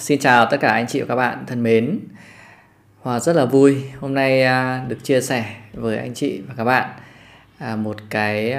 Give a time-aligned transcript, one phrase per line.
[0.00, 1.98] xin chào tất cả anh chị và các bạn thân mến.
[3.00, 6.64] Hòa rất là vui hôm nay à, được chia sẻ với anh chị và các
[6.64, 6.90] bạn
[7.58, 8.56] à, một cái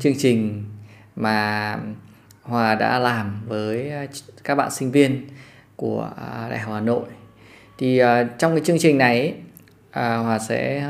[0.00, 0.64] chương trình
[1.16, 1.76] mà
[2.42, 4.06] Hòa đã làm với à,
[4.44, 5.26] các bạn sinh viên
[5.76, 6.10] của
[6.50, 7.04] Đại học Hà Nội.
[7.78, 8.00] Thì
[8.38, 9.34] trong cái chương trình này
[9.92, 10.86] Hòa sẽ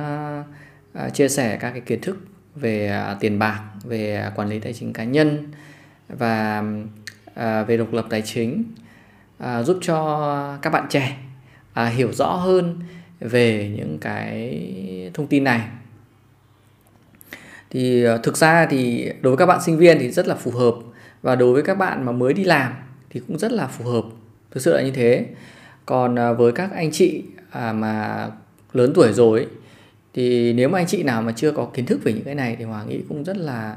[1.13, 2.17] chia sẻ các cái kiến thức
[2.55, 5.49] về tiền bạc, về quản lý tài chính cá nhân
[6.09, 6.63] và
[7.37, 8.65] về độc lập tài chính
[9.41, 11.17] à, giúp cho các bạn trẻ
[11.73, 12.81] à, hiểu rõ hơn
[13.21, 15.61] về những cái thông tin này.
[17.71, 20.51] Thì à, thực ra thì đối với các bạn sinh viên thì rất là phù
[20.51, 20.75] hợp
[21.23, 22.73] và đối với các bạn mà mới đi làm
[23.11, 24.05] thì cũng rất là phù hợp.
[24.51, 25.27] Thực sự là như thế.
[25.87, 28.27] Còn à, với các anh chị à, mà
[28.73, 29.47] lớn tuổi rồi
[30.15, 32.57] thì nếu mà anh chị nào mà chưa có kiến thức về những cái này
[32.59, 33.77] thì hòa nghĩ cũng rất là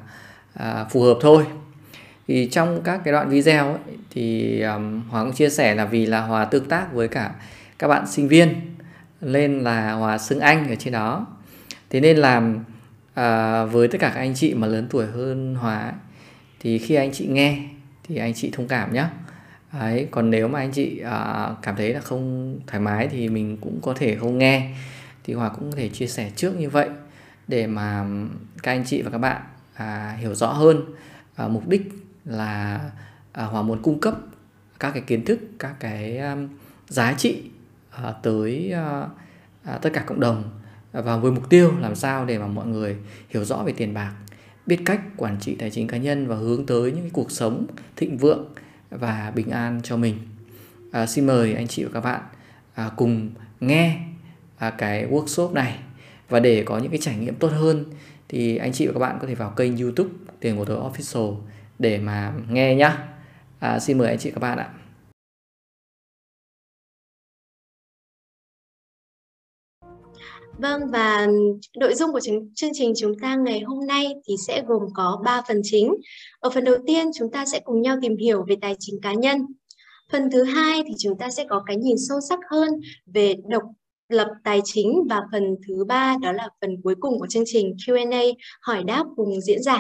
[0.53, 1.45] à, phù hợp thôi
[2.27, 6.05] thì trong các cái đoạn video ấy, thì um, Hòa cũng chia sẻ là vì
[6.05, 7.31] là Hòa tương tác với cả
[7.79, 8.55] các bạn sinh viên
[9.21, 11.27] nên là Hòa xưng anh ở trên đó.
[11.89, 15.79] Thế nên là uh, với tất cả các anh chị mà lớn tuổi hơn Hòa
[15.79, 15.93] ấy,
[16.59, 17.57] thì khi anh chị nghe
[18.07, 19.05] thì anh chị thông cảm nhé
[19.79, 23.57] Đấy, còn nếu mà anh chị uh, cảm thấy là không thoải mái thì mình
[23.61, 24.71] cũng có thể không nghe.
[25.23, 26.89] Thì Hòa cũng có thể chia sẻ trước như vậy
[27.47, 28.05] để mà
[28.63, 29.41] các anh chị và các bạn
[29.75, 30.83] uh, hiểu rõ hơn
[31.45, 31.81] uh, mục đích
[32.25, 32.81] là
[33.31, 34.15] à, Hòa muốn cung cấp
[34.79, 36.47] các cái kiến thức, các cái um,
[36.87, 37.43] giá trị
[37.91, 39.07] à, tới à,
[39.63, 40.43] à, tất cả cộng đồng
[40.91, 42.97] và với mục tiêu làm sao để mà mọi người
[43.29, 44.13] hiểu rõ về tiền bạc,
[44.65, 47.65] biết cách quản trị tài chính cá nhân và hướng tới những cái cuộc sống
[47.95, 48.53] thịnh vượng
[48.89, 50.17] và bình an cho mình.
[50.91, 52.21] À, xin mời anh chị và các bạn
[52.73, 53.29] à, cùng
[53.59, 53.99] nghe
[54.57, 55.79] à, cái workshop này
[56.29, 57.85] và để có những cái trải nghiệm tốt hơn
[58.29, 61.35] thì anh chị và các bạn có thể vào kênh YouTube Tiền của tớ Official
[61.79, 63.07] để mà nghe nhá.
[63.59, 64.73] À, xin mời anh chị các bạn ạ.
[70.57, 71.27] Vâng và
[71.77, 72.19] nội dung của
[72.55, 75.93] chương trình chúng ta ngày hôm nay thì sẽ gồm có 3 phần chính.
[76.39, 79.13] Ở phần đầu tiên chúng ta sẽ cùng nhau tìm hiểu về tài chính cá
[79.13, 79.45] nhân.
[80.11, 82.69] Phần thứ hai thì chúng ta sẽ có cái nhìn sâu sắc hơn
[83.05, 83.63] về độc
[84.09, 87.75] lập tài chính và phần thứ ba đó là phần cuối cùng của chương trình
[87.77, 88.23] Q&A
[88.61, 89.79] hỏi đáp cùng diễn giả.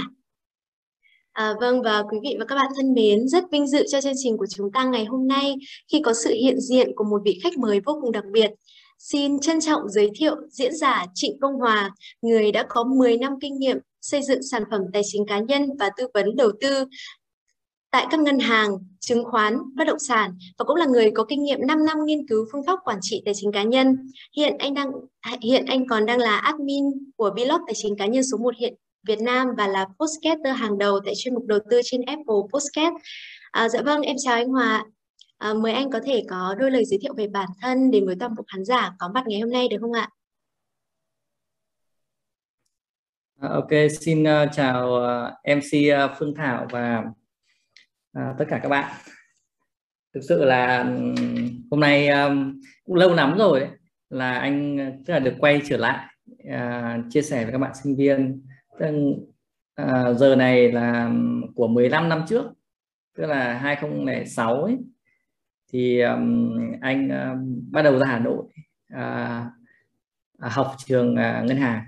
[1.33, 4.13] À, vâng và quý vị và các bạn thân mến, rất vinh dự cho chương
[4.15, 5.55] trình của chúng ta ngày hôm nay
[5.91, 8.51] khi có sự hiện diện của một vị khách mời vô cùng đặc biệt.
[8.99, 11.91] Xin trân trọng giới thiệu diễn giả Trịnh Công Hòa,
[12.21, 15.69] người đã có 10 năm kinh nghiệm xây dựng sản phẩm tài chính cá nhân
[15.79, 16.85] và tư vấn đầu tư
[17.91, 21.43] tại các ngân hàng, chứng khoán, bất động sản và cũng là người có kinh
[21.43, 23.97] nghiệm 5 năm nghiên cứu phương pháp quản trị tài chính cá nhân.
[24.37, 24.91] Hiện anh đang
[25.41, 26.83] hiện anh còn đang là admin
[27.15, 28.73] của blog tài chính cá nhân số 1 hiện
[29.07, 32.93] Việt Nam và là podcaster hàng đầu tại chuyên mục đầu tư trên Apple Podcast.
[33.51, 34.85] À, dạ vâng, em chào anh Hòa.
[35.37, 38.15] À, mời anh có thể có đôi lời giới thiệu về bản thân để với
[38.19, 40.09] toàn bộ khán giả có mặt ngày hôm nay được không ạ?
[43.41, 43.69] À, ok,
[43.99, 45.71] xin uh, chào uh, MC
[46.05, 47.03] uh, Phương Thảo và
[48.17, 48.93] uh, tất cả các bạn.
[50.13, 51.15] Thực sự là um,
[51.71, 53.69] hôm nay um, cũng lâu lắm rồi ấy,
[54.09, 56.05] là anh tức là được quay trở lại
[56.47, 58.41] uh, chia sẻ với các bạn sinh viên
[59.75, 61.11] à, giờ này là
[61.55, 62.45] của 15 năm trước
[63.17, 64.77] tức là 2006 ấy.
[65.71, 68.45] Thì um, anh um, bắt đầu ra Hà Nội
[68.87, 69.45] à,
[70.39, 71.83] à, học trường à, ngân hàng.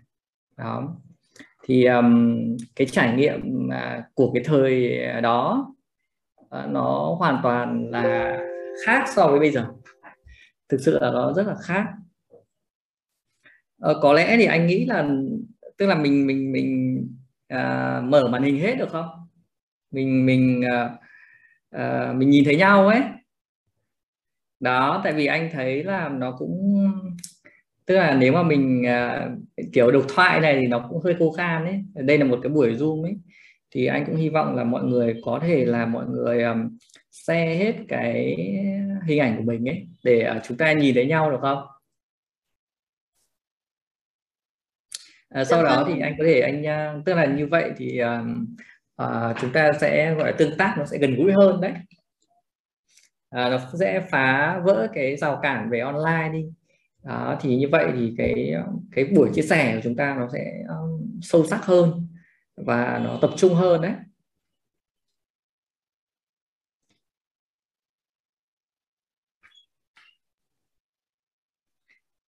[0.57, 0.95] Đó.
[1.63, 2.35] Thì um,
[2.75, 5.67] cái trải nghiệm à, của cái thời đó
[6.49, 8.39] à, nó hoàn toàn là
[8.85, 9.67] khác so với bây giờ.
[10.69, 11.85] Thực sự là nó rất là khác.
[13.81, 15.09] À, có lẽ thì anh nghĩ là
[15.77, 16.99] tức là mình mình mình
[17.53, 19.09] uh, mở màn hình hết được không?
[19.91, 20.91] Mình mình uh,
[21.75, 23.01] uh, mình nhìn thấy nhau ấy.
[24.59, 26.75] Đó tại vì anh thấy là nó cũng
[27.85, 31.31] tức là nếu mà mình uh, kiểu độc thoại này thì nó cũng hơi khô
[31.31, 31.83] khan ấy.
[31.93, 33.15] Đây là một cái buổi zoom ấy.
[33.71, 36.77] Thì anh cũng hy vọng là mọi người có thể là mọi người um,
[37.11, 38.35] share hết cái
[39.07, 41.59] hình ảnh của mình ấy để uh, chúng ta nhìn thấy nhau được không?
[45.29, 48.01] À, sau đó thì anh có thể anh à, tức là như vậy thì
[49.01, 51.73] uh, chúng ta sẽ gọi là tương tác nó sẽ gần gũi hơn đấy.
[53.29, 56.45] À, nó sẽ phá vỡ cái rào cản về online đi.
[57.03, 58.53] Đó, thì như vậy thì cái
[58.91, 62.07] cái buổi chia sẻ của chúng ta nó sẽ um, sâu sắc hơn
[62.55, 63.91] và nó tập trung hơn đấy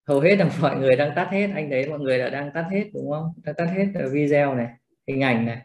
[0.07, 2.65] hầu hết là mọi người đang tắt hết anh thấy mọi người đã đang tắt
[2.71, 4.69] hết đúng không đang tắt hết video này
[5.09, 5.59] hình ảnh này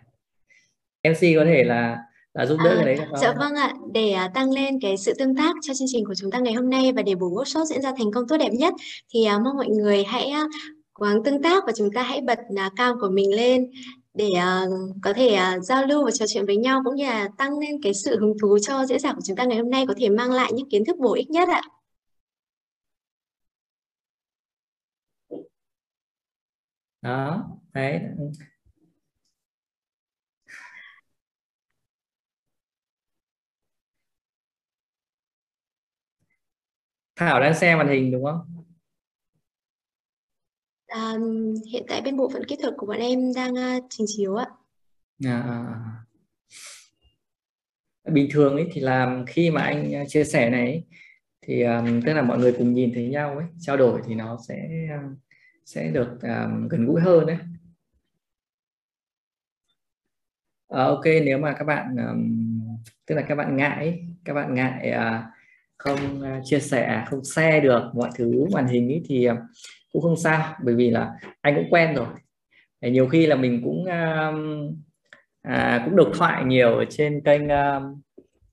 [1.09, 1.97] MC có thể là
[2.33, 3.19] đã giúp đỡ à, cái đấy không?
[3.21, 6.15] Dạ vâng ạ, để uh, tăng lên cái sự tương tác cho chương trình của
[6.15, 8.49] chúng ta ngày hôm nay và để buổi workshop diễn ra thành công tốt đẹp
[8.53, 8.73] nhất
[9.13, 10.49] thì uh, mong mọi người hãy uh,
[10.93, 13.71] cố gắng tương tác và chúng ta hãy bật uh, cam của mình lên
[14.13, 17.29] để uh, có thể uh, giao lưu và trò chuyện với nhau cũng như là
[17.37, 19.85] tăng lên cái sự hứng thú cho diễn giả của chúng ta ngày hôm nay
[19.87, 21.61] có thể mang lại những kiến thức bổ ích nhất ạ.
[27.01, 28.01] Đó, đấy
[37.15, 38.63] Thảo đang xem màn hình đúng không?
[40.87, 41.13] À,
[41.71, 44.45] hiện tại bên bộ phận kỹ thuật của bọn em đang uh, trình chiếu ạ.
[45.25, 46.05] À, à, à.
[48.11, 50.83] Bình thường ấy thì làm khi mà anh à, chia sẻ này
[51.41, 54.37] thì um, tức là mọi người cùng nhìn thấy nhau ấy, trao đổi thì nó
[54.47, 54.69] sẽ
[55.65, 57.37] sẽ được um, gần gũi hơn đấy.
[60.69, 62.39] À, ok nếu mà các bạn um,
[63.05, 65.23] tức là các bạn ngại các bạn ngại uh,
[65.77, 69.37] không uh, chia sẻ không share được mọi thứ màn hình ấy thì uh,
[69.93, 71.11] cũng không sao bởi vì là
[71.41, 72.07] anh cũng quen rồi.
[72.81, 74.75] Để nhiều khi là mình cũng uh,
[75.41, 77.83] à, cũng độc thoại nhiều ở trên kênh uh,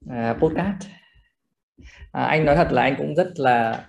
[0.04, 0.88] uh, podcast.
[2.12, 3.88] À, anh nói thật là anh cũng rất là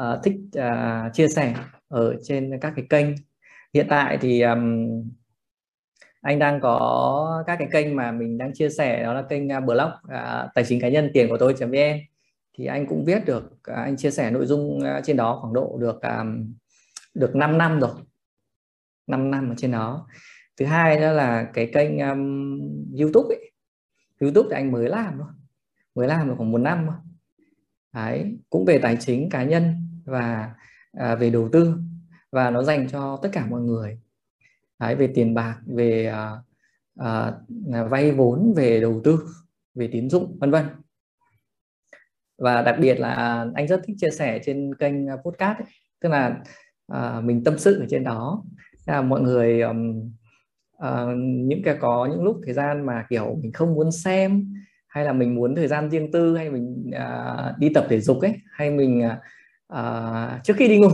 [0.00, 1.54] uh, thích uh, chia sẻ
[1.94, 3.06] ở trên các cái kênh.
[3.74, 4.88] Hiện tại thì um,
[6.20, 9.60] anh đang có các cái kênh mà mình đang chia sẻ đó là kênh à,
[9.60, 11.98] blog uh, tài chính cá nhân tiền của tôi vn
[12.58, 15.54] thì anh cũng viết được uh, anh chia sẻ nội dung uh, trên đó khoảng
[15.54, 16.54] độ được um,
[17.14, 17.90] được 5 năm rồi.
[19.06, 20.08] 5 năm ở trên đó.
[20.56, 22.60] Thứ hai đó là cái kênh um,
[23.00, 23.50] YouTube ấy.
[24.20, 25.28] YouTube thì anh mới làm thôi.
[25.94, 26.96] Mới làm được khoảng một năm thôi.
[27.92, 29.74] Đấy cũng về tài chính cá nhân
[30.04, 30.54] và
[30.96, 31.74] à, về đầu tư
[32.32, 33.98] và nó dành cho tất cả mọi người.
[34.78, 36.32] Đấy, về tiền bạc về à,
[36.96, 37.32] à,
[37.72, 39.18] à, vay vốn về đầu tư
[39.74, 40.64] về tín dụng vân vân.
[42.38, 45.66] Và đặc biệt là anh rất thích chia sẻ trên kênh à, podcast ấy.
[46.00, 46.42] tức là
[46.86, 48.44] à, mình tâm sự ở trên đó.
[48.86, 50.10] Là mọi người um,
[50.78, 54.54] à, những cái có những lúc thời gian mà kiểu mình không muốn xem
[54.88, 58.20] hay là mình muốn thời gian riêng tư hay mình à, đi tập thể dục
[58.20, 59.20] ấy hay mình à,
[59.72, 60.90] uh, trước khi đi ngủ.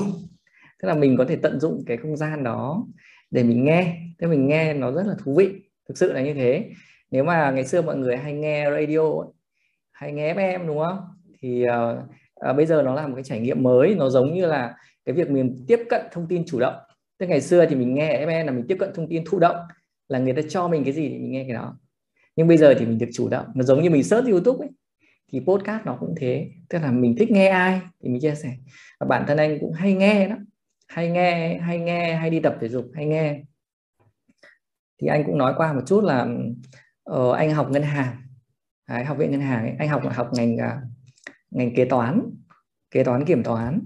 [0.83, 2.87] Tức là mình có thể tận dụng cái không gian đó
[3.31, 3.97] để mình nghe.
[4.19, 5.51] Thế mình nghe nó rất là thú vị.
[5.89, 6.71] Thực sự là như thế.
[7.11, 9.25] Nếu mà ngày xưa mọi người hay nghe radio
[9.93, 10.99] hay nghe FM đúng không?
[11.41, 11.99] Thì uh,
[12.51, 13.95] uh, bây giờ nó là một cái trải nghiệm mới.
[13.95, 14.75] Nó giống như là
[15.05, 16.75] cái việc mình tiếp cận thông tin chủ động.
[17.19, 19.57] Tức ngày xưa thì mình nghe FM là mình tiếp cận thông tin thụ động
[20.09, 21.77] là người ta cho mình cái gì thì mình nghe cái đó.
[22.37, 23.47] Nhưng bây giờ thì mình được chủ động.
[23.55, 24.71] Nó giống như mình search YouTube ấy
[25.31, 28.57] thì podcast nó cũng thế tức là mình thích nghe ai thì mình chia sẻ.
[29.01, 30.37] Và bản thân anh cũng hay nghe đó
[30.89, 33.43] hay nghe hay nghe hay đi tập thể dục hay nghe.
[35.01, 36.27] Thì anh cũng nói qua một chút là
[37.11, 38.17] uh, anh học ngân hàng.
[38.89, 39.75] Đấy, học viện ngân hàng ấy.
[39.79, 40.91] anh học học ngành uh,
[41.51, 42.31] ngành kế toán
[42.91, 43.81] kế toán kiểm toán.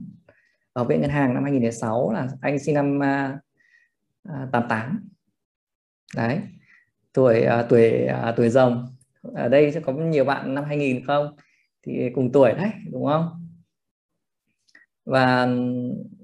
[0.73, 3.39] Ở viện ngân hàng năm 2006 là anh sinh năm à,
[4.29, 5.09] à, uh, 88
[6.17, 6.41] đấy
[7.13, 8.94] tuổi uh, tuổi uh, tuổi rồng
[9.35, 11.37] ở đây sẽ có nhiều bạn năm 2000 không?
[11.87, 13.29] Thì cùng tuổi đấy, đúng không?
[15.05, 15.49] Và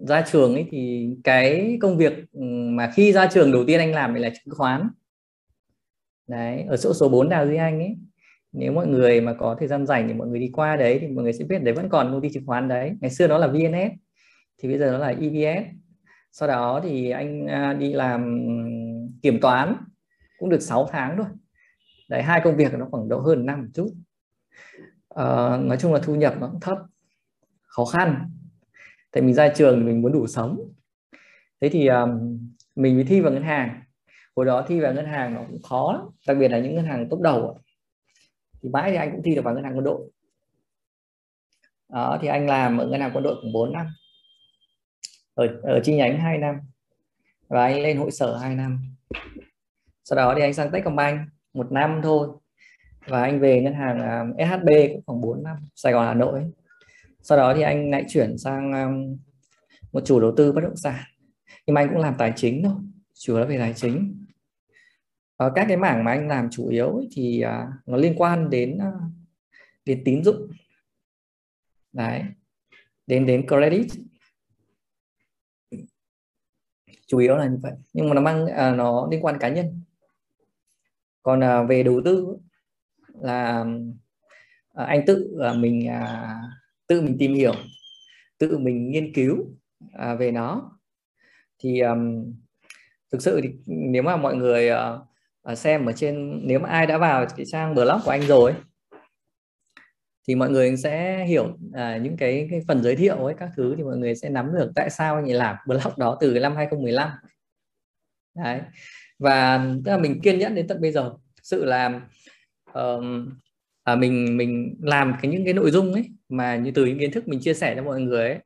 [0.08, 3.94] ra trường ấy thì cái công việc ừ, mà khi ra trường đầu tiên anh
[3.94, 4.88] làm là chứng khoán.
[6.26, 7.96] Đấy, ở chỗ số 4 Đào Duy Anh ấy.
[8.52, 11.08] Nếu mọi người mà có thời gian rảnh thì mọi người đi qua đấy thì
[11.08, 12.92] mọi người sẽ biết đấy vẫn còn công ty chứng khoán đấy.
[13.00, 13.92] Ngày xưa đó là VNS
[14.58, 15.80] thì bây giờ nó là EVS
[16.32, 18.40] sau đó thì anh à, đi làm
[19.22, 19.76] kiểm toán,
[20.38, 21.26] cũng được 6 tháng thôi
[22.10, 23.88] đấy hai công việc nó khoảng độ hơn năm một chút.
[25.08, 26.78] À, nói chung là thu nhập nó cũng thấp
[27.66, 28.30] khó khăn.
[29.10, 30.58] Tại mình ra trường mình muốn đủ sống.
[31.60, 32.38] Thế thì um,
[32.74, 33.82] mình mới thi vào ngân hàng.
[34.36, 36.84] Hồi đó thi vào ngân hàng nó cũng khó lắm đặc biệt là những ngân
[36.84, 37.58] hàng top đầu
[38.62, 40.10] thì mãi thì anh cũng thi được vào ngân hàng quân đội.
[41.88, 43.86] Đó thì anh làm ở ngân hàng quân đội cũng 4 năm.
[45.34, 46.60] Ở, ở chi nhánh 2 năm.
[47.48, 48.80] Và anh lên hội sở 2 năm.
[50.04, 51.20] Sau đó thì anh sang Techcombank
[51.54, 52.28] một năm thôi.
[53.06, 56.52] Và anh về ngân hàng à, SHB cũng khoảng 4 năm Sài Gòn Hà Nội.
[57.22, 59.16] Sau đó thì anh lại chuyển sang um,
[59.92, 61.04] một chủ đầu tư bất động sản.
[61.66, 62.74] Nhưng mà anh cũng làm tài chính thôi
[63.14, 64.26] chủ yếu là về tài chính.
[65.38, 68.78] Và các cái mảng mà anh làm chủ yếu thì à, nó liên quan đến
[68.78, 68.92] à,
[69.84, 70.50] đến tín dụng.
[71.92, 72.22] Đấy
[73.10, 73.86] đến đến credit.
[77.06, 77.72] Chủ yếu là như vậy.
[77.92, 79.82] Nhưng mà nó mang à, nó liên quan cá nhân
[81.22, 82.36] còn à, về đầu tư
[83.22, 83.64] là
[84.74, 86.34] à, anh tự à, mình à,
[86.86, 87.54] tự mình tìm hiểu
[88.38, 89.36] tự mình nghiên cứu
[89.92, 90.78] à, về nó.
[91.58, 92.32] Thì um,
[93.12, 94.70] thực sự thì nếu mà mọi người
[95.52, 98.54] uh, xem ở trên nếu mà ai đã vào cái trang blog của anh rồi
[100.28, 103.74] thì mọi người sẽ hiểu uh, những cái, cái phần giới thiệu ấy các thứ
[103.76, 106.56] thì mọi người sẽ nắm được tại sao anh ấy làm blog đó từ năm
[106.56, 107.10] 2015
[108.34, 108.60] đấy
[109.20, 111.12] và tức là mình kiên nhẫn đến tận bây giờ.
[111.42, 112.00] Sự làm
[112.70, 113.04] uh,
[113.84, 117.10] à, mình mình làm cái những cái nội dung ấy mà như từ những kiến
[117.12, 118.38] thức mình chia sẻ cho mọi người ấy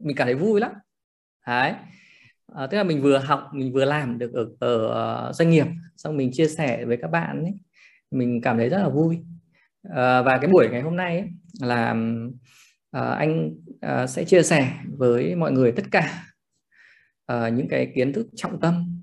[0.00, 0.72] mình cảm thấy vui lắm.
[1.46, 1.72] Đấy.
[2.54, 5.66] À, tức là mình vừa học mình vừa làm được ở, ở, ở doanh nghiệp
[5.96, 7.54] xong mình chia sẻ với các bạn ấy
[8.10, 9.18] mình cảm thấy rất là vui.
[9.94, 11.28] À, và cái buổi ngày hôm nay ấy,
[11.60, 11.96] là
[12.90, 16.24] à, anh à, sẽ chia sẻ với mọi người tất cả
[17.26, 18.97] à, những cái kiến thức trọng tâm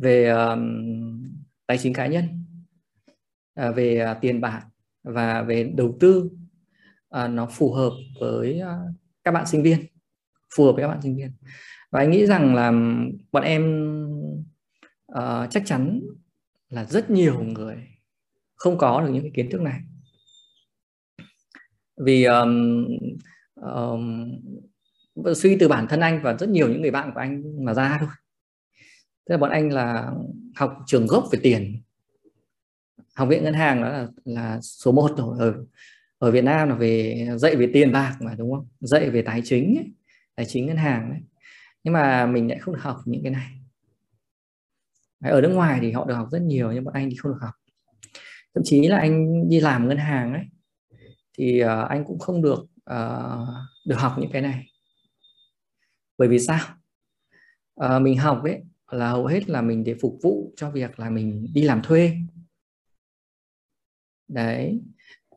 [0.00, 1.24] về um,
[1.66, 2.24] tài chính cá nhân
[3.54, 4.66] à, về uh, tiền bạc
[5.02, 6.30] và về đầu tư
[7.10, 9.86] à, nó phù hợp với uh, các bạn sinh viên
[10.56, 11.32] phù hợp với các bạn sinh viên.
[11.90, 12.72] Và anh nghĩ rằng là
[13.32, 13.94] bọn em
[15.18, 16.00] uh, chắc chắn
[16.68, 17.76] là rất nhiều người
[18.56, 19.80] không có được những cái kiến thức này.
[22.04, 22.86] Vì um,
[23.54, 24.30] um,
[25.34, 27.96] suy từ bản thân anh và rất nhiều những người bạn của anh mà ra
[28.00, 28.08] thôi
[29.30, 30.12] tức là bọn anh là
[30.56, 31.82] học trường gốc về tiền.
[33.14, 35.36] Học viện ngân hàng đó là, là số 1 rồi.
[35.38, 35.64] Ở
[36.18, 38.68] ở Việt Nam là về dạy về tiền bạc mà đúng không?
[38.80, 39.92] Dạy về tài chính ấy,
[40.34, 41.20] tài chính ngân hàng đấy
[41.84, 43.50] nhưng mà mình lại không được học những cái này.
[45.24, 47.38] Ở nước ngoài thì họ được học rất nhiều nhưng bọn anh thì không được
[47.40, 47.54] học.
[48.54, 50.44] Thậm chí là anh đi làm ngân hàng ấy
[51.38, 52.60] thì uh, anh cũng không được
[52.90, 53.48] uh,
[53.86, 54.66] được học những cái này.
[56.18, 56.60] Bởi vì sao?
[57.84, 61.10] Uh, mình học ấy là hầu hết là mình để phục vụ cho việc là
[61.10, 62.16] mình đi làm thuê.
[64.28, 64.80] Đấy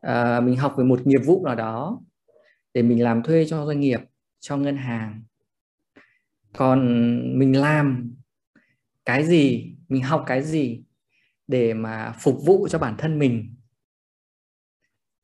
[0.00, 2.00] à, mình học về một nghiệp vụ nào đó
[2.74, 4.00] để mình làm thuê cho doanh nghiệp
[4.40, 5.22] cho ngân hàng.
[6.52, 6.78] Còn
[7.38, 8.14] mình làm
[9.04, 10.82] cái gì mình học cái gì
[11.46, 13.54] để mà phục vụ cho bản thân mình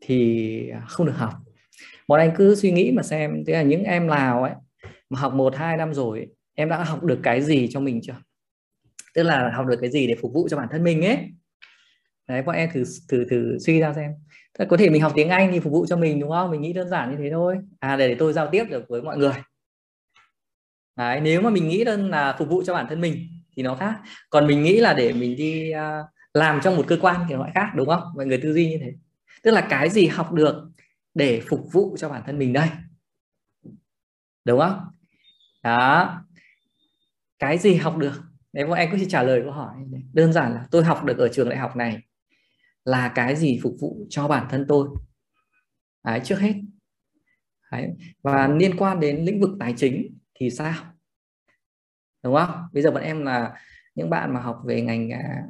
[0.00, 1.34] thì không được học.
[2.08, 3.44] Bọn anh cứ suy nghĩ mà xem.
[3.46, 4.52] Thế là những em nào ấy
[5.10, 8.16] mà học một hai năm rồi em đã học được cái gì cho mình chưa?
[9.14, 11.18] Tức là học được cái gì để phục vụ cho bản thân mình ấy?
[12.28, 14.10] Đấy bọn em thử thử thử suy ra xem.
[14.58, 16.50] Thế có thể mình học tiếng Anh thì phục vụ cho mình đúng không?
[16.50, 17.58] Mình nghĩ đơn giản như thế thôi.
[17.78, 19.32] À để, để tôi giao tiếp được với mọi người.
[20.96, 23.74] Đấy nếu mà mình nghĩ đơn là phục vụ cho bản thân mình thì nó
[23.74, 24.00] khác.
[24.30, 27.40] Còn mình nghĩ là để mình đi uh, làm trong một cơ quan thì nó
[27.40, 28.02] lại khác đúng không?
[28.16, 28.92] Mọi người tư duy như thế.
[29.42, 30.70] Tức là cái gì học được
[31.14, 32.68] để phục vụ cho bản thân mình đây?
[34.44, 34.80] Đúng không?
[35.62, 36.22] Đó
[37.40, 38.22] cái gì học được?
[38.52, 39.74] Nếu mà anh có thể trả lời câu hỏi
[40.12, 42.02] đơn giản là tôi học được ở trường đại học này
[42.84, 44.88] là cái gì phục vụ cho bản thân tôi.
[46.04, 46.54] Đấy, trước hết.
[47.72, 47.90] Đấy.
[48.22, 50.74] và liên quan đến lĩnh vực tài chính thì sao?
[52.22, 52.50] Đúng không?
[52.72, 53.54] Bây giờ bọn em là
[53.94, 55.42] những bạn mà học về ngành à,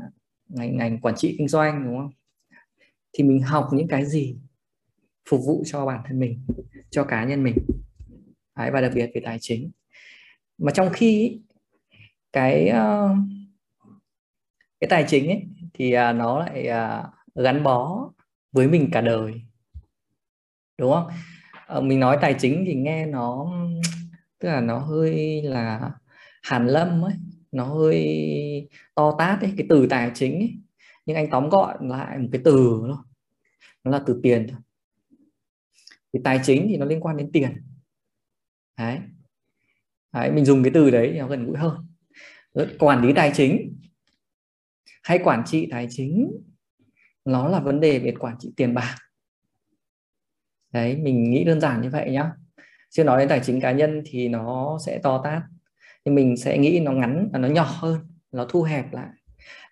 [0.49, 2.11] ngành ngành quản trị kinh doanh đúng không?
[3.13, 4.37] Thì mình học những cái gì
[5.29, 6.47] phục vụ cho bản thân mình
[6.91, 7.57] cho cá nhân mình?
[8.57, 9.71] Đấy, và đặc biệt về tài chính.
[10.59, 11.41] Mà trong khi
[12.33, 13.17] cái ờ,
[14.81, 18.11] cái tài chính ấy thì à, nó lại à, gắn bó
[18.53, 19.43] với mình cả đời.
[20.79, 21.09] Đúng không?
[21.67, 23.53] Ờ, mình nói tài chính thì nghe nó
[24.39, 25.91] tức là nó hơi là
[26.43, 27.15] hàn lâm ấy
[27.53, 30.55] nó hơi to tát ấy cái từ tài chính ấy.
[31.07, 32.97] nhưng anh tóm gọn lại một cái từ thôi
[33.85, 34.61] nó là từ tiền thôi.
[36.13, 37.63] Thì tài chính thì nó liên quan đến tiền.
[38.79, 38.99] Đấy,
[40.13, 41.90] đấy mình dùng cái từ đấy thì nó gần gũi hơn
[42.79, 43.77] quản lý tài chính.
[45.03, 46.31] Hay quản trị tài chính,
[47.25, 48.97] nó là vấn đề về quản trị tiền bạc.
[50.73, 52.33] Đấy, mình nghĩ đơn giản như vậy nhá.
[52.91, 55.43] Chưa nói đến tài chính cá nhân thì nó sẽ to tát.
[56.05, 57.99] Nhưng mình sẽ nghĩ nó ngắn và nó nhỏ hơn,
[58.33, 59.09] nó thu hẹp lại,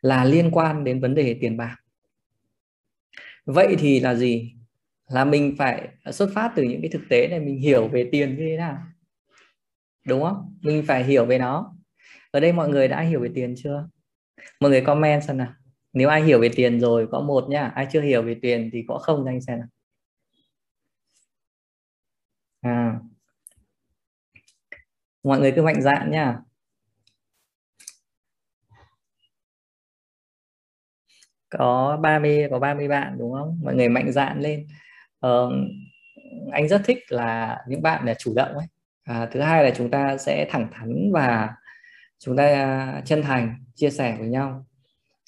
[0.00, 1.76] là liên quan đến vấn đề tiền bạc.
[3.44, 4.54] Vậy thì là gì?
[5.06, 8.37] Là mình phải xuất phát từ những cái thực tế này, mình hiểu về tiền
[8.37, 8.78] như thế nào.
[10.06, 10.58] Đúng không?
[10.61, 11.77] Mình phải hiểu về nó
[12.30, 13.88] ở đây mọi người đã hiểu về tiền chưa?
[14.61, 15.52] Mọi người comment xem nào.
[15.92, 17.73] Nếu ai hiểu về tiền rồi có một nhá.
[17.75, 19.68] Ai chưa hiểu về tiền thì có không cho anh xem nào.
[22.62, 23.00] À.
[25.23, 26.38] mọi người cứ mạnh dạn nhá.
[31.50, 33.61] Có 30 có 30 bạn đúng không?
[33.62, 34.66] Mọi người mạnh dạn lên.
[35.20, 35.50] Ờ,
[36.52, 38.66] anh rất thích là những bạn là chủ động ấy.
[39.04, 41.54] À, thứ hai là chúng ta sẽ thẳng thắn và
[42.18, 44.66] chúng ta à, chân thành chia sẻ với nhau.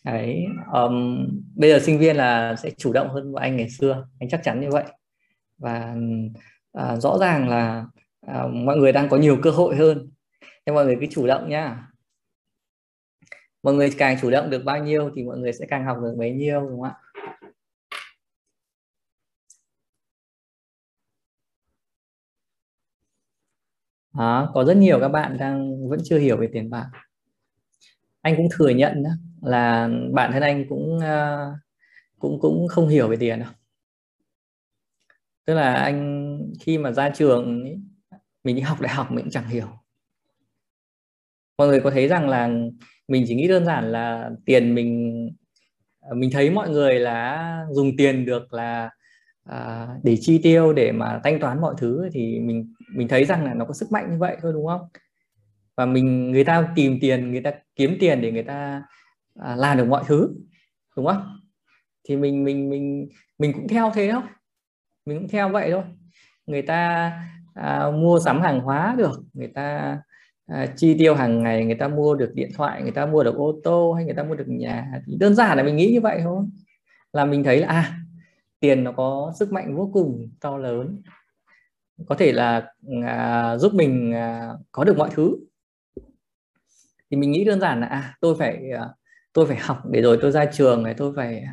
[0.04, 4.28] Đấy um, bây giờ sinh viên là sẽ chủ động hơn anh ngày xưa anh
[4.28, 4.84] chắc chắn như vậy.
[5.58, 5.94] Và
[6.78, 7.86] uh, rõ ràng là
[8.26, 10.10] uh, mọi người đang có nhiều cơ hội hơn.
[10.66, 11.86] Nhưng mọi người cứ chủ động nhá.
[13.62, 16.14] Mọi người càng chủ động được bao nhiêu thì mọi người sẽ càng học được
[16.18, 16.94] bấy nhiêu đúng không ạ?
[24.14, 26.90] Đó, có rất nhiều các bạn đang vẫn chưa hiểu về tiền bạc.
[28.20, 29.10] Anh cũng thừa nhận đó,
[29.42, 31.56] là bản thân anh cũng uh,
[32.18, 33.48] cũng cũng không hiểu về tiền đâu.
[35.44, 37.80] Tức là anh khi mà ra trường ấy,
[38.44, 39.66] mình đi học đại học mình cũng chẳng hiểu.
[41.58, 42.50] Mọi người có thấy rằng là
[43.08, 45.10] mình chỉ nghĩ đơn giản là tiền mình
[46.00, 48.90] ờ, mình thấy mọi người là dùng tiền được là
[49.44, 53.44] à, để chi tiêu để mà thanh toán mọi thứ thì mình mình thấy rằng
[53.44, 54.80] là nó có sức mạnh như vậy thôi đúng không?
[55.76, 58.82] Và mình người ta tìm tiền người ta kiếm tiền để người ta
[59.40, 60.34] à, làm được mọi thứ
[60.96, 61.40] đúng không?
[62.08, 64.22] Thì mình mình mình mình cũng theo thế thôi
[65.06, 65.82] mình cũng theo vậy thôi.
[66.46, 67.12] Người ta
[67.54, 69.98] à, mua sắm hàng hóa được người ta
[70.46, 73.36] à, chi tiêu hàng ngày người ta mua được điện thoại người ta mua được
[73.36, 76.00] ô tô hay người ta mua được nhà thì đơn giản là mình nghĩ như
[76.00, 76.44] vậy thôi.
[77.12, 77.96] Là mình thấy là à
[78.60, 81.02] tiền nó có sức mạnh vô cùng to lớn
[82.08, 82.72] có thể là
[83.04, 85.36] à, giúp mình à, có được mọi thứ.
[87.10, 88.88] Thì mình nghĩ đơn giản là à tôi phải à,
[89.32, 91.44] tôi phải học để rồi tôi ra trường này tôi phải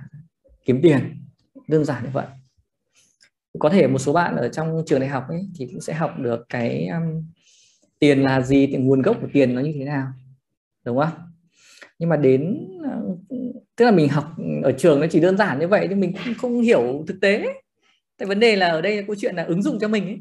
[0.65, 0.99] kiếm tiền.
[1.67, 2.25] Đơn giản như vậy.
[3.59, 6.19] Có thể một số bạn ở trong trường đại học ấy thì cũng sẽ học
[6.19, 7.23] được cái um,
[7.99, 10.07] tiền là gì thì nguồn gốc của tiền nó như thế nào
[10.85, 11.13] đúng không?
[11.99, 13.19] Nhưng mà đến uh,
[13.75, 16.33] tức là mình học ở trường nó chỉ đơn giản như vậy nhưng mình cũng
[16.37, 17.45] không hiểu thực tế.
[18.17, 20.19] Tại vấn đề là ở đây là câu chuyện là ứng dụng cho mình ấy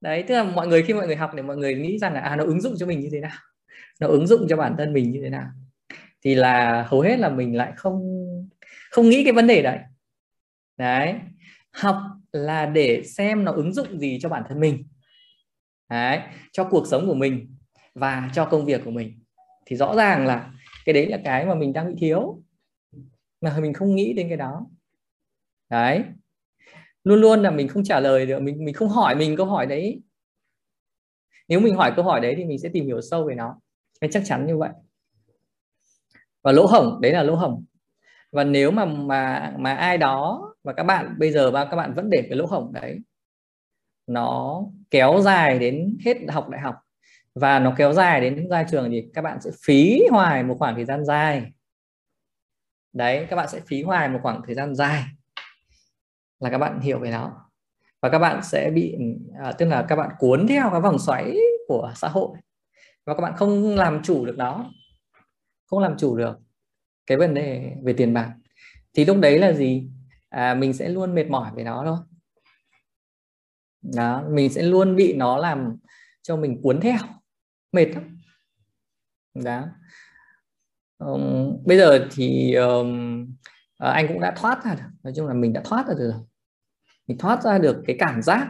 [0.00, 2.20] đấy, tức là mọi người, khi mọi người học để mọi người nghĩ rằng là
[2.20, 3.38] à nó ứng dụng cho mình như thế nào,
[4.00, 5.48] nó ứng dụng cho bản thân mình như thế nào,
[6.24, 8.24] thì là hầu hết là mình lại không
[8.90, 9.78] không nghĩ cái vấn đề đấy.
[10.76, 11.14] Đấy,
[11.72, 11.96] học
[12.32, 14.84] là để xem nó ứng dụng gì cho bản thân mình.
[15.90, 16.20] Đấy,
[16.52, 17.56] cho cuộc sống của mình
[17.94, 19.20] và cho công việc của mình.
[19.66, 20.52] Thì rõ ràng là
[20.84, 22.42] cái đấy là cái mà mình đang bị thiếu,
[23.40, 24.66] mà mình không nghĩ đến cái đó.
[25.70, 26.04] Đấy
[27.08, 29.66] luôn luôn là mình không trả lời được, mình mình không hỏi mình câu hỏi
[29.66, 30.02] đấy.
[31.48, 33.60] Nếu mình hỏi câu hỏi đấy thì mình sẽ tìm hiểu sâu về nó.
[34.00, 34.70] Cái chắc chắn như vậy.
[36.42, 37.64] Và lỗ hổng, đấy là lỗ hổng.
[38.32, 41.94] Và nếu mà mà mà ai đó và các bạn, bây giờ và các bạn
[41.94, 42.98] vẫn để cái lỗ hổng đấy,
[44.06, 46.76] nó kéo dài đến hết học đại học
[47.34, 50.74] và nó kéo dài đến ra trường thì các bạn sẽ phí hoài một khoảng
[50.74, 51.52] thời gian dài.
[52.92, 55.04] Đấy, các bạn sẽ phí hoài một khoảng thời gian dài
[56.40, 57.50] là các bạn hiểu về nó.
[58.02, 58.96] Và các bạn sẽ bị
[59.44, 61.36] à, tức là các bạn cuốn theo cái vòng xoáy
[61.68, 62.38] của xã hội.
[63.06, 64.70] Và các bạn không làm chủ được nó.
[65.66, 66.38] Không làm chủ được
[67.06, 68.34] cái vấn đề về tiền bạc.
[68.94, 69.88] Thì lúc đấy là gì?
[70.28, 71.98] À, mình sẽ luôn mệt mỏi về nó thôi.
[73.82, 75.76] Đó mình sẽ luôn bị nó làm
[76.22, 76.98] cho mình cuốn theo.
[77.72, 78.18] Mệt lắm.
[79.34, 79.64] Đó.
[80.98, 83.26] Um, bây giờ thì um,
[83.78, 86.22] anh cũng đã thoát ra được nói chung là mình đã thoát ra được rồi
[87.08, 88.48] mình thoát ra được cái cảm giác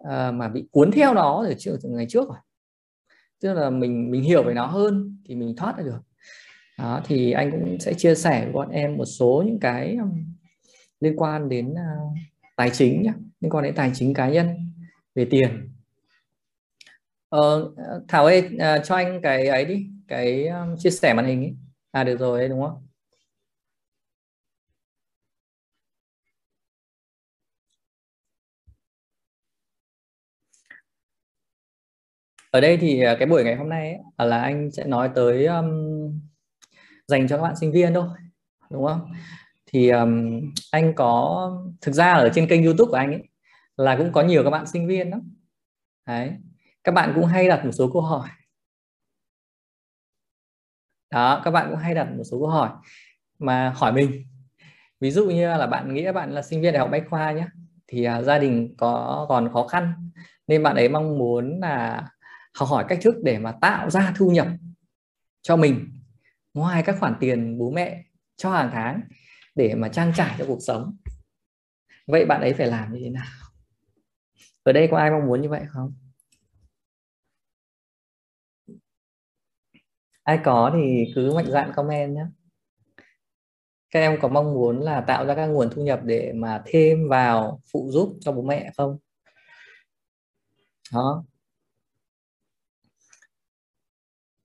[0.00, 2.38] uh, mà bị cuốn theo nó từ trước từ ngày trước rồi.
[3.40, 6.00] Tức là mình mình hiểu về nó hơn thì mình thoát ra được.
[6.78, 9.96] Đó, thì anh cũng sẽ chia sẻ với bọn em một số những cái
[11.00, 12.16] liên quan đến uh,
[12.56, 14.48] tài chính nhé liên quan đến tài chính cá nhân
[15.14, 15.70] về tiền.
[17.28, 17.72] Ờ,
[18.08, 21.56] thảo ơi uh, cho anh cái ấy đi cái um, chia sẻ màn hình ấy.
[21.90, 22.87] À được rồi đấy đúng không?
[32.50, 35.10] Ở đây thì à, cái buổi ngày hôm nay ấy, à, là anh sẽ nói
[35.14, 35.70] tới um,
[37.06, 38.08] dành cho các bạn sinh viên thôi
[38.70, 39.12] đúng không?
[39.66, 43.22] Thì um, anh có thực ra ở trên kênh youtube của anh ấy
[43.76, 45.18] là cũng có nhiều các bạn sinh viên đó
[46.06, 46.32] đấy
[46.84, 48.28] các bạn cũng hay đặt một số câu hỏi.
[51.10, 52.70] Đó các bạn cũng hay đặt một số câu hỏi
[53.38, 54.24] mà hỏi mình.
[55.00, 57.46] Ví dụ như là bạn nghĩ bạn là sinh viên đại học bách khoa nhé
[57.86, 60.10] thì uh, gia đình có còn khó khăn
[60.46, 62.08] nên bạn ấy mong muốn là
[62.58, 64.46] học hỏi cách thức để mà tạo ra thu nhập
[65.42, 66.00] cho mình.
[66.54, 68.04] Ngoài các khoản tiền bố mẹ
[68.36, 69.00] cho hàng tháng
[69.54, 70.96] để mà trang trải cho cuộc sống.
[72.06, 73.26] Vậy bạn ấy phải làm như thế nào?
[74.62, 75.94] Ở đây có ai mong muốn như vậy không?
[80.22, 82.24] Ai có thì cứ mạnh dạn comment nhé.
[83.90, 87.08] Các em có mong muốn là tạo ra các nguồn thu nhập để mà thêm
[87.08, 88.98] vào phụ giúp cho bố mẹ không?
[90.92, 91.24] Đó.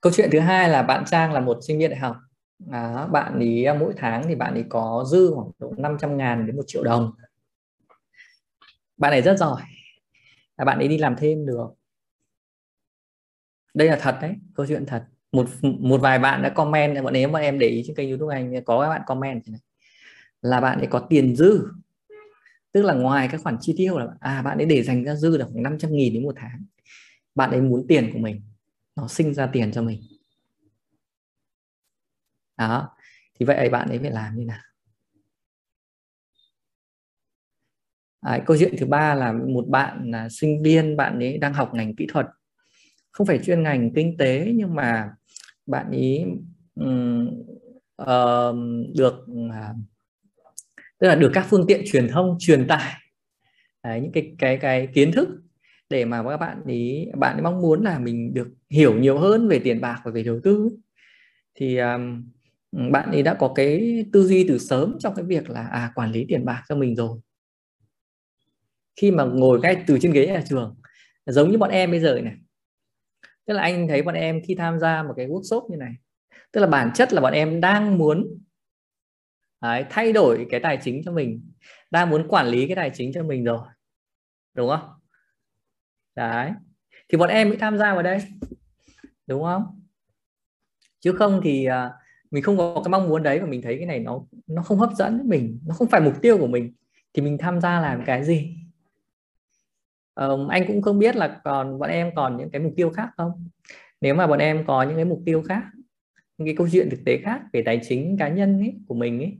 [0.03, 2.17] Câu chuyện thứ hai là bạn Trang là một sinh viên đại học.
[2.71, 6.45] À, bạn ý à, mỗi tháng thì bạn ý có dư khoảng độ 500 ngàn
[6.45, 7.11] đến một triệu đồng.
[8.97, 9.61] Bạn này rất giỏi.
[10.57, 11.67] Là bạn ấy đi làm thêm được.
[13.73, 15.05] Đây là thật đấy câu chuyện thật.
[15.31, 18.35] Một một vài bạn đã comment bọn em bọn em để ý trên kênh youtube
[18.35, 19.59] anh có các bạn comment này.
[20.41, 21.65] Là bạn ấy có tiền dư.
[22.71, 25.37] Tức là ngoài các khoản chi tiêu là à bạn ấy để dành ra dư
[25.37, 26.65] được khoảng 500 nghìn đến một tháng.
[27.35, 28.41] Bạn ấy muốn tiền của mình
[28.95, 30.01] nó sinh ra tiền cho mình.
[32.57, 32.89] Đó
[33.39, 34.61] thì vậy bạn ấy phải làm như nào?
[38.21, 41.73] À, câu chuyện thứ ba là một bạn là sinh viên bạn ấy đang học
[41.73, 42.25] ngành kỹ thuật.
[43.11, 45.11] Không phải chuyên ngành kinh tế nhưng mà
[45.65, 46.25] bạn ấy
[46.75, 47.27] um,
[48.01, 48.55] uh,
[48.95, 49.75] được uh,
[50.99, 52.93] tức là được các phương tiện truyền thông truyền tải.
[53.83, 55.29] Đấy, những cái cái cái kiến thức
[55.93, 59.47] để mà các bạn ý bạn ấy mong muốn là mình được hiểu nhiều hơn
[59.47, 60.69] về tiền bạc và về đầu tư
[61.55, 62.31] thì um,
[62.91, 66.11] bạn ấy đã có cái tư duy từ sớm trong cái việc là à quản
[66.11, 67.19] lý tiền bạc cho mình rồi.
[68.95, 70.75] Khi mà ngồi ngay từ trên ghế nhà trường
[71.25, 72.35] giống như bọn em bây giờ này.
[73.45, 75.93] Tức là anh thấy bọn em khi tham gia một cái workshop như này
[76.51, 78.39] tức là bản chất là bọn em đang muốn
[79.61, 81.51] đấy, thay đổi cái tài chính cho mình
[81.91, 83.67] đang muốn quản lý cái tài chính cho mình rồi.
[84.53, 85.02] Đúng không?
[86.15, 86.51] Đấy.
[87.09, 88.19] Thì bọn em mới tham gia vào đây
[89.27, 89.81] đúng không?
[90.99, 91.91] Chứ không thì uh,
[92.31, 94.79] mình không có cái mong muốn đấy và mình thấy cái này nó nó không
[94.79, 96.73] hấp dẫn với mình nó không phải mục tiêu của mình.
[97.13, 98.55] Thì mình tham gia làm cái gì?
[100.15, 103.09] Um, anh cũng không biết là còn bọn em còn những cái mục tiêu khác
[103.17, 103.49] không?
[104.01, 105.63] Nếu mà bọn em có những cái mục tiêu khác
[106.37, 109.19] những cái câu chuyện thực tế khác về tài chính cá nhân ấy, của mình
[109.19, 109.37] ấy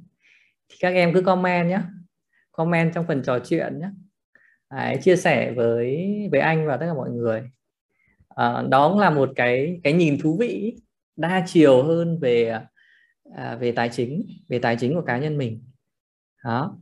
[0.70, 1.82] thì các em cứ comment nhé
[2.52, 3.90] comment trong phần trò chuyện nhé
[4.76, 7.44] Đấy, chia sẻ với với anh và tất cả mọi người.
[8.30, 10.76] À, đó cũng là một cái cái nhìn thú vị
[11.16, 12.60] đa chiều hơn về
[13.36, 15.64] à, về tài chính về tài chính của cá nhân mình.
[16.44, 16.78] Đó.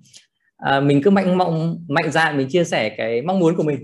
[0.58, 3.84] À, mình cứ mạnh mộng mạnh dạn mình chia sẻ cái mong muốn của mình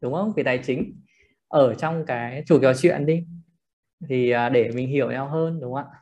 [0.00, 0.32] đúng không?
[0.36, 1.00] Về tài chính
[1.48, 3.24] ở trong cái chủ trò chuyện đi.
[4.08, 6.00] Thì à, để mình hiểu nhau hơn đúng không ạ?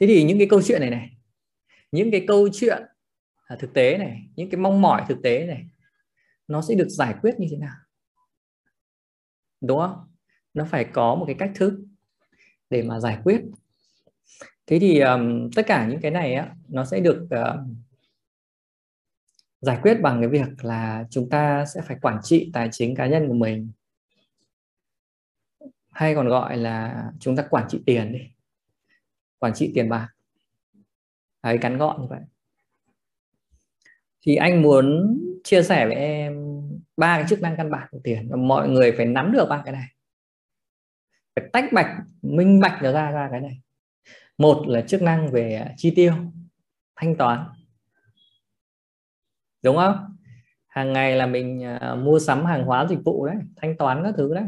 [0.00, 1.10] Thế thì những cái câu chuyện này này
[1.92, 2.82] những cái câu chuyện
[3.52, 5.66] Ờ, thực tế này những cái mong mỏi thực tế này
[6.48, 7.76] nó sẽ được giải quyết như thế nào?
[9.60, 10.14] Đúng không?
[10.54, 11.84] Nó phải có một cái cách thức
[12.70, 13.42] để mà giải quyết.
[14.66, 17.60] Thế thì um, tất cả những cái này á nó sẽ được uh,
[19.60, 23.06] giải quyết bằng cái việc là chúng ta sẽ phải quản trị tài chính cá
[23.06, 23.70] nhân của mình.
[25.90, 28.20] Hay còn gọi là chúng ta quản trị tiền đi.
[29.38, 30.08] Quản trị tiền bạc.
[31.42, 32.20] Đấy ngắn gọn như vậy
[34.22, 36.60] thì anh muốn chia sẻ với em
[36.96, 39.62] ba cái chức năng căn bản của tiền và mọi người phải nắm được ba
[39.64, 39.86] cái này.
[41.36, 43.60] Phải tách bạch, minh bạch nó ra ra cái này.
[44.38, 46.12] Một là chức năng về à, chi tiêu,
[46.96, 47.46] thanh toán.
[49.62, 50.16] Đúng không?
[50.66, 54.14] Hàng ngày là mình à, mua sắm hàng hóa dịch vụ đấy, thanh toán các
[54.16, 54.46] thứ đấy.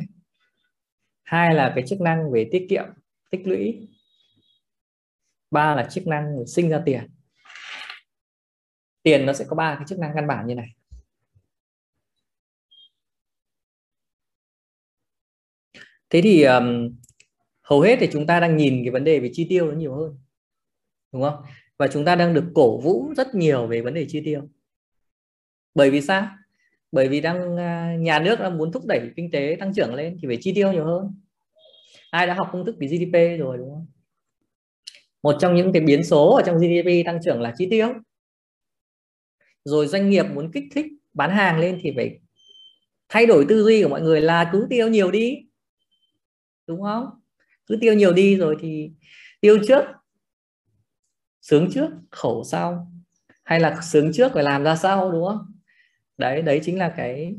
[1.22, 2.84] Hai là cái chức năng về tiết kiệm,
[3.30, 3.88] tích lũy.
[5.50, 7.13] Ba là chức năng sinh ra tiền
[9.04, 10.68] tiền nó sẽ có ba cái chức năng căn bản như này.
[16.10, 16.96] Thế thì um,
[17.62, 19.94] hầu hết thì chúng ta đang nhìn cái vấn đề về chi tiêu nó nhiều
[19.94, 20.18] hơn
[21.12, 21.44] đúng không?
[21.78, 24.48] Và chúng ta đang được cổ vũ rất nhiều về vấn đề chi tiêu.
[25.74, 26.28] Bởi vì sao?
[26.92, 30.18] Bởi vì đang à, nhà nước đang muốn thúc đẩy kinh tế tăng trưởng lên
[30.22, 31.14] thì phải chi tiêu nhiều hơn.
[32.10, 33.86] Ai đã học công thức về GDP rồi đúng không?
[35.22, 37.88] Một trong những cái biến số ở trong GDP tăng trưởng là chi tiêu
[39.64, 42.18] rồi doanh nghiệp muốn kích thích bán hàng lên thì phải
[43.08, 45.38] thay đổi tư duy của mọi người là cứ tiêu nhiều đi.
[46.66, 47.06] Đúng không?
[47.66, 48.90] Cứ tiêu nhiều đi rồi thì
[49.40, 49.84] tiêu trước,
[51.40, 52.92] sướng trước, khổ sau.
[53.44, 55.52] Hay là sướng trước phải làm ra sau, đúng không?
[56.18, 57.34] Đấy đấy chính là cái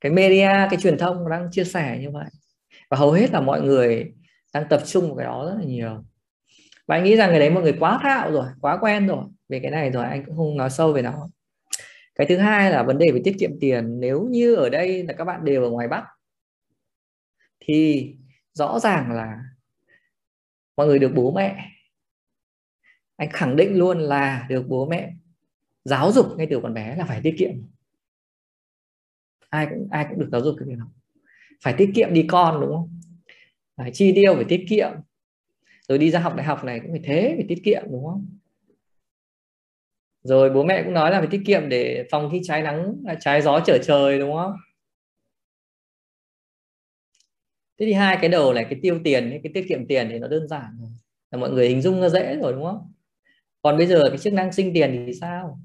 [0.00, 2.26] cái media, cái truyền thông đang chia sẻ như vậy.
[2.90, 4.12] Và hầu hết là mọi người
[4.54, 6.04] đang tập trung vào cái đó rất là nhiều.
[6.86, 9.60] Và anh nghĩ rằng cái đấy mọi người quá thạo rồi, quá quen rồi về
[9.62, 11.28] cái này rồi, anh cũng không nói sâu về nó
[12.16, 14.00] cái thứ hai là vấn đề về tiết kiệm tiền.
[14.00, 16.04] Nếu như ở đây là các bạn đều ở ngoài bắc,
[17.60, 18.10] thì
[18.52, 19.42] rõ ràng là
[20.76, 21.70] mọi người được bố mẹ.
[23.16, 25.12] Anh khẳng định luôn là được bố mẹ
[25.84, 27.52] giáo dục ngay từ còn bé là phải tiết kiệm.
[29.50, 30.86] Ai cũng ai cũng được giáo dục cái việc đó.
[31.62, 33.00] Phải tiết kiệm đi con, đúng không?
[33.76, 34.90] Phải chi tiêu, phải tiết kiệm.
[35.88, 38.38] Rồi đi ra học đại học này cũng phải thế, phải tiết kiệm, đúng không?
[40.26, 43.14] Rồi bố mẹ cũng nói là phải tiết kiệm để phòng khi trái nắng à,
[43.20, 44.52] trái gió trở trời, đúng không?
[47.78, 50.28] Thế thì hai cái đầu này, cái tiêu tiền cái tiết kiệm tiền thì nó
[50.28, 50.90] đơn giản rồi
[51.30, 52.92] là mọi người hình dung nó dễ rồi, đúng không?
[53.62, 55.58] Còn bây giờ cái chức năng sinh tiền thì sao?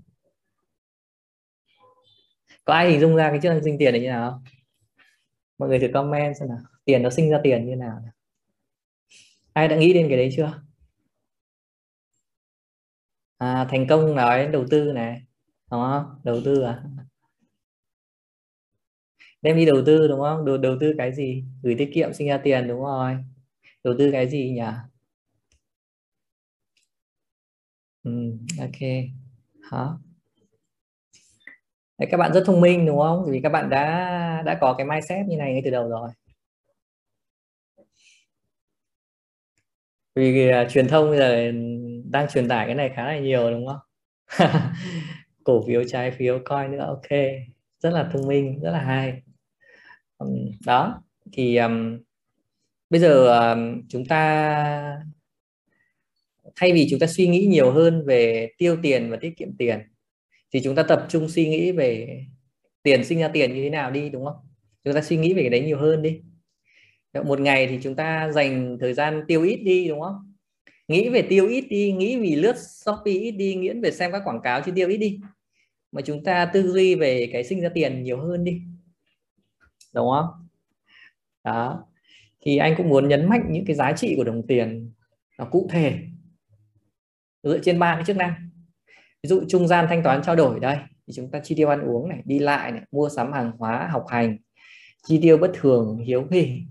[2.64, 4.44] Có ai hình dung ra cái chức năng sinh tiền này như nào
[5.58, 6.58] mọi người thử comment xem nào.
[6.86, 8.02] Tiền nó sinh ra tiền như nào.
[9.54, 10.62] Ai đã nghĩ đến cái đấy chưa?
[13.42, 15.22] À, thành công nói đầu tư này.
[15.72, 16.06] Đúng không?
[16.24, 16.84] Đầu tư à?
[19.42, 20.46] Đem đi đầu tư đúng không?
[20.46, 21.44] Đầu, đầu tư cái gì?
[21.64, 23.18] Gửi tiết kiệm sinh ra tiền đúng rồi.
[23.84, 24.62] Đầu tư cái gì nhỉ?
[28.04, 28.12] Ừ,
[28.60, 28.80] ok.
[29.72, 29.86] Hả?
[31.98, 33.26] Đấy, các bạn rất thông minh đúng không?
[33.32, 36.10] Vì các bạn đã đã có cái mindset như này ngay từ đầu rồi.
[40.16, 41.52] Vì uh, truyền thông bây giờ
[42.12, 43.80] đang truyền tải cái này khá là nhiều đúng không?
[45.44, 47.20] Cổ phiếu trái phiếu coi nữa ok.
[47.80, 49.22] Rất là thông minh rất là hay.
[50.18, 50.30] Um,
[50.66, 52.00] đó thì um,
[52.90, 54.98] bây giờ um, chúng ta
[56.56, 59.80] thay vì chúng ta suy nghĩ nhiều hơn về tiêu tiền và tiết kiệm tiền
[60.54, 62.22] thì chúng ta tập trung suy nghĩ về
[62.84, 64.36] tiền sinh ra tiền như thế nào đi đúng không?
[64.84, 66.22] Chúng ta suy nghĩ về cái đấy nhiều hơn đi.
[67.26, 70.31] Một ngày thì chúng ta dành thời gian tiêu ít đi đúng không?
[70.88, 74.22] Nghĩ về tiêu ít đi, nghĩ vì lướt shopee ít đi, nghĩ về xem các
[74.26, 75.20] quảng cáo chi tiêu ít đi.
[75.92, 78.62] Mà chúng ta tư duy về cái sinh ra tiền nhiều hơn đi.
[79.94, 80.48] Đúng không?
[81.44, 81.88] Đó.
[82.42, 84.92] Thì anh cũng muốn nhấn mạnh những cái giá trị của đồng tiền
[85.38, 86.00] nó cụ thể.
[87.44, 88.34] Dựa trên ba cái chức năng.
[89.24, 90.78] Ví dụ trung gian thanh toán trao đổi đây.
[91.08, 93.88] Thì chúng ta chi tiêu ăn uống này, đi lại này, mua sắm hàng hóa,
[93.92, 94.38] học hành,
[95.04, 96.62] chi tiêu bất thường, hiếu hỉ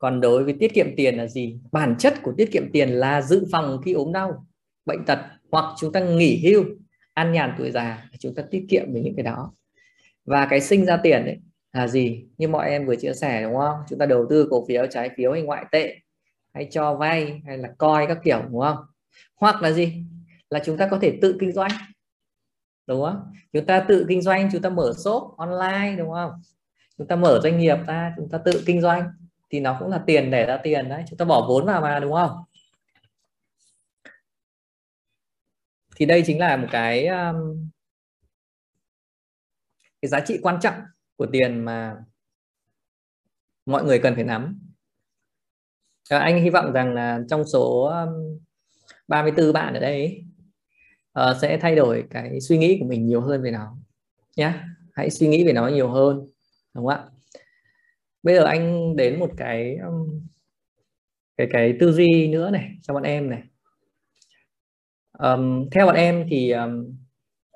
[0.00, 1.58] còn đối với tiết kiệm tiền là gì?
[1.72, 4.46] Bản chất của tiết kiệm tiền là dự phòng khi ốm đau,
[4.86, 5.18] bệnh tật
[5.50, 6.64] hoặc chúng ta nghỉ hưu,
[7.14, 9.52] an nhàn tuổi già chúng ta tiết kiệm với những cái đó.
[10.24, 11.40] Và cái sinh ra tiền ấy
[11.72, 12.24] là gì?
[12.38, 13.76] Như mọi em vừa chia sẻ, đúng không?
[13.88, 15.96] Chúng ta đầu tư cổ phiếu, trái phiếu hay ngoại tệ,
[16.54, 18.76] hay cho vay, hay là coi các kiểu, đúng không?
[19.36, 20.04] Hoặc là gì?
[20.50, 21.70] Là chúng ta có thể tự kinh doanh,
[22.86, 23.20] đúng không?
[23.52, 26.32] Chúng ta tự kinh doanh, chúng ta mở shop online, đúng không?
[26.98, 29.02] Chúng ta mở doanh nghiệp ra, chúng ta tự kinh doanh
[29.50, 32.00] thì nó cũng là tiền để ra tiền đấy chúng ta bỏ vốn vào mà
[32.00, 32.44] đúng không?
[35.96, 37.70] Thì đây chính là một cái um,
[40.02, 40.74] cái giá trị quan trọng
[41.16, 41.96] của tiền mà
[43.66, 44.60] mọi người cần phải nắm.
[46.08, 48.38] À, anh hy vọng rằng là trong số um,
[49.08, 50.24] 34 bạn ở đây
[51.20, 53.76] uh, sẽ thay đổi cái suy nghĩ của mình nhiều hơn về nó
[54.36, 54.52] nhé
[54.92, 56.26] hãy suy nghĩ về nó nhiều hơn
[56.74, 57.19] đúng không ạ?
[58.22, 60.20] Bây giờ anh đến một cái um,
[61.36, 63.42] cái cái tư duy nữa này cho bọn em này.
[65.18, 66.96] Um, theo bọn em thì um,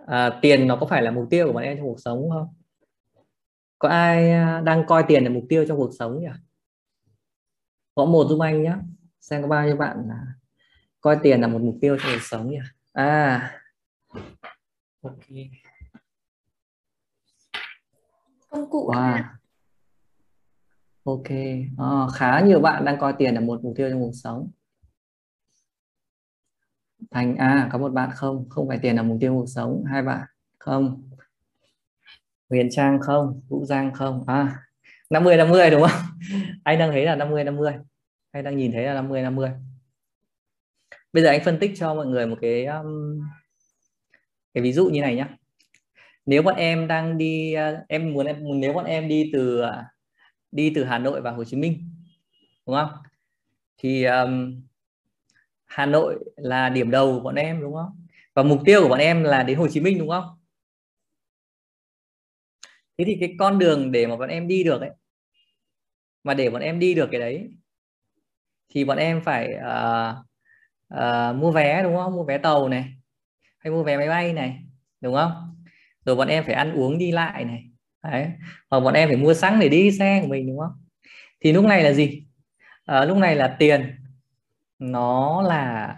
[0.07, 2.55] à, tiền nó có phải là mục tiêu của bọn em trong cuộc sống không?
[3.79, 6.29] Có ai à, đang coi tiền là mục tiêu trong cuộc sống nhỉ?
[7.94, 8.77] Có một giúp anh nhé
[9.20, 10.20] xem có bao nhiêu bạn là
[11.00, 12.59] coi tiền là một mục tiêu trong cuộc sống nhỉ?
[12.92, 13.61] À.
[15.03, 15.27] Ok.
[18.48, 19.22] Công cụ wow
[21.04, 21.28] ok.
[21.78, 24.50] À, khá nhiều bạn đang coi tiền là một mục tiêu trong cuộc sống.
[27.10, 28.48] Thành a có một bạn không?
[28.48, 29.84] Không phải tiền là mục tiêu cuộc sống.
[29.90, 30.20] Hai bạn
[30.58, 31.02] không?
[32.50, 33.40] Huyền Trang không?
[33.48, 34.24] Vũ Giang không?
[34.26, 34.58] À
[35.10, 36.00] 50 50 đúng không?
[36.64, 37.74] Anh đang thấy là 50 50
[38.34, 39.50] anh đang nhìn thấy là 50 50
[41.12, 43.20] bây giờ anh phân tích cho mọi người một cái um,
[44.54, 45.26] cái ví dụ như này nhé
[46.26, 49.84] nếu bọn em đang đi à, em muốn em nếu bọn em đi từ à,
[50.54, 51.90] đi từ Hà Nội vào Hồ Chí Minh
[52.66, 52.90] đúng không?
[53.78, 54.62] Thì um,
[55.64, 58.06] Hà Nội là điểm đầu của bọn em đúng không?
[58.34, 60.24] Và mục tiêu của bọn em là đến Hồ Chí Minh đúng không?
[62.98, 64.90] Thế thì cái con đường để mà bọn em đi được ấy
[66.24, 67.50] mà để bọn em đi được cái đấy
[68.68, 70.16] thì bọn em phải uh,
[70.94, 72.16] uh, mua vé đúng không?
[72.16, 72.94] Mua vé tàu này
[73.58, 74.64] hay mua vé máy bay này
[75.00, 75.56] đúng không?
[76.04, 77.73] Rồi bọn em phải ăn uống đi lại này
[78.10, 78.30] đấy.
[78.70, 80.72] Hoặc bọn em phải mua xăng để đi xe của mình đúng không?
[81.40, 82.24] Thì lúc này là gì?
[82.84, 83.96] À, lúc này là tiền.
[84.78, 85.96] Nó là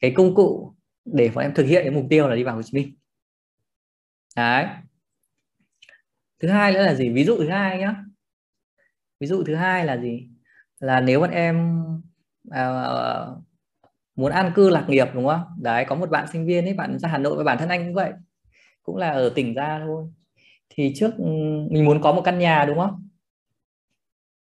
[0.00, 2.62] cái công cụ để bọn em thực hiện cái mục tiêu là đi vào Hồ
[2.62, 2.94] Chí Minh.
[4.36, 4.66] Đấy.
[6.42, 7.08] Thứ hai nữa là gì?
[7.08, 7.94] Ví dụ thứ hai nhá.
[9.20, 10.28] Ví dụ thứ hai là gì?
[10.80, 11.82] Là nếu bọn em
[12.48, 13.44] uh,
[14.16, 15.42] muốn an cư lạc nghiệp đúng không?
[15.60, 17.84] Đấy có một bạn sinh viên ấy bạn ra Hà Nội và bản thân anh
[17.84, 18.12] cũng vậy.
[18.82, 20.06] Cũng là ở tỉnh ra thôi
[20.76, 21.24] thì trước ừ,
[21.70, 23.08] mình muốn có một căn nhà, đúng không?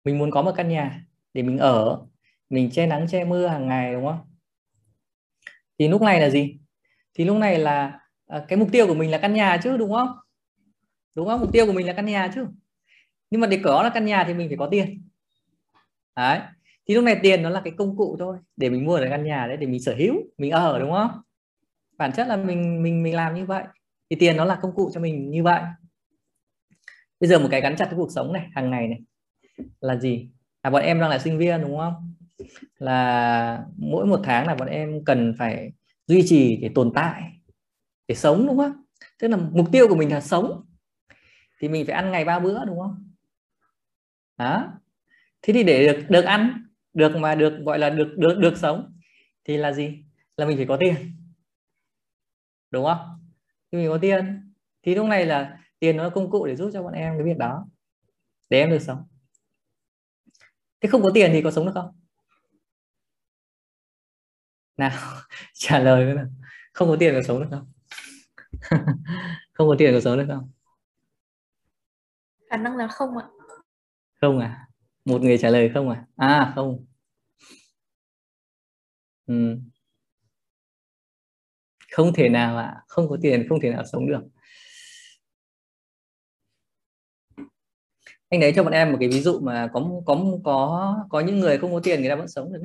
[0.04, 2.06] Mình muốn có một căn nhà để mình ở,
[2.50, 4.18] mình che nắng, che mưa hàng ngày, đúng không?
[5.78, 6.58] Thì lúc này là gì?
[7.14, 9.92] Thì lúc này là à, cái mục tiêu của mình là căn nhà chứ, đúng
[9.92, 10.08] không?
[11.14, 11.40] Đúng không?
[11.40, 12.46] Mục tiêu của mình là căn nhà chứ.
[13.30, 15.08] Nhưng mà để có là căn nhà thì mình phải có tiền.
[16.16, 16.40] Đấy.
[16.88, 19.24] Thì lúc này tiền nó là cái công cụ thôi để mình mua được căn
[19.24, 21.10] nhà đấy, để mình sở hữu, mình ở, đúng không?
[21.96, 23.64] Bản chất là mình mình mình làm như vậy.
[24.10, 25.62] Thì tiền nó là công cụ cho mình như vậy
[27.20, 29.00] bây giờ một cái gắn chặt với cuộc sống này, hàng ngày này.
[29.80, 30.30] Là gì?
[30.62, 32.14] Là bọn em đang là sinh viên, đúng không?
[32.78, 35.72] Là mỗi một tháng là bọn em cần phải
[36.06, 37.22] duy trì để tồn tại,
[38.08, 38.72] để sống, đúng không?
[39.18, 40.64] Tức là mục tiêu của mình là sống.
[41.60, 43.12] Thì mình phải ăn ngày ba bữa, đúng không?
[44.36, 44.72] Đó.
[45.42, 48.98] Thế thì để được được ăn, được mà được, gọi là được được được sống,
[49.44, 50.04] thì là gì?
[50.36, 50.94] Là mình phải có tiền.
[52.70, 52.98] Đúng không?
[53.72, 54.52] Thì mình có tiền.
[54.82, 57.24] Thì lúc này là tiền nó là công cụ để giúp cho bọn em cái
[57.24, 57.66] việc đó.
[58.48, 59.04] Để em được sống.
[60.80, 62.00] Thế không có tiền thì có sống được không?
[64.76, 64.98] Nào
[65.52, 66.26] trả lời nào.
[66.72, 67.72] Không có tiền có sống được không?
[69.52, 70.50] Không có tiền có sống được không?
[72.50, 73.26] Khả năng là không ạ.
[74.20, 74.68] Không à?
[75.04, 76.06] Một người trả lời không à?
[76.16, 76.86] À không.
[79.26, 79.58] Ừ.
[81.92, 82.64] không thể nào ạ.
[82.64, 82.82] À.
[82.88, 84.20] không có tiền không thể nào sống được
[88.28, 91.40] anh lấy cho bọn em một cái ví dụ mà có có có có những
[91.40, 92.60] người không có tiền người ta vẫn sống được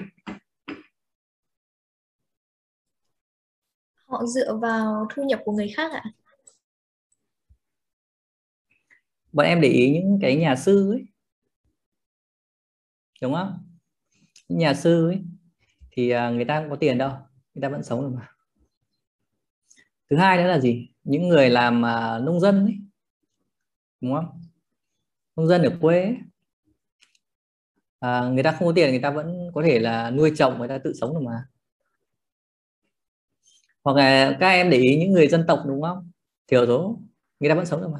[4.13, 6.03] họ dựa vào thu nhập của người khác ạ.
[9.31, 11.05] Bọn em để ý những cái nhà sư ấy.
[13.21, 13.67] Đúng không?
[14.49, 15.23] Nhà sư ấy.
[15.91, 17.11] Thì à, người ta không có tiền đâu
[17.53, 18.29] người ta vẫn sống được mà.
[20.09, 20.89] Thứ hai đó là gì?
[21.03, 22.77] Những người làm uh, nông dân ấy.
[24.01, 24.41] Đúng không
[25.35, 26.17] nông dân ở quê ấy,
[27.99, 30.67] à, người ta không có tiền người ta vẫn có thể là nuôi trồng người
[30.67, 31.45] ta tự sống được mà.
[33.83, 36.11] Hoặc là các em để ý những người dân tộc đúng không?
[36.47, 36.99] Thiểu số
[37.39, 37.99] người ta vẫn sống được mà.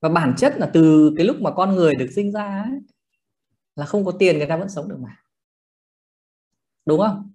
[0.00, 2.80] Và bản chất là từ cái lúc mà con người được sinh ra ấy,
[3.76, 5.16] là không có tiền người ta vẫn sống được mà.
[6.86, 7.30] Đúng không?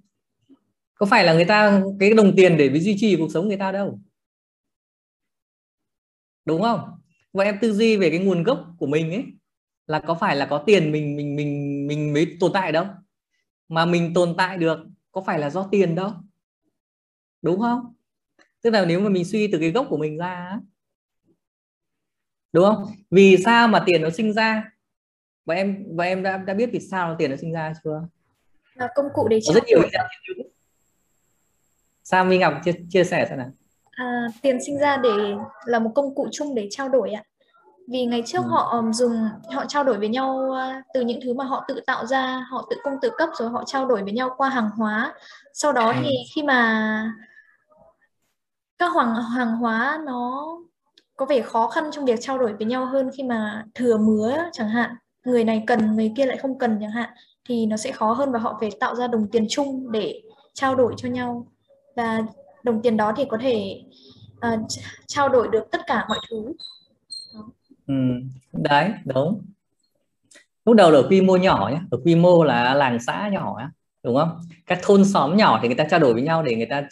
[0.95, 3.71] Có phải là người ta cái đồng tiền để duy trì cuộc sống người ta
[3.71, 3.99] đâu?
[6.45, 6.98] Đúng không?
[7.33, 9.25] Và em tư duy về cái nguồn gốc của mình ấy
[9.87, 12.85] là có phải là có tiền mình mình mình mình mới tồn tại đâu?
[13.67, 14.79] Mà mình tồn tại được
[15.11, 16.11] có phải là do tiền đâu?
[17.41, 17.93] Đúng không?
[18.61, 20.59] Tức là nếu mà mình suy từ cái gốc của mình ra
[22.53, 22.85] đúng không?
[23.11, 24.71] Vì sao mà tiền nó sinh ra?
[25.45, 28.07] Và em và em đã đã biết vì sao tiền nó sinh ra chưa?
[28.73, 29.81] Là công cụ để có rất nhiều
[32.03, 33.51] sao Minh Ngọc chia, chia sẻ xem nào
[33.99, 35.35] à, tiền sinh ra để
[35.65, 37.23] là một công cụ chung để trao đổi ạ.
[37.91, 38.49] Vì ngày trước ừ.
[38.49, 42.05] họ dùng họ trao đổi với nhau uh, từ những thứ mà họ tự tạo
[42.05, 45.13] ra họ tự cung tự cấp rồi họ trao đổi với nhau qua hàng hóa.
[45.53, 47.11] Sau đó thì khi mà
[48.77, 50.47] các hoàng hàng hóa nó
[51.15, 54.37] có vẻ khó khăn trong việc trao đổi với nhau hơn khi mà thừa mứa
[54.53, 57.09] chẳng hạn người này cần người kia lại không cần chẳng hạn
[57.49, 60.21] thì nó sẽ khó hơn và họ phải tạo ra đồng tiền chung để
[60.53, 61.47] trao đổi cho nhau.
[61.95, 62.23] Và
[62.63, 63.81] đồng tiền đó thì có thể
[64.53, 64.59] uh,
[65.07, 66.53] trao đổi được tất cả mọi thứ.
[67.87, 67.93] Ừ,
[68.53, 69.41] đấy đúng.
[70.65, 73.55] Lúc đầu là ở quy mô nhỏ nhé ở quy mô là làng xã nhỏ
[73.59, 73.67] nhé,
[74.03, 74.39] đúng không?
[74.65, 76.87] Các thôn xóm nhỏ thì người ta trao đổi với nhau để người ta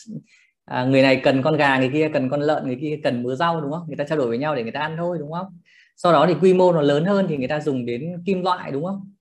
[0.65, 3.35] à, người này cần con gà người kia cần con lợn người kia cần mứa
[3.35, 3.83] rau đúng không?
[3.87, 5.59] Người ta trao đổi với nhau để người ta ăn thôi đúng không?
[5.95, 8.71] Sau đó thì quy mô nó lớn hơn thì người ta dùng đến kim loại
[8.71, 9.11] đúng không?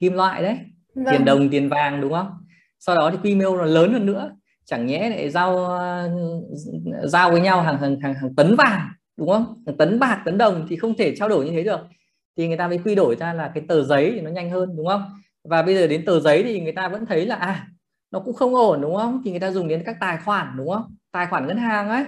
[0.00, 0.58] Kim loại đấy
[0.94, 1.06] vâng.
[1.10, 2.30] tiền đồng tiền vàng đúng không?
[2.78, 6.10] Sau đó thì quy mô nó lớn hơn nữa chẳng nhẽ lại giao ờ,
[7.04, 9.64] giao với nhau hàng hàng hàng, hàng tấn vàng đúng không?
[9.78, 11.80] Tấn bạc tấn đồng thì không thể trao đổi như thế được.
[12.36, 14.76] Thì người ta mới quy đổi ra là cái tờ giấy thì nó nhanh hơn
[14.76, 15.04] đúng không?
[15.44, 17.68] Và bây giờ đến tờ giấy thì người ta vẫn thấy là à
[18.10, 19.22] nó cũng không ổn đúng không?
[19.24, 20.96] Thì người ta dùng đến các tài khoản đúng không?
[21.12, 22.04] Tài khoản ngân hàng ấy.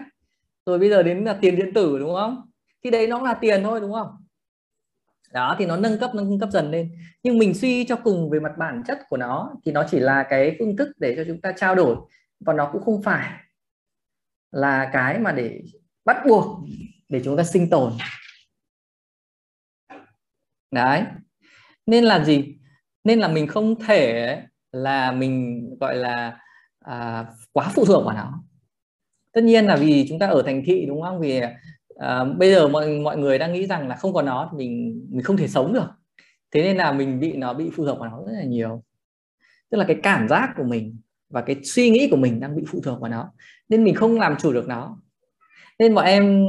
[0.67, 2.43] Rồi bây giờ đến là tiền điện tử đúng không?
[2.85, 4.09] Thì đấy nó là tiền thôi đúng không?
[5.33, 6.91] Đó thì nó nâng cấp nâng cấp dần lên.
[7.23, 10.23] Nhưng mình suy cho cùng về mặt bản chất của nó thì nó chỉ là
[10.31, 11.97] cái phương thức để cho chúng ta trao đổi
[12.41, 13.41] và nó cũng không phải
[14.53, 15.61] là cái mà để
[16.05, 16.59] bắt buộc
[17.09, 17.93] để chúng ta sinh tồn.
[20.71, 21.03] Đấy.
[21.87, 22.57] Nên là gì?
[23.05, 26.41] Nên là mình không thể là mình gọi là
[26.81, 28.45] à, quá phụ thuộc vào nó.
[29.33, 31.21] Tất nhiên là vì chúng ta ở thành thị đúng không?
[31.21, 31.41] Vì
[31.99, 35.07] à, bây giờ mọi mọi người đang nghĩ rằng là không có nó thì mình
[35.11, 35.89] mình không thể sống được.
[36.51, 38.83] Thế nên là mình bị nó bị phụ thuộc vào nó rất là nhiều.
[39.71, 42.63] Tức là cái cảm giác của mình và cái suy nghĩ của mình đang bị
[42.69, 43.33] phụ thuộc vào nó
[43.69, 44.97] nên mình không làm chủ được nó.
[45.79, 46.47] Nên bọn em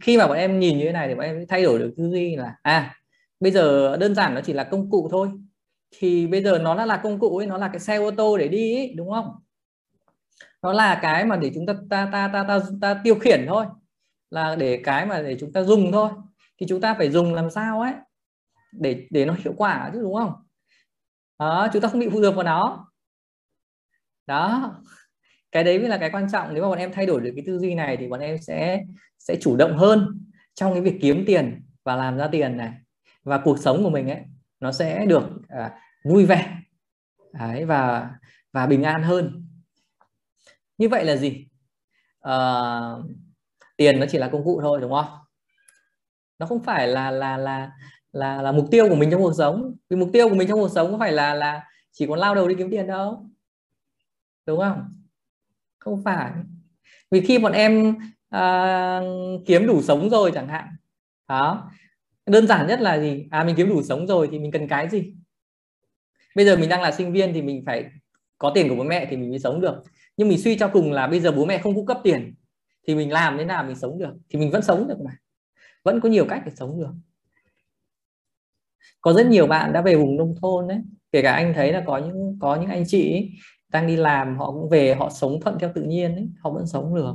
[0.00, 2.10] khi mà bọn em nhìn như thế này thì bọn em thay đổi được tư
[2.10, 2.94] duy là à
[3.40, 5.28] bây giờ đơn giản nó chỉ là công cụ thôi.
[5.98, 8.48] Thì bây giờ nó là công cụ ấy nó là cái xe ô tô để
[8.48, 9.30] đi ấy, đúng không?
[10.62, 13.66] Nó là cái mà để chúng ta ta ta ta ta, ta tiêu khiển thôi.
[14.30, 16.10] Là để cái mà để chúng ta dùng thôi.
[16.60, 17.92] Thì chúng ta phải dùng làm sao ấy?
[18.72, 20.32] Để để nó hiệu quả chứ đúng không?
[21.38, 22.91] Đó chúng ta không bị phụ thuộc vào nó
[24.26, 24.74] đó.
[25.52, 26.54] Cái đấy mới là cái quan trọng.
[26.54, 28.84] Nếu mà bọn em thay đổi được cái tư duy này thì bọn em sẽ
[29.18, 30.20] sẽ chủ động hơn
[30.54, 32.72] trong cái việc kiếm tiền và làm ra tiền này.
[33.24, 34.20] Và cuộc sống của mình ấy
[34.60, 35.70] nó sẽ được à,
[36.04, 36.56] vui vẻ.
[37.32, 38.10] Đấy, và
[38.52, 39.46] và bình an hơn.
[40.78, 41.46] Như vậy là gì?
[42.20, 42.34] À,
[43.76, 45.06] tiền nó chỉ là công cụ thôi đúng không?
[46.38, 47.70] Nó không phải là là là
[48.12, 49.74] là là mục tiêu của mình trong cuộc sống.
[49.90, 52.34] Vì mục tiêu của mình trong cuộc sống có phải là là chỉ còn lao
[52.34, 53.26] đầu đi kiếm tiền đâu
[54.46, 54.82] đúng không?
[55.78, 56.32] Không phải.
[57.10, 57.94] Vì khi bọn em
[58.36, 60.68] uh, kiếm đủ sống rồi chẳng hạn.
[61.28, 61.70] Đó.
[62.26, 63.26] Đơn giản nhất là gì?
[63.30, 65.14] À mình kiếm đủ sống rồi thì mình cần cái gì?
[66.36, 67.90] Bây giờ mình đang là sinh viên thì mình phải
[68.38, 69.82] có tiền của bố mẹ thì mình mới sống được.
[70.16, 72.34] Nhưng mình suy cho cùng là bây giờ bố mẹ không cung cấp tiền
[72.86, 74.14] thì mình làm thế nào mình sống được?
[74.28, 75.16] Thì mình vẫn sống được mà.
[75.84, 76.92] Vẫn có nhiều cách để sống được.
[79.00, 80.78] Có rất nhiều bạn đã về vùng nông thôn đấy
[81.12, 83.30] kể cả anh thấy là có những có những anh chị ấy,
[83.72, 86.66] đang đi làm họ cũng về họ sống thuận theo tự nhiên ấy, họ vẫn
[86.66, 87.14] sống được.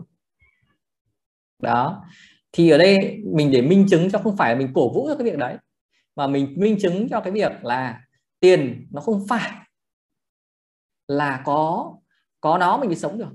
[1.60, 2.06] Đó.
[2.52, 5.16] Thì ở đây mình để minh chứng cho không phải là mình cổ vũ cho
[5.16, 5.58] cái việc đấy
[6.16, 8.02] mà mình minh chứng cho cái việc là
[8.40, 9.52] tiền nó không phải
[11.08, 11.94] là có
[12.42, 13.32] có nó mình mới sống được.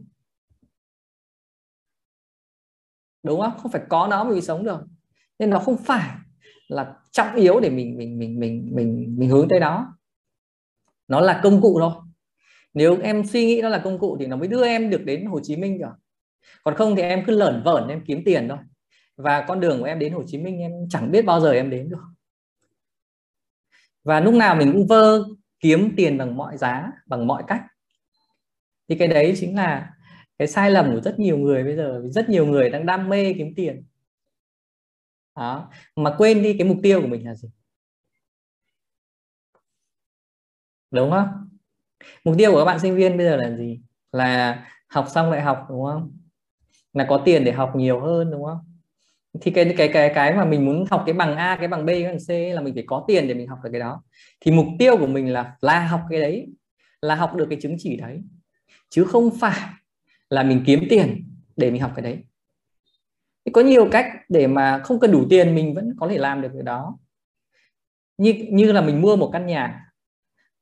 [3.22, 3.52] Đúng không?
[3.58, 4.80] Không phải có nó mình mới sống được.
[5.38, 6.16] Nên nó không phải
[6.68, 9.98] là trọng yếu để mình mình mình mình mình mình hướng tới đó.
[11.08, 11.92] Nó là công cụ thôi
[12.74, 15.26] nếu em suy nghĩ nó là công cụ thì nó mới đưa em được đến
[15.26, 15.92] Hồ Chí Minh rồi.
[16.64, 18.58] Còn không thì em cứ lởn vởn, em kiếm tiền thôi.
[19.16, 21.70] Và con đường của em đến Hồ Chí Minh em chẳng biết bao giờ em
[21.70, 22.02] đến được.
[24.04, 25.24] Và lúc nào mình cũng vơ
[25.60, 27.62] kiếm tiền bằng mọi giá, bằng mọi cách.
[28.88, 29.92] Thì cái đấy chính là
[30.38, 33.34] cái sai lầm của rất nhiều người bây giờ rất nhiều người đang đam mê
[33.38, 33.84] kiếm tiền.
[35.36, 35.70] Đó.
[35.96, 37.48] Mà quên đi cái mục tiêu của mình là gì?
[40.90, 41.51] Đúng không?
[42.24, 43.80] Mục tiêu của các bạn sinh viên bây giờ là gì?
[44.12, 46.18] Là học xong đại học, đúng không?
[46.92, 48.58] Là có tiền để học nhiều hơn, đúng không?
[49.40, 51.88] Thì cái cái cái cái mà mình muốn học cái bằng A, cái bằng B,
[51.88, 54.02] cái bằng C là mình phải có tiền để mình học được cái đó.
[54.40, 56.46] Thì mục tiêu của mình là là học cái đấy,
[57.02, 58.22] là học được cái chứng chỉ đấy.
[58.90, 59.60] Chứ không phải
[60.30, 61.24] là mình kiếm tiền
[61.56, 62.24] để mình học cái đấy.
[63.44, 66.42] Thì có nhiều cách để mà không cần đủ tiền mình vẫn có thể làm
[66.42, 66.98] được cái đó.
[68.18, 69.91] Như như là mình mua một căn nhà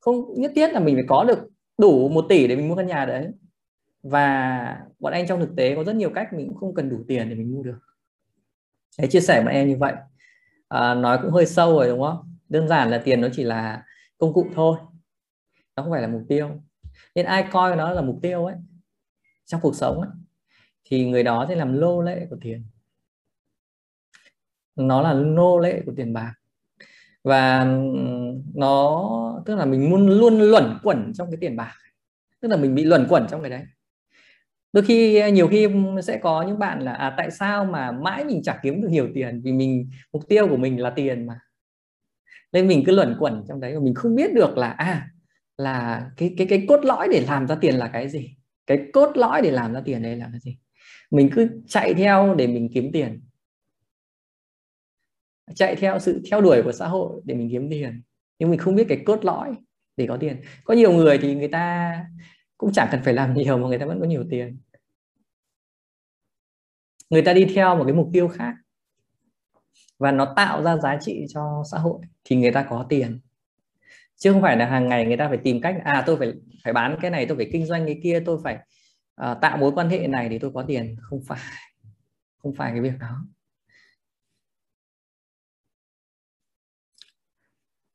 [0.00, 1.38] không nhất thiết là mình phải có được
[1.78, 3.28] đủ một tỷ để mình mua căn nhà đấy.
[4.02, 7.04] Và bọn anh trong thực tế có rất nhiều cách mình cũng không cần đủ
[7.08, 7.78] tiền để mình mua được.
[8.98, 9.94] Để chia sẻ bọn em như vậy.
[10.68, 12.36] À, nói cũng hơi sâu rồi đúng không?
[12.48, 13.84] Đơn giản là tiền nó chỉ là
[14.18, 14.78] công cụ thôi.
[15.76, 16.50] Nó không phải là mục tiêu.
[17.14, 18.56] Nên ai coi nó là mục tiêu ấy
[19.44, 20.10] trong cuộc sống ấy,
[20.84, 22.64] thì người đó sẽ làm lô lệ của tiền.
[24.76, 26.34] Nó là nô lệ của tiền bạc
[27.24, 27.64] và
[28.54, 31.74] nó tức là mình luôn luôn luẩn quẩn trong cái tiền bạc.
[32.40, 33.62] Tức là mình bị luẩn quẩn trong cái đấy.
[34.72, 35.68] Đôi khi ờ, nhiều khi
[36.02, 39.08] sẽ có những bạn là à, tại sao mà mãi mình chả kiếm được nhiều
[39.14, 39.40] tiền?
[39.44, 41.40] Vì mình mục tiêu của mình là tiền mà.
[42.52, 45.08] Nên mình cứ luẩn quẩn trong đấy và mình không biết được là à
[45.56, 48.36] là cái cái cái cốt lõi để làm ra tiền là cái gì?
[48.66, 50.58] Cái cốt lõi để làm ra tiền đây là cái gì?
[51.10, 53.20] Mình cứ chạy theo để mình kiếm tiền
[55.54, 58.02] chạy theo sự theo đuổi của xã hội để mình kiếm tiền.
[58.38, 59.54] Nhưng mình không biết cái cốt lõi
[59.96, 60.40] để có tiền.
[60.64, 61.94] Có nhiều người thì người ta
[62.56, 64.58] cũng chẳng cần phải làm nhiều mà người ta vẫn có nhiều tiền.
[67.10, 68.54] Người ta đi theo một cái mục tiêu khác.
[69.98, 73.20] Và nó tạo ra giá trị cho xã hội thì người ta có tiền.
[74.16, 76.32] Chứ không phải là hàng ngày người ta phải tìm cách à tôi phải
[76.64, 78.58] phải bán cái này tôi phải kinh doanh cái kia tôi phải
[79.30, 80.96] uh, tạo mối quan hệ này để tôi có tiền.
[81.00, 81.40] Không phải.
[82.38, 83.24] Không phải cái việc đó.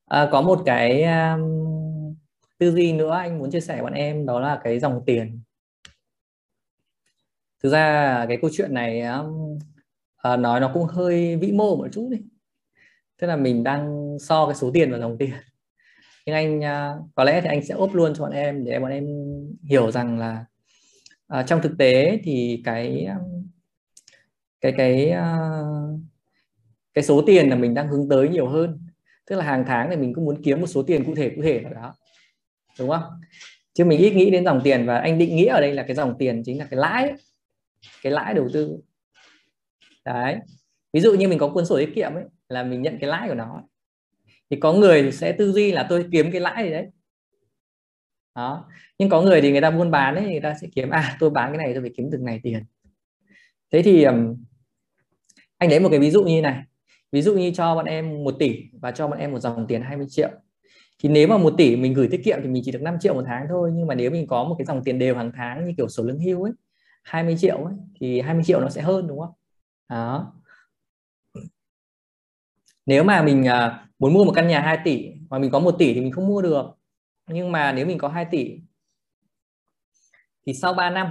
[0.06, 2.16] À, có một cái um,
[2.58, 5.42] tư duy nữa anh muốn chia sẻ bọn em đó là cái dòng tiền.
[7.64, 9.60] Thực ra cái câu chuyện này um,
[10.18, 12.18] à, nói nó cũng hơi vĩ mô một chút đi.
[13.18, 15.34] Tức là mình đang so cái số tiền và dòng tiền.
[16.26, 18.92] Nhưng anh uh, có lẽ thì anh sẽ ốp luôn cho bọn em để bọn
[18.92, 19.08] em
[19.64, 20.46] hiểu rằng là
[21.40, 23.48] uh, trong thực tế thì cái um,
[24.62, 26.00] cái cái uh,
[26.94, 28.85] cái số tiền là mình đang hướng tới nhiều hơn
[29.28, 31.42] tức là hàng tháng thì mình cũng muốn kiếm một số tiền cụ thể cụ
[31.42, 31.96] thể vào đó.
[32.80, 33.04] Đúng không?
[33.74, 35.96] Chứ mình ít nghĩ đến dòng tiền và anh định nghĩa ở đây là cái
[35.96, 37.14] dòng tiền chính là cái lãi
[38.04, 38.78] cái lãi đầu tư.
[40.06, 40.38] Đấy.
[40.94, 43.28] Ví dụ như mình có cuốn sổ tiết kiệm ấy, là mình nhận cái lãi
[43.28, 43.64] của nó.
[44.50, 46.88] Thì có người sẽ tư duy là tôi kiếm cái lãi gì đấy.
[48.36, 48.70] Đó.
[48.98, 51.30] Nhưng có người thì người ta buôn bán ấy, người ta sẽ kiếm à tôi
[51.30, 52.64] bán cái này tôi phải kiếm từng này tiền.
[53.72, 54.04] Thế thì
[55.58, 56.64] anh lấy một cái ví dụ như này
[57.16, 59.82] ví dụ như cho bọn em 1 tỷ và cho bọn em một dòng tiền
[59.82, 60.30] 20 triệu.
[61.00, 63.14] Thì nếu mà 1 tỷ mình gửi tiết kiệm thì mình chỉ được 5 triệu
[63.14, 65.66] một tháng thôi nhưng mà nếu mình có một cái dòng tiền đều hàng tháng
[65.66, 66.52] như kiểu sổ lương hưu ấy
[67.04, 69.34] 20 triệu ấy, thì 20 triệu nó sẽ hơn đúng không?
[69.90, 70.34] Đó.
[72.86, 75.76] Nếu mà mình à, muốn mua một căn nhà 2 tỷ mà mình có 1
[75.80, 76.66] tỷ thì mình không mua được.
[77.28, 78.60] Nhưng mà nếu mình có 2 tỷ
[80.46, 81.08] thì sau 3 năm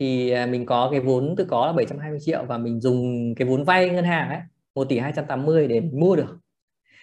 [0.00, 3.48] thì à, mình có cái vốn tự có là 720 triệu và mình dùng cái
[3.48, 4.40] vốn vay ngân hàng ấy
[4.78, 6.38] 1 tỷ 280 để mua được.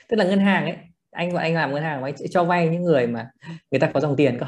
[0.10, 0.78] Tức là ngân hàng ấy
[1.12, 3.32] anh và anh làm ngân hàng mà anh sẽ cho vay những người mà
[3.72, 4.46] người ta có dòng tiền cơ.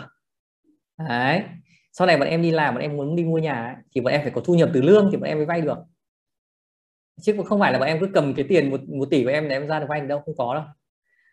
[1.08, 1.44] Đấy.
[1.92, 4.14] Sau này bọn em đi làm bọn em muốn đi mua nhà ấy, thì bọn
[4.14, 5.78] em phải có thu nhập từ lương thì bọn em mới vay được.
[7.22, 9.50] Chứ không phải là bọn em cứ cầm cái tiền một, một tỷ của em
[9.50, 10.64] để em ra được vay đâu không có đâu.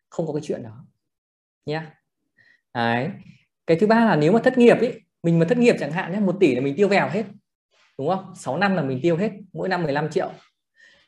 [0.08, 0.86] Không có cái chuyện đó.
[1.66, 1.94] Nhá.
[2.74, 3.10] Đấy.
[3.66, 6.12] Cái thứ ba là nếu mà thất nghiệp ấy mình mà thất nghiệp chẳng hạn
[6.12, 7.24] nhé một tỷ là mình tiêu vèo hết.
[7.98, 8.34] Đúng không?
[8.36, 10.32] 6 năm là mình tiêu hết mỗi năm 15 triệu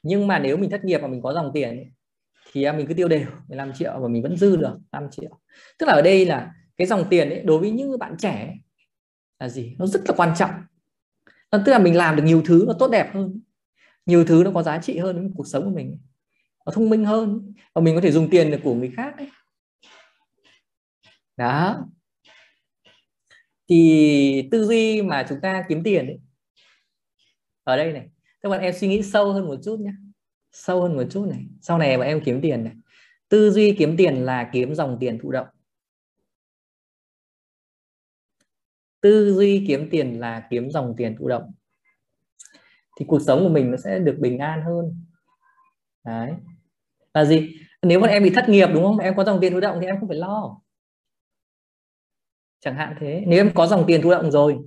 [0.03, 1.93] nhưng mà nếu mình thất nghiệp và mình có dòng tiền
[2.53, 5.31] thì à, mình cứ tiêu đều 15 triệu và mình vẫn dư được 5 triệu.
[5.79, 8.55] Tức là ở đây là cái dòng tiền ấy đối với những bạn trẻ
[9.39, 9.77] là gì?
[9.79, 10.51] Nó rất là quan trọng.
[11.51, 13.41] Tức là mình làm được nhiều thứ nó tốt đẹp hơn
[14.07, 15.99] nhiều thứ nó có giá trị hơn với cuộc sống của mình
[16.67, 19.31] nó thông minh hơn và mình có thể dùng tiền được của người khác ấy.
[21.37, 21.87] đó.
[23.69, 26.21] Thì tư duy mà chúng ta kiếm tiền ấy,
[27.65, 28.09] ở đây này
[28.47, 29.93] các bạn em suy nghĩ sâu hơn một chút nhé.
[30.53, 31.47] Sâu hơn một chút này.
[31.61, 32.73] Sau này bọn em kiếm tiền này.
[33.29, 35.47] Tư duy kiếm tiền là kiếm dòng tiền thụ động.
[39.01, 41.53] Tư duy kiếm tiền là kiếm dòng tiền thụ động.
[42.99, 45.05] Thì cuộc sống của mình nó sẽ được bình an hơn.
[46.05, 46.33] Đấy.
[47.15, 47.57] Là gì?
[47.83, 48.99] Nếu mà em bị thất nghiệp đúng không?
[48.99, 50.61] Em có dòng tiền thụ động thì em không phải lo.
[52.61, 53.25] Chẳng hạn thế.
[53.27, 54.59] Nếu em có dòng tiền thụ động rồi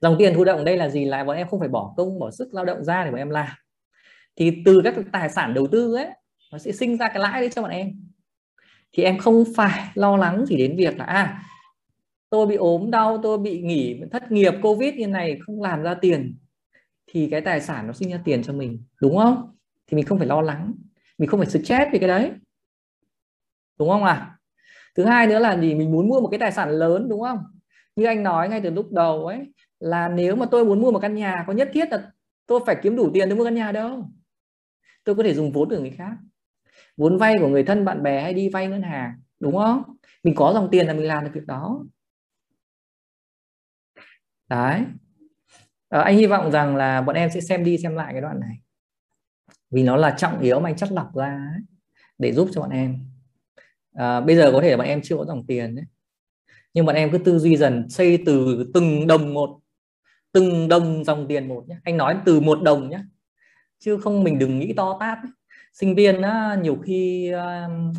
[0.00, 1.04] dòng tiền thụ động đây là gì?
[1.04, 3.30] Là bọn em không phải bỏ công, bỏ sức lao động ra để bọn em
[3.30, 3.48] làm.
[4.36, 6.08] Thì từ các tài sản đầu tư ấy,
[6.52, 7.88] nó sẽ sinh ra cái lãi đấy cho bọn em.
[8.92, 11.42] Thì em không phải lo lắng gì đến việc là à
[12.30, 15.94] tôi bị ốm đau, tôi bị nghỉ, thất nghiệp, covid như này, không làm ra
[15.94, 16.38] tiền,
[17.06, 19.56] thì cái tài sản nó sinh ra tiền cho mình, đúng không?
[19.86, 20.74] Thì mình không phải lo lắng,
[21.18, 22.30] mình không phải stress về cái đấy.
[23.78, 24.36] Đúng không à
[24.94, 25.74] thứ hai nữa là gì?
[25.74, 27.38] Mình muốn mua một cái tài sản lớn, đúng không?
[27.96, 29.38] Như anh nói ngay từ lúc đầu ấy
[29.80, 32.12] là nếu mà tôi muốn mua một căn nhà có nhất thiết là
[32.46, 34.10] tôi phải kiếm đủ tiền để mua căn nhà đâu.
[35.04, 36.12] Tôi có thể dùng vốn của người khác.
[36.96, 39.82] Vốn vay của người thân bạn bè hay đi vay ngân hàng đúng không?
[40.22, 41.84] Mình có dòng tiền là mình làm được việc đó.
[44.48, 44.84] Đấy.
[45.88, 48.40] À, anh hy vọng rằng là bọn em sẽ xem đi xem lại cái đoạn
[48.40, 48.56] này.
[49.70, 51.62] Vì nó là trọng yếu mà anh chắt lọc ra ấy,
[52.18, 52.98] để giúp cho bọn em.
[53.92, 55.84] À, bây giờ có thể là bọn em chưa có dòng tiền đấy.
[56.74, 59.60] Nhưng bọn em cứ tư duy dần xây từ từng đồng một
[60.32, 63.00] từng đồng dòng tiền một nhé anh nói từ một đồng nhé
[63.78, 65.30] chứ không mình đừng nghĩ to tát ấy.
[65.72, 67.96] sinh viên á, nhiều khi uh,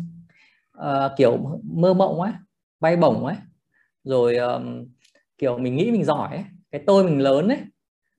[0.78, 2.32] uh, kiểu mơ mộng ấy
[2.80, 3.36] bay bổng ấy
[4.04, 4.62] rồi uh,
[5.38, 6.44] kiểu mình nghĩ mình giỏi ấy.
[6.70, 7.58] cái tôi mình lớn ấy.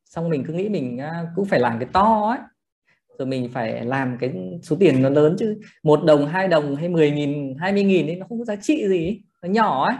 [0.05, 2.39] Xong mình cứ nghĩ mình uh, cũng phải làm cái to ấy
[3.17, 4.33] rồi mình phải làm cái
[4.63, 5.61] số tiền nó lớn chứ.
[5.83, 8.55] Một đồng hai đồng hay mười nghìn hai mươi nghìn ấy nó không có giá
[8.55, 9.95] trị gì nó nhỏ ấy.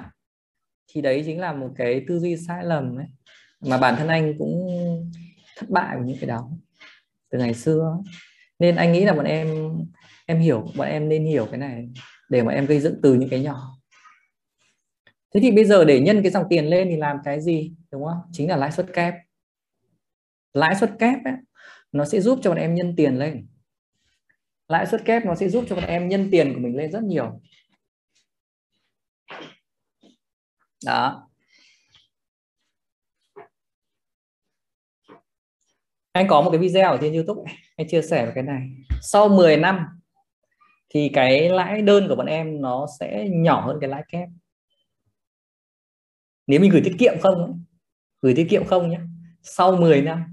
[0.88, 3.06] Thì đấy chính là một cái tư duy sai lầm ấy
[3.64, 4.68] mà bản thân anh cũng
[5.58, 6.50] thất bại với những cái đó
[7.30, 7.98] từ ngày xưa.
[8.60, 9.70] Nên anh nghĩ là bọn em
[10.26, 11.90] em hiểu bọn em nên hiểu cái này
[12.30, 13.78] để mà em gây dựng từ những cái nhỏ.
[15.34, 18.06] Thế thì bây giờ để nhân cái dòng tiền lên thì làm cái gì đúng
[18.06, 18.20] không?
[18.32, 19.14] Chính là lãi suất kép.
[20.54, 21.34] Lãi suất kép ấy,
[21.92, 23.48] nó sẽ giúp cho bọn em nhân tiền lên.
[24.68, 27.04] Lãi suất kép nó sẽ giúp cho bọn em nhân tiền của mình lên rất
[27.04, 27.42] nhiều.
[30.86, 31.30] Đó.
[36.14, 38.70] Anh có một cái video ở trên YouTube anh chia sẻ về cái này.
[39.02, 39.80] Sau 10 năm
[40.90, 44.30] thì cái lãi đơn của bọn em nó sẽ nhỏ hơn cái lãi kép.
[46.48, 47.64] Nếu mình gửi tiết kiệm không
[48.22, 49.00] gửi tiết kiệm không nhé
[49.42, 50.24] sau 10 năm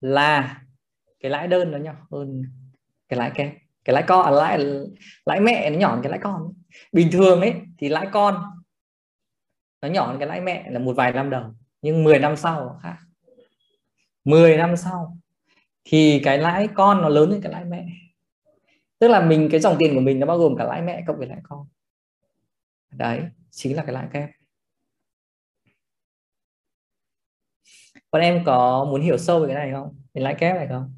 [0.00, 0.62] là
[1.20, 2.42] cái lãi đơn nó nhỏ hơn
[3.08, 3.52] cái lãi kép.
[3.84, 4.58] Cái lãi con à, lãi
[5.26, 6.52] lãi mẹ nó nhỏ hơn cái lãi con
[6.92, 8.42] bình thường ấy thì lãi con
[9.82, 11.44] nó nhỏ hơn cái lãi mẹ là một vài năm đầu
[11.82, 12.96] nhưng 10 năm sau khác.
[14.24, 15.16] 10 năm sau,
[15.84, 17.86] thì cái lãi con nó lớn hơn cái lãi mẹ.
[18.98, 21.18] Tức là mình, cái dòng tiền của mình nó bao gồm cả lãi mẹ cộng
[21.18, 21.66] với lãi con.
[22.90, 23.20] Đấy,
[23.50, 24.30] chính là cái lãi kép.
[28.10, 29.96] Bọn em có muốn hiểu sâu về cái này không?
[30.14, 30.94] Cái lãi kép này không?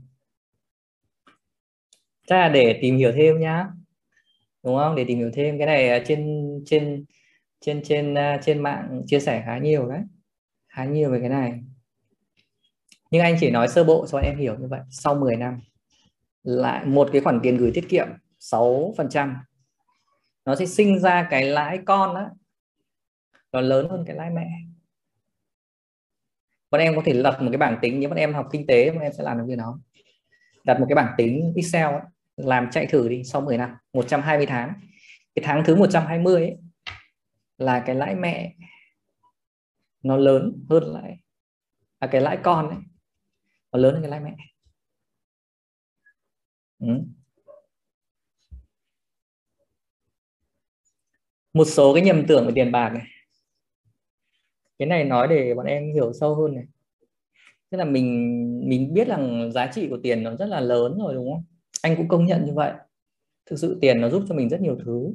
[2.27, 3.68] Chắc là để tìm hiểu thêm nhá.
[4.62, 4.95] Đúng không?
[4.95, 5.59] Để tìm hiểu thêm.
[5.59, 7.05] Cái này trên trên
[7.61, 10.01] trên trên à, trên mạng chia sẻ khá nhiều đấy.
[10.68, 11.61] Khá nhiều về cái này
[13.15, 14.81] nhưng anh chỉ nói sơ bộ cho em hiểu như vậy.
[14.91, 15.61] Sau 10 năm
[16.43, 18.07] lại một cái khoản tiền gửi tiết kiệm
[18.41, 19.35] 6%
[20.45, 22.31] nó sẽ sinh ra cái lãi con đó
[23.53, 24.49] nó lớn hơn cái lãi mẹ.
[26.71, 28.91] Bọn em có thể lập một cái bảng tính nếu bọn em học kinh tế
[28.91, 29.79] bọn em sẽ làm được như nó
[30.65, 32.01] đặt một cái bảng tính Excel ấy,
[32.37, 34.73] làm chạy thử đi sau 10 năm 120 tháng.
[35.35, 36.57] Cái tháng thứ 120 ấy
[37.59, 38.55] là cái lãi mẹ
[40.03, 41.19] nó lớn hơn lãi
[41.99, 42.79] à cái lãi con ấy
[43.75, 44.37] nó lớn hơn cái lãi mẹ
[46.79, 46.87] ừ.
[51.55, 53.03] một số cái nhầm tưởng về tiền bạc này.
[54.79, 56.64] Cái này nói để bọn em hiểu sâu hơn này.
[57.70, 61.14] Tức là mình mình biết rằng giá trị của tiền nó rất là lớn rồi,
[61.14, 61.45] đúng không?
[61.83, 62.72] Anh cũng công nhận như vậy.
[63.47, 65.12] Thực sự tiền nó giúp cho mình rất nhiều thứ.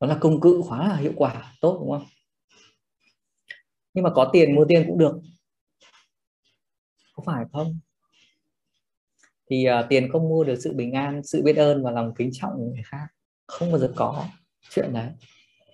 [0.00, 2.06] Nó là công cụ khá là hiệu quả, tốt, đúng không?
[3.94, 5.20] Nhưng mà có tiền, mua tiền cũng được
[7.18, 7.78] có phải không?
[9.50, 12.30] Thì uh, tiền không mua được sự bình an sự biết ơn và lòng kính
[12.32, 13.06] trọng người khác.
[13.46, 14.26] Không bao giờ có
[14.70, 15.10] chuyện đấy.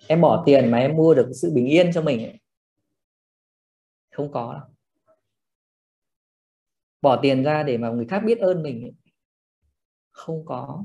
[0.07, 2.39] Em bỏ tiền mà em mua được sự bình yên cho mình ấy.
[4.11, 4.63] không có đâu.
[7.01, 8.93] Bỏ tiền ra để mà người khác biết ơn mình ấy.
[10.11, 10.83] không có.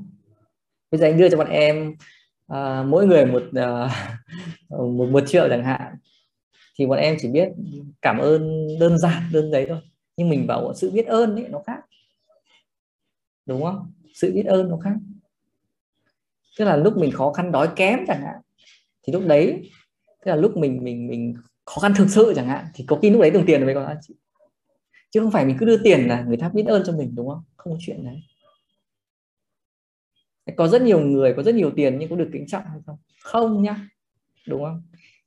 [0.91, 1.95] Bây giờ anh đưa cho bọn em
[2.53, 3.91] uh, mỗi người một uh,
[4.97, 5.95] một một triệu chẳng hạn.
[6.75, 7.49] Thì bọn em chỉ biết
[8.01, 11.61] cảm ơn đơn giản đơn giấy thôi nhưng mình bảo sự biết ơn ấy nó
[11.67, 11.79] khác.
[13.45, 13.91] Đúng không?
[14.13, 14.93] Sự biết ơn nó khác.
[16.57, 18.41] Tức là lúc mình khó khăn đói kém chẳng hạn
[19.03, 19.69] thì lúc đấy
[20.25, 21.35] tức là lúc mình mình mình
[21.65, 23.95] khó khăn thực sự chẳng hạn thì có khi lúc đấy đồng tiền mới có
[24.01, 24.13] trị.
[25.11, 27.29] Chứ không phải mình cứ đưa tiền là người ta biết ơn cho mình đúng
[27.29, 27.43] không?
[27.57, 28.23] Không có chuyện đấy.
[30.55, 32.97] Có rất nhiều người có rất nhiều tiền nhưng có được kính trọng hay không?
[33.19, 33.87] Không nhá.
[34.47, 34.83] Đúng không?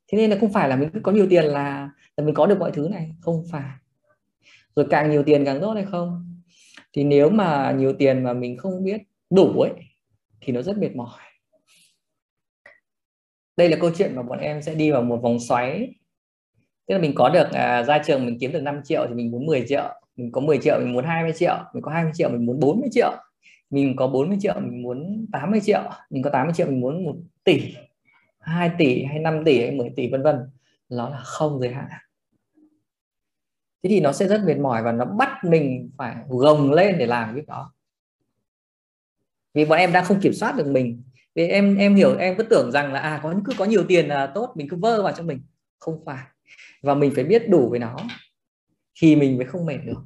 [0.09, 2.47] Thế nên là không phải là mình cứ có nhiều tiền là là mình có
[2.47, 3.14] được mọi thứ này.
[3.20, 3.70] Không phải
[4.76, 6.34] rồi càng nhiều tiền càng tốt hay không?
[6.92, 9.72] Thì nếu mà nhiều tiền mà mình không biết đủ ấy
[10.40, 11.20] thì nó rất mệt mỏi.
[13.56, 15.94] Đây là câu chuyện mà bọn em sẽ đi vào một vòng xoáy.
[16.86, 19.30] Tức là mình có được à, ra trường mình kiếm được 5 triệu thì mình
[19.30, 19.88] muốn 10 triệu.
[20.16, 21.54] Mình có 10 triệu mình muốn 20 triệu.
[21.74, 23.12] Mình có 20 triệu mình muốn 40 triệu.
[23.70, 25.82] Mình có 40 triệu mình muốn 80 triệu.
[26.10, 27.74] Mình có 80 triệu mình muốn 1 tỷ
[28.40, 30.36] 2 tỷ hay 5 tỷ hay 10 tỷ vân vân.
[30.88, 31.88] Nó là không giới hạn
[33.85, 37.07] thế thì nó sẽ rất mệt mỏi và nó bắt mình phải gồng lên để
[37.07, 37.72] làm việc đó.
[39.55, 41.03] Vì bọn em đang không kiểm soát được mình.
[41.35, 44.09] Vì em em hiểu, em cứ tưởng rằng là à có cứ có nhiều tiền
[44.09, 45.41] là tốt, mình cứ vơ vào cho mình.
[45.78, 46.24] Không phải.
[46.82, 47.97] Và mình phải biết đủ với nó.
[49.01, 50.05] Thì mình mới không mệt được.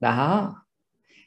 [0.00, 0.54] Đó.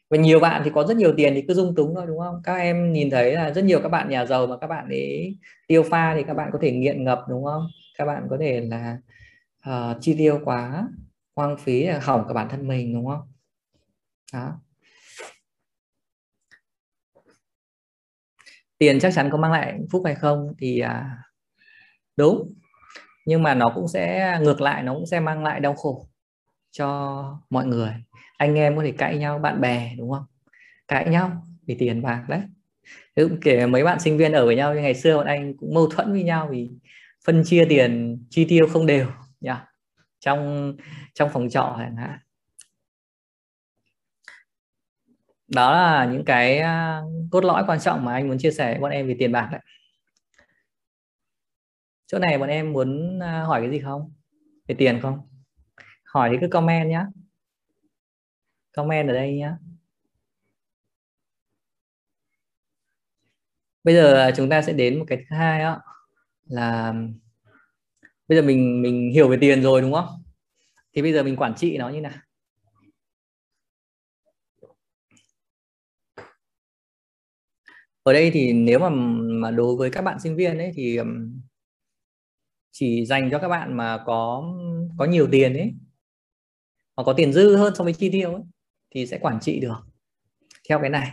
[0.10, 2.42] Và nhiều bạn thì có rất nhiều tiền thì cứ dung túng thôi, đúng không?
[2.44, 5.38] Các em nhìn thấy là rất nhiều các bạn nhà giàu mà các bạn ấy
[5.68, 7.68] tiêu pha thì các bạn có thể nghiện ngập, đúng không?
[7.98, 8.98] Các bạn có thể là
[9.70, 10.88] uh, chi tiêu quá
[11.36, 13.32] hoang phí hỏng cả bản thân mình đúng không?
[14.34, 14.60] Đó.
[18.78, 21.18] Tiền chắc chắn có mang lại hạnh phúc hay không thì à,
[22.16, 22.54] đúng.
[23.26, 26.08] Nhưng mà nó cũng sẽ ngược lại nó cũng sẽ mang lại đau khổ
[26.72, 27.92] cho mọi người.
[28.38, 30.26] Anh em có thể cãi nhau bạn bè đúng không?
[30.88, 32.42] Cãi nhau vì tiền bạc đấy.
[33.16, 35.74] Cũng kể mấy bạn sinh viên ở với nhau như ngày xưa bọn anh cũng
[35.74, 36.70] mâu thuẫn với nhau vì
[37.26, 39.08] phân chia tiền chi tiêu không đều
[39.46, 39.68] yeah.
[40.20, 40.76] trong
[41.14, 42.20] trong phòng trọ chẳng hạn dạ.
[45.48, 48.82] đó là những cái à, cốt lõi quan trọng mà anh muốn chia sẻ với
[48.82, 49.62] bọn em về tiền bạc đấy
[52.08, 54.14] chỗ này bọn em muốn à, hỏi cái gì không?
[54.68, 55.30] Về tiền không?
[56.06, 57.06] Hỏi thì cứ comment nhé
[58.76, 59.52] comment ở đây nhé
[63.84, 65.82] bây giờ chúng ta sẽ đến một cái thứ hai đó
[66.46, 66.94] là
[68.28, 70.08] bây giờ mình mình hiểu về tiền rồi đúng không?
[70.94, 72.14] Thì bây giờ mình quản trị nó như nào?
[78.04, 78.90] Ở đây thì nếu mà
[79.42, 81.00] mà đối với các bạn sinh viên ấy thì
[82.72, 84.44] chỉ dành cho các bạn mà có
[84.98, 85.74] có nhiều tiền ấy
[86.96, 88.44] mà có tiền dư hơn so với chi tiêu ấy,
[88.92, 89.76] thì sẽ quản trị được.
[90.70, 91.12] Theo cái này.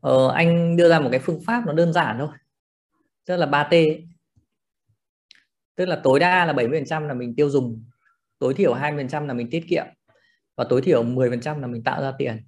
[0.00, 2.28] Ờ, anh đưa ra một cái phương pháp nó đơn giản thôi.
[3.26, 3.74] Tức là 3T
[5.74, 7.84] tức là tối đa là 70% là mình tiêu dùng
[8.38, 9.86] tối thiểu 20% là mình tiết kiệm
[10.56, 12.42] và tối thiểu 10% là mình tạo ra tiền.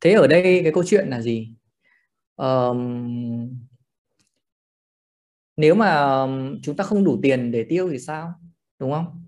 [0.00, 1.54] Thế ở đây cái câu chuyện là gì?
[2.36, 3.50] Um,
[5.56, 6.16] nếu mà
[6.62, 8.34] chúng ta không đủ tiền để tiêu thì sao?
[8.78, 9.26] Đúng không?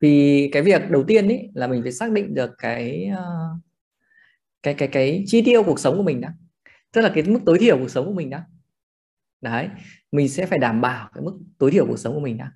[0.00, 3.48] Vì cái việc đầu tiên ấy là mình phải xác định được cái ờ,
[4.62, 6.34] cái cái cái chi tiêu cuộc sống của mình đã.
[6.92, 8.44] Tức là cái mức tối thiểu cuộc sống của mình đã
[9.40, 9.68] đấy,
[10.12, 12.52] mình sẽ phải đảm bảo cái mức tối thiểu cuộc sống của mình đã.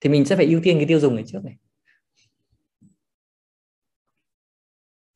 [0.00, 1.56] Thì mình sẽ phải ưu tiên cái tiêu dùng này trước này.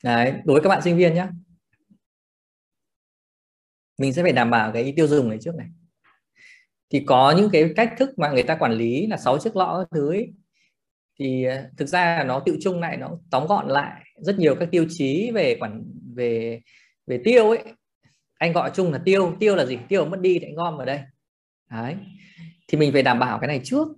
[0.04, 1.28] Đấy, đối với các bạn sinh viên nhé
[3.98, 5.68] mình sẽ phải đảm bảo cái tiêu dùng này trước này.
[6.90, 9.84] Thì có những cái cách thức mà người ta quản lý là sáu chiếc lọ
[9.90, 10.32] thứ ấy.
[11.18, 14.56] thì à, thực ra là nó tự chung lại, nó tóm gọn lại rất nhiều
[14.60, 16.60] các tiêu chí về quản, về
[17.06, 17.58] về tiêu ấy
[18.42, 19.78] anh gọi chung là tiêu tiêu là gì?
[19.88, 21.00] Tiêu mất đi thì anh gom vào đây.
[21.70, 21.96] Đấy.
[22.68, 23.88] Thì mình phải đảm bảo cái này trước.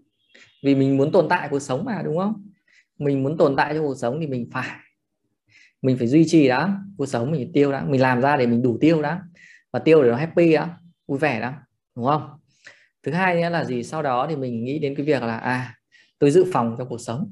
[0.62, 2.46] Vì mình muốn tồn tại cuộc sống mà đúng không?
[2.98, 4.68] Mình muốn tồn tại trong cuộc sống thì mình phải.
[5.82, 7.84] Mình phải duy trì đó cuộc sống mình tiêu đã.
[7.84, 9.22] Mình làm ra để mình đủ tiêu đã.
[9.72, 11.52] Và tiêu để nó happy đã vui vẻ đó
[11.96, 12.30] đúng không?
[13.02, 13.82] Thứ hai nữa là gì?
[13.82, 15.74] Sau đó thì mình nghĩ đến cái việc là à
[16.18, 17.30] tôi dự phòng cho cuộc sống.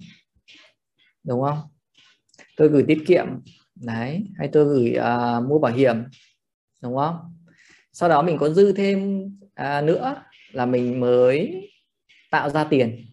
[1.24, 1.58] Đúng không?
[2.56, 3.26] Tôi gửi tiết kiệm.
[3.74, 4.24] Đấy.
[4.38, 5.96] Hay tôi gửi uh, mua bảo hiểm
[6.82, 7.34] đúng không?
[7.92, 10.22] Sau đó mình có dư thêm à, nữa
[10.52, 11.68] là mình mới
[12.30, 13.06] tạo ra tiền.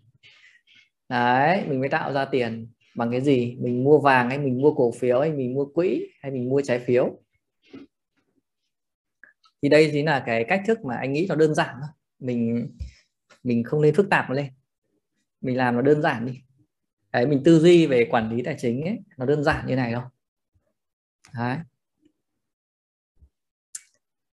[1.09, 2.71] Đấy mình mới tạo ra tiền.
[2.95, 3.57] Bằng cái gì?
[3.59, 6.61] Mình mua vàng hay mình mua cổ phiếu hay mình mua quỹ hay mình mua
[6.61, 7.19] trái phiếu?
[9.61, 11.89] Thì đây chính là cái cách thức mà anh nghĩ nó đơn giản thôi.
[12.19, 12.69] Mình
[13.43, 14.51] mình không nên phức tạp nó lên.
[15.41, 16.41] Mình làm nó đơn giản đi.
[17.11, 19.93] Đấy mình tư duy về quản lý tài chính ấy nó đơn giản như này
[19.93, 20.03] thôi.
[21.35, 21.57] Đấy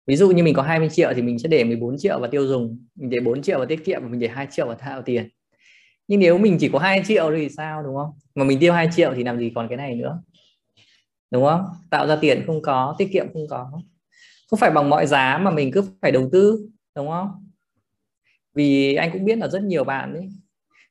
[0.07, 2.47] ví dụ như mình có 20 triệu thì mình sẽ để 14 triệu vào tiêu
[2.47, 5.01] dùng, mình để 4 triệu vào tiết kiệm và mình để 2 triệu vào thao
[5.01, 5.29] tiền.
[6.07, 8.11] Nhưng nếu mình chỉ có 2 triệu thì sao, đúng không?
[8.35, 10.23] Mà mình tiêu 2 triệu thì làm gì còn cái này nữa?
[11.31, 11.65] Đúng không?
[11.89, 13.71] Tạo ra tiền không có, tiết kiệm không có.
[14.49, 17.49] Không phải bằng mọi giá mà mình cứ phải đầu tư, đúng không?
[18.53, 20.29] Vì anh cũng biết là rất nhiều bạn ấy,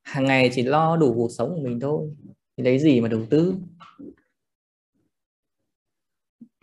[0.03, 2.11] hàng ngày chỉ lo đủ cuộc sống của mình thôi,
[2.57, 3.55] thì lấy gì mà đầu tư?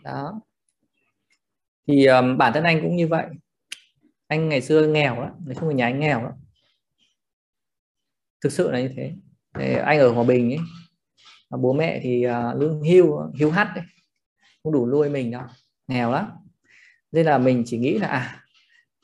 [0.04, 0.40] Đó
[1.92, 3.26] thì um, bản thân anh cũng như vậy.
[4.28, 6.32] Anh ngày xưa nghèo lắm nói chung là nhà anh nghèo lắm.
[8.40, 9.12] Thực sự là như thế.
[9.58, 10.58] Thì anh ở hòa bình ấy
[11.60, 13.84] bố mẹ thì uh, lương hưu hưu hắt đấy
[14.62, 15.42] không đủ nuôi mình đâu
[15.88, 16.30] nghèo lắm.
[17.12, 18.44] Nên là mình chỉ nghĩ là à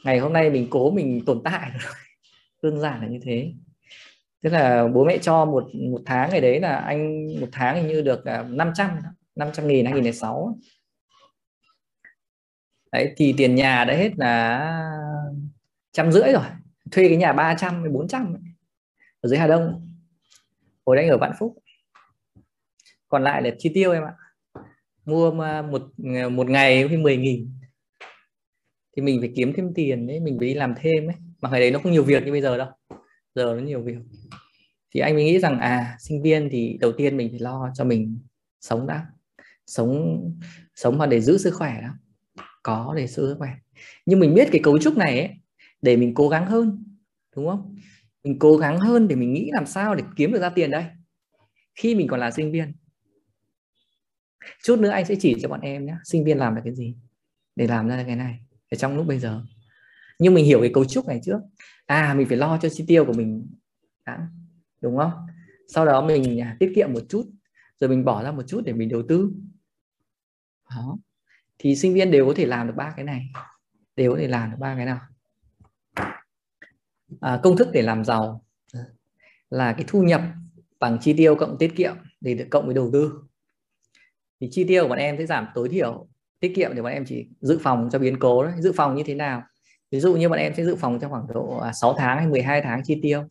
[0.05, 1.93] ngày hôm nay mình cố mình tồn tại rồi
[2.63, 3.53] đơn giản là như thế.
[4.43, 7.87] Tức là bố mẹ cho một một tháng ngày đấy là anh một tháng hình
[7.87, 8.91] như được ờ, 500
[9.37, 10.59] 500 nghìn 2006
[12.93, 14.93] đấy, thì tiền nhà đã hết là
[15.93, 16.45] trăm rưỡi rồi.
[16.93, 18.35] Thuê cái nhà 300 trăm bốn trăm
[19.21, 19.89] ở dưới Hà Đông.
[20.87, 21.59] Hồi đấy ở Vạn Phúc.
[23.09, 24.15] Còn lại là chi tiêu em ạ.
[25.05, 25.83] Mua ờ, một
[26.23, 27.51] ờ, một ngày thì 10 nghìn.
[28.97, 31.17] Thì mình phải kiếm thêm tiền đấy mình phải đi làm thêm ấy.
[31.41, 32.69] Mà ngày đấy nó không nhiều việc như bây giờ đâu.
[33.35, 33.99] Giờ nó nhiều việc.
[34.95, 37.85] Thì anh mới nghĩ rằng à sinh viên thì đầu tiên mình phải lo cho
[37.85, 38.19] mình
[38.61, 39.07] sống đã.
[39.67, 40.21] Sống
[40.75, 41.89] sống mà để giữ sức khỏe đó
[42.69, 43.59] có để giữ các bạn.
[44.07, 45.31] Nhưng mình biết cái cấu trúc này ấy,
[45.83, 46.85] để mình cố gắng hơn
[47.37, 47.77] đúng không?
[48.25, 50.85] Mình cố gắng hơn để mình nghĩ làm sao để kiếm được ra tiền đây.
[51.75, 52.73] Khi mình còn là sinh viên.
[54.63, 56.97] Chút nữa anh sẽ chỉ cho bọn em nhé sinh viên làm được cái gì
[57.57, 58.41] để làm ra cái này
[58.71, 59.43] ở trong lúc bây giờ.
[60.19, 61.39] Nhưng mình hiểu cái cấu trúc này trước.
[61.87, 63.47] À mình phải lo cho chi tiêu của mình
[64.07, 64.29] đã
[64.81, 65.13] đúng không?
[65.69, 67.31] Sau đó mình à, tiết kiệm một chút
[67.81, 69.33] rồi mình bỏ ra một chút để mình đầu tư.
[70.71, 70.99] Đó
[71.59, 73.27] thì sinh viên đều có thể làm được ba cái này.
[73.97, 75.01] Đều có thể làm được ba cái nào.
[77.21, 78.45] À, công thức để làm giàu
[79.51, 80.23] là cái thu nhập
[80.81, 83.23] bằng chi tiêu cộng tiết kiệm để được cộng với đầu tư.
[84.41, 86.07] Thì chi tiêu của bọn em sẽ giảm tối thiểu
[86.41, 89.03] tiết kiệm thì bọn em chỉ dự phòng cho biến cố đấy dự phòng như
[89.07, 89.43] thế nào?
[89.91, 92.27] Ví dụ như bọn em sẽ dự phòng trong khoảng độ à, 6 tháng hay
[92.27, 93.25] 12 tháng chi tiêu.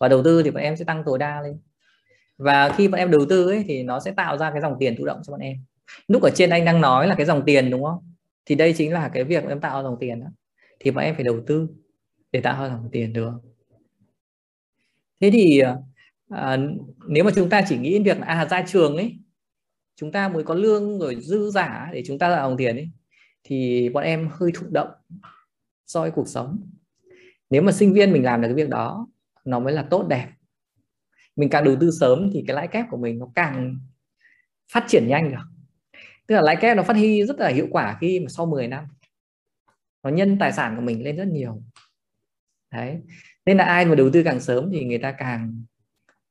[0.00, 1.60] Và đầu tư thì bọn em sẽ tăng tối đa lên.
[2.38, 4.94] Và khi bọn em đầu tư ấy thì nó sẽ tạo ra cái dòng tiền
[4.98, 5.56] thụ động cho bọn em
[6.08, 8.12] lúc ở trên anh đang nói là cái dòng tiền đúng không?
[8.46, 10.26] Thì đây chính là cái việc em tạo dòng tiền đó.
[10.80, 11.68] Thì bọn em phải đầu tư
[12.32, 13.32] để tạo ra dòng tiền được.
[15.20, 15.62] Thế thì
[16.28, 16.58] à,
[17.08, 19.18] nếu mà chúng ta chỉ nghĩ đến việc à ra trường ấy
[19.96, 22.90] chúng ta mới có lương rồi dư giả để chúng ta tạo dòng tiền ấy
[23.44, 24.88] thì bọn em hơi thụ động
[25.86, 26.70] soi cuộc sống.
[27.50, 29.08] Nếu mà sinh viên mình làm được cái việc đó
[29.44, 30.28] nó mới là tốt đẹp.
[31.36, 33.78] Mình càng đầu tư sớm thì cái lãi kép của mình nó càng
[34.72, 35.53] phát triển nhanh được
[36.26, 38.68] tức là lãi kép nó phát huy rất là hiệu quả khi mà sau 10
[38.68, 38.84] năm.
[40.02, 41.62] Nó nhân tài sản của mình lên rất nhiều.
[42.72, 42.98] Đấy.
[43.46, 45.64] Nên là ai mà đầu tư càng sớm thì người ta càng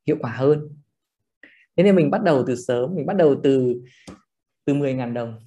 [0.07, 0.69] hiệu quả hơn.
[1.75, 3.81] Thế nên mình bắt đầu từ sớm mình bắt đầu từ
[4.65, 5.39] từ 10.000 đồng.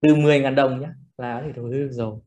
[0.00, 2.20] Từ 10.000 đồng nhé là có thể đầu tư được rồi.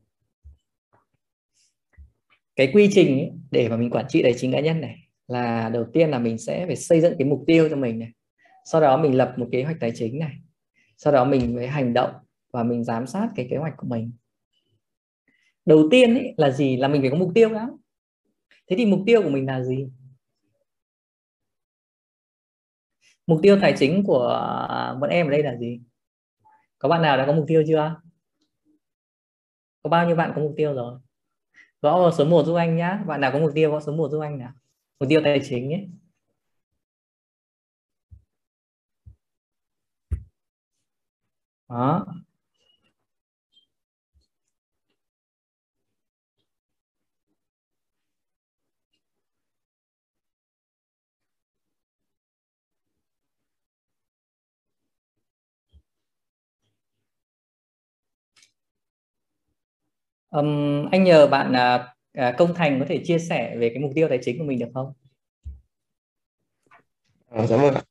[2.56, 4.96] Cái quy trình ấy, để mà mình quản trị tài chính cá nhân này
[5.28, 8.12] là đầu tiên là mình sẽ phải xây dựng cái mục tiêu cho mình này
[8.70, 10.32] sau đó mình lập một kế hoạch tài chính này.
[10.96, 12.10] Sau đó mình mới hành động
[12.50, 14.12] và mình giám sát cái kế hoạch của mình.
[15.64, 16.76] Đầu tiên ấy là gì?
[16.76, 17.68] Là mình phải có mục tiêu đã.
[18.66, 19.88] Thế thì mục tiêu của mình là gì?
[23.26, 24.28] Mục tiêu tài chính của
[25.00, 25.80] bọn em ở đây là gì?
[26.78, 28.00] Có bạn nào đã có mục tiêu chưa?
[29.82, 30.98] Có bao nhiêu bạn có mục tiêu rồi?
[31.82, 33.04] Gõ vào số 1 giúp anh nhá.
[33.06, 34.52] Bạn nào có mục tiêu, gõ số 1 giúp anh nào.
[35.00, 35.88] Mục tiêu tài chính ấy
[41.68, 42.06] đó
[60.30, 64.08] Um, anh nhờ bạn uh, Công Thành có thể chia sẻ về cái mục tiêu
[64.08, 64.92] tài chính của mình được không?
[67.30, 67.82] À, cảm ơn ạ.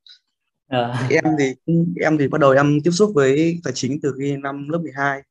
[0.67, 1.07] À.
[1.09, 1.55] Em thì
[2.01, 5.21] em thì bắt đầu em tiếp xúc với tài chính từ khi năm lớp 12.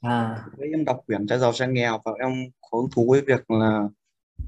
[0.00, 0.44] À.
[0.56, 2.30] Với em đọc quyển Trai giàu trai nghèo và em
[2.60, 3.88] có hứng thú với việc là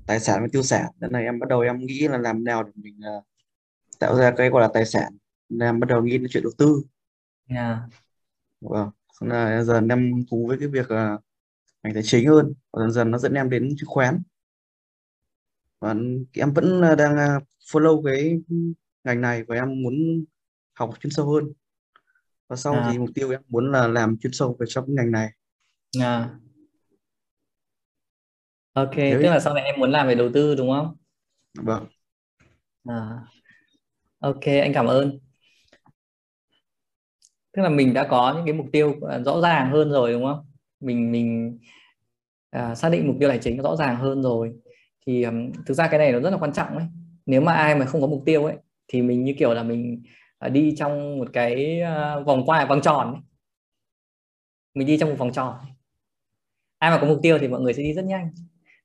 [0.07, 0.85] tài sản và tiêu sản.
[1.01, 3.25] Nên là em bắt đầu em nghĩ là làm nào để mình uh,
[3.99, 5.17] tạo ra cái gọi là tài sản.
[5.49, 6.83] Nên em bắt đầu nghĩ đến chuyện đầu tư.
[7.49, 7.79] Yeah.
[8.61, 8.91] Vâng.
[9.21, 11.21] Nên là giờ em thú với cái việc uh,
[11.83, 14.23] ngành tài chính hơn và dần dần nó dẫn em đến chứng khoán
[15.81, 15.95] và
[16.33, 17.41] em vẫn ờ, đang ờ,
[17.73, 18.41] follow cái
[19.09, 20.25] ngành này và em muốn
[20.75, 21.45] học chuyên sâu hơn.
[22.49, 22.89] Và sau à.
[22.93, 25.29] thì mục tiêu em muốn là làm chuyên sâu về trong ngành này.
[26.01, 26.31] À.
[28.73, 30.97] ok Nếu tức là sau này em muốn làm về đầu tư đúng không?
[31.59, 31.87] Vâng.
[32.85, 33.25] À.
[34.19, 35.19] ok anh cảm ơn.
[37.53, 40.25] Tức là mình đã có những cái mục tiêu ờ, rõ ràng hơn rồi đúng
[40.25, 40.47] không?
[40.81, 41.59] Mình mình
[42.51, 44.53] à, xác định mục tiêu tài chính rõ ràng hơn rồi.
[45.07, 46.87] Thì um, thực ra cái này nó rất là quan trọng ấy.
[47.27, 48.57] Nếu mà ai mà không có mục tiêu ấy
[48.89, 50.03] thì mình như kiểu là mình
[50.39, 53.23] à, đi trong một cái à, vòng quay vòng tròn ấy.
[54.75, 55.57] mình đi trong một vòng tròn.
[56.79, 58.31] Ai mà có mục tiêu thì mọi người sẽ đi rất nhanh.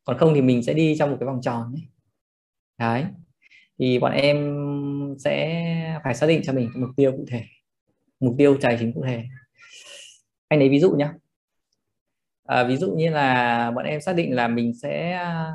[0.03, 1.87] Còn không thì mình sẽ đi trong một cái vòng tròn ấy.
[2.77, 3.05] đấy.
[3.79, 4.37] Thì bọn em
[5.19, 7.43] sẽ phải xác định cho mình mục tiêu cụ thể.
[8.19, 9.23] Mục tiêu tài chính cụ thể.
[10.47, 11.09] Anh lấy ví dụ nhé
[12.45, 15.51] à, ví dụ như là bọn em xác định là mình sẽ à,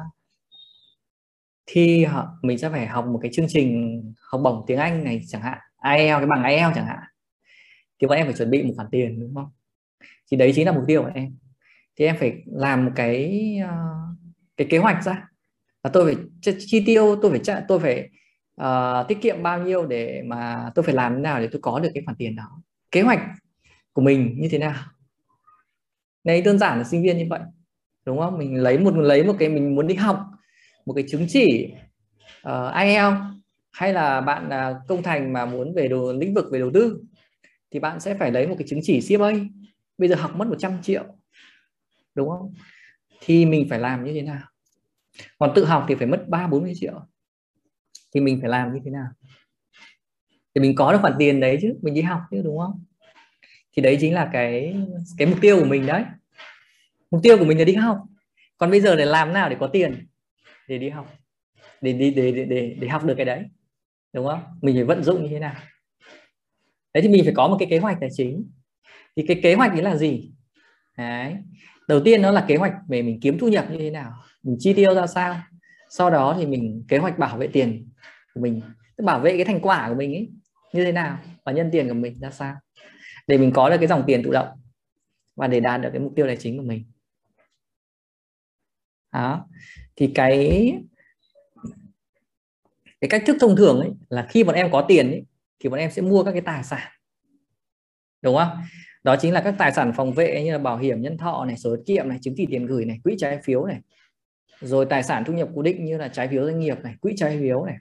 [1.67, 2.07] thi
[2.43, 5.59] mình sẽ phải học một cái chương trình học bổng tiếng Anh này chẳng hạn
[5.85, 6.99] IELTS cái bằng IELTS chẳng hạn.
[8.01, 9.51] Thì bọn em phải chuẩn bị một khoản tiền đúng không?
[10.31, 11.37] Thì đấy chính là mục tiêu của em.
[11.97, 14.19] Thì em phải làm một cái uh,
[14.57, 15.29] cái kế hoạch ra.
[15.83, 16.25] Và tôi phải
[16.59, 18.11] chi tiêu tôi phải tôi phải
[18.63, 21.81] uh, tiết kiệm bao nhiêu để mà tôi phải làm thế nào để tôi có
[21.81, 22.63] được cái khoản tiền đó.
[22.91, 23.21] Kế hoạch
[23.93, 24.75] của mình như thế nào?
[26.25, 27.41] Đấy đơn giản là sinh viên như vậy
[28.05, 28.39] đúng không?
[28.39, 30.27] Mình lấy một lấy một cái mình muốn đi học
[30.87, 31.73] một cái chứng chỉ
[32.43, 33.38] ờ, uh, IELTS
[33.73, 37.03] hay là bạn à, công thành mà muốn về đồ lĩnh vực về đầu tư
[37.71, 39.49] thì bạn sẽ phải lấy một cái chứng chỉ CFA
[39.99, 41.05] bây giờ học mất 100 triệu
[42.19, 42.55] đúng không?
[43.21, 44.41] Thì mình phải làm như thế nào?
[45.39, 47.01] Còn tự học thì phải mất ba bốn mươi triệu.
[48.15, 49.09] Thì mình phải làm như thế nào?
[50.55, 52.85] Thì mình có được khoản tiền đấy chứ mình đi học chứ đúng không?
[53.77, 54.77] Thì đấy chính là cái
[55.19, 56.05] cái mục tiêu của mình đấy.
[57.11, 57.99] Mục tiêu của mình là đi học.
[58.59, 60.07] Còn bây giờ để làm nào để có tiền?
[60.69, 61.13] Để đi học.
[61.81, 63.45] Để đi để, để để để học được cái đấy
[64.13, 64.43] đúng không?
[64.63, 65.55] Mình phải vận dụng như thế nào?
[66.95, 68.51] Đấy, thì mình phải có một cái kế hoạch tài chính.
[69.17, 70.33] Thì cái kế hoạch ấy là gì?
[70.97, 71.37] Đấy.
[71.89, 74.57] Đầu tiên nó là kế hoạch về mình kiếm thu nhập như thế nào, mình
[74.59, 75.41] chi tiêu ra sao.
[75.91, 77.89] Sau đó thì mình kế hoạch bảo vệ tiền
[78.35, 78.61] của mình,
[78.97, 80.29] tức bảo vệ cái thành quả của mình ấy,
[80.73, 82.57] như thế nào và nhân tiền của mình ra sao.
[83.27, 84.49] Để mình có được cái dòng tiền tự động
[85.37, 86.85] và để đạt được cái mục tiêu tài chính của mình.
[89.13, 89.49] Đó.
[89.97, 90.73] Thì cái
[93.01, 95.25] cái cách thức thông thường ấy là khi bọn em có tiền ấy,
[95.61, 96.93] thì bọn em sẽ mua các cái tài sản.
[98.23, 98.49] Đúng không?
[99.03, 101.57] Đó chính là các tài sản phòng vệ như là bảo hiểm nhân thọ này
[101.57, 103.81] sổ tiết kiệm này chứng chỉ tiền gửi này quỹ trái phiếu này.
[104.61, 107.13] Rồi tài sản thu nhập cố định như là trái phiếu doanh nghiệp này quỹ
[107.17, 107.77] trái phiếu này.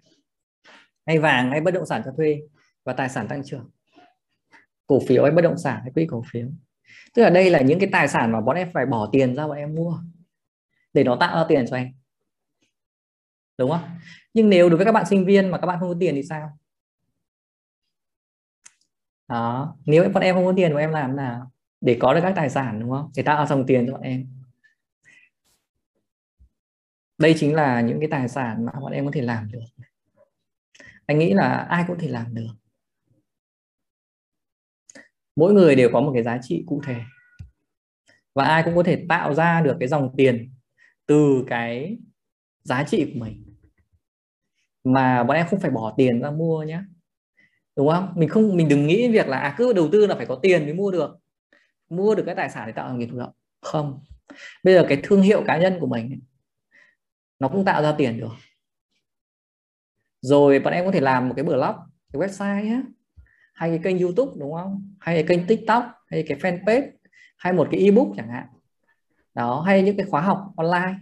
[1.06, 2.40] Hay vàng hay bất động sản cho thuê
[2.84, 3.70] và tài sản tăng trưởng.
[4.88, 6.48] Cổ phiếu hay bất động sản hay quỹ cổ phiếu.
[7.14, 9.48] Tức là đây là những cái tài sản mà bọn em phải bỏ tiền ra
[9.48, 10.00] bọn em mua
[10.94, 11.88] để nó tạo ra tiền cho em
[13.58, 13.90] đúng không?
[14.34, 16.24] Nhưng nếu đối với các bạn sinh viên mà các bạn không có tiền thì
[16.24, 16.58] sao?
[19.28, 21.52] Đó, nếu bọn em không có tiền bọn em làm nào?
[21.82, 23.12] Để có được các tài sản, đúng không?
[23.16, 24.28] Để tạo dòng tiền cho bọn em.
[27.18, 29.86] Đây chính là những cái tài sản mà bọn em có thể làm được.
[31.06, 32.54] Anh nghĩ là ai cũng thể làm được.
[35.36, 36.96] Mỗi người đều có một cái giá trị cụ thể.
[38.34, 40.54] Và ai cũng có thể tạo ra được cái dòng tiền
[41.06, 41.98] từ cái
[42.64, 43.47] giá trị của mình
[44.94, 46.82] mà bọn em không phải bỏ tiền ra mua nhé
[47.76, 48.14] đúng không?
[48.16, 50.64] Mình không mình đừng nghĩ việc là à, cứ đầu tư là phải có tiền
[50.64, 51.18] mới mua được.
[51.90, 53.34] Mua được cái tài sản để tạo ra nghiệp thụ động.
[53.62, 54.00] Không.
[54.64, 56.20] Bây giờ cái thương hiệu cá nhân của mình ấy,
[57.40, 58.34] nó cũng tạo ra tiền được.
[60.22, 61.76] Rồi bọn em có thể làm một cái blog
[62.14, 62.82] cái website ấy,
[63.54, 64.96] hay cái kênh youtube đúng không?
[65.00, 66.92] Hay cái kênh tiktok hay cái fanpage
[67.38, 68.48] hay một cái ebook chẳng hạn.
[69.34, 70.96] Đó hay những cái khóa học online.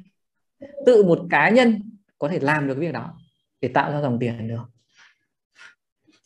[0.86, 3.18] Tự một cá nhân có thể làm được việc đó
[3.62, 4.64] để tạo ra dòng tiền được.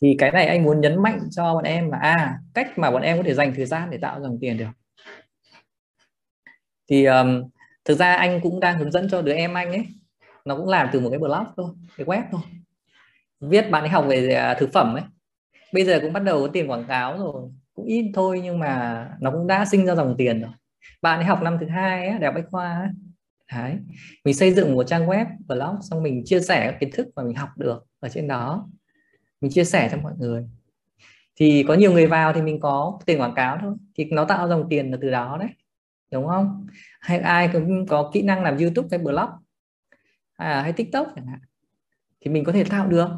[0.02, 3.02] Thì cái này anh muốn nhấn mạnh cho bọn em là à cách mà bọn
[3.02, 4.70] em có thể dành thời gian để tạo dòng tiền được.
[6.90, 7.42] Thì um,
[7.84, 9.86] thực ra anh cũng đang hướng dẫn cho đứa em anh ấy.
[10.44, 12.40] Nó cũng làm từ một cái blog thôi cái web thôi.
[13.40, 15.02] Viết bạn ấy học về à, thực phẩm ấy.
[15.72, 19.08] Bây giờ cũng bắt đầu có tiền quảng cáo rồi cũng ít thôi nhưng mà
[19.20, 20.50] nó cũng đã sinh ra dòng tiền rồi.
[21.02, 22.88] Bạn ấy học năm thứ hai ấy, đại học bách khoa ấy.
[23.52, 23.76] Đấy.
[24.24, 27.22] mình xây dựng một trang web blog xong mình chia sẻ các kiến thức mà
[27.22, 28.68] mình học được ở trên đó.
[29.40, 30.48] Mình chia sẻ cho mọi người.
[31.36, 33.74] Thì có nhiều người vào thì mình có tiền quảng cáo thôi.
[33.96, 35.48] Thì nó tạo dòng tiền là từ đó đấy.
[36.12, 36.66] Đúng không?
[37.00, 39.30] Hay ai cũng có kỹ năng làm youtube hay blog
[40.36, 41.40] à, hay tiktok chẳng hạn
[42.20, 43.08] thì mình có thể tạo được.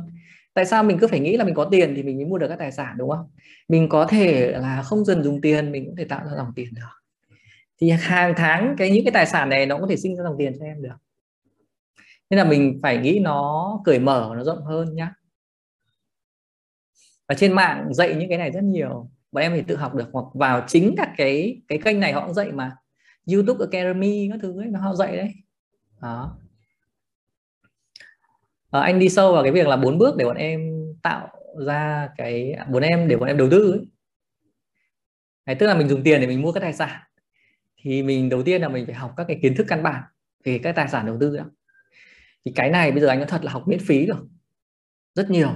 [0.54, 2.48] Tại sao mình cứ phải nghĩ là mình có tiền thì mình mới mua được
[2.48, 3.30] các tài sản đúng không?
[3.68, 6.74] Mình có thể là không dần dùng tiền mình cũng thể tạo ra dòng tiền
[6.74, 7.01] được
[7.82, 10.34] thì hàng tháng cái những cái tài sản này nó có thể sinh ra dòng
[10.38, 10.94] tiền cho em được.
[12.30, 15.14] Nên là mình phải nghĩ nó cởi mở nó rộng hơn nhá.
[17.28, 20.08] Và trên mạng dạy những cái này rất nhiều bọn em thì tự học được.
[20.12, 22.76] Hoặc vào chính các cái cái kênh này họ cũng dạy mà.
[23.32, 25.34] YouTube Academy các thứ ấy nó họ dạy đấy.
[26.02, 26.38] Đó.
[28.70, 30.60] À, anh đi sâu vào cái việc là bốn bước để bọn em
[31.02, 31.28] tạo
[31.66, 33.86] ra cái à, bốn em để bọn em đầu tư ấy.
[35.46, 37.00] Đấy, tức là mình dùng tiền để mình mua các tài sản
[37.82, 40.02] thì mình đầu tiên là mình phải học các cái kiến thức căn bản
[40.44, 41.44] về các tài sản đầu tư đó
[42.44, 44.18] thì cái này bây giờ anh nói thật là học miễn phí rồi.
[45.14, 45.50] Rất nhiều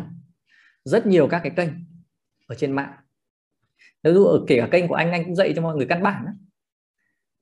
[0.85, 1.71] rất nhiều các cái kênh
[2.47, 2.93] ở trên mạng.
[4.03, 6.03] Ví dụ ở kể cả kênh của anh anh cũng dạy cho mọi người căn
[6.03, 6.25] bản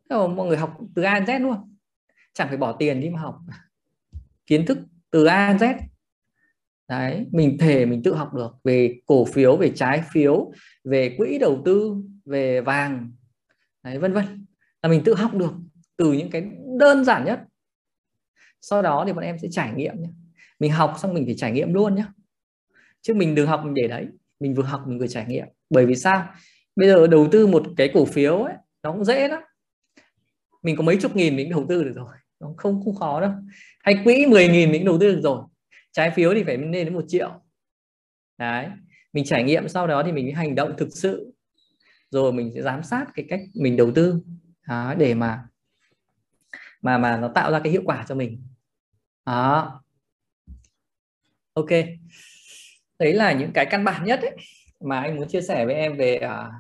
[0.09, 0.27] đó.
[0.27, 1.77] mọi người học từ A đến Z luôn.
[2.33, 3.39] Chẳng phải bỏ tiền đi mà học.
[4.47, 4.79] Kiến thức
[5.11, 5.79] từ A đến Z.
[6.89, 10.53] Đấy, mình thể mình tự học được về cổ phiếu, về trái phiếu,
[10.85, 13.13] về quỹ đầu tư, về vàng.
[13.83, 14.47] Đấy, vân vân
[14.85, 15.53] là mình tự học được
[15.97, 17.41] từ những cái đơn giản nhất.
[18.61, 20.09] Sau đó thì bọn em sẽ trải nghiệm nhé
[20.59, 22.05] mình học xong mình phải trải nghiệm luôn nhé
[23.03, 24.07] chứ mình đừng học mình để đấy.
[24.41, 25.47] Mình vừa học mình vừa trải nghiệm.
[25.71, 26.29] Bởi vì sao?
[26.77, 29.43] Bây giờ đầu tư một cái cổ phiếu ấy, nó cũng dễ lắm.
[30.63, 32.15] Mình có mấy chục nghìn mình đầu tư được rồi.
[32.41, 33.33] Nó không không khó đâu.
[33.81, 35.43] Hay quỹ 10 nghìn mình đầu tư được rồi.
[35.93, 37.31] Trái phiếu thì phải lên đến một triệu.
[38.39, 38.67] Đấy.
[39.13, 41.33] Mình trải nghiệm, sau đó thì mình hành động thực sự.
[42.11, 44.21] Rồi mình sẽ giám sát cái cách mình đầu tư
[44.69, 45.45] đó, để mà
[46.83, 48.43] mà mà nó tạo ra cái hiệu quả cho mình.
[49.27, 49.83] Đó.
[51.55, 51.71] Ok.
[52.99, 54.37] Đấy là những cái căn bản nhất ấy,
[54.81, 56.53] mà anh muốn chia sẻ với em về uh,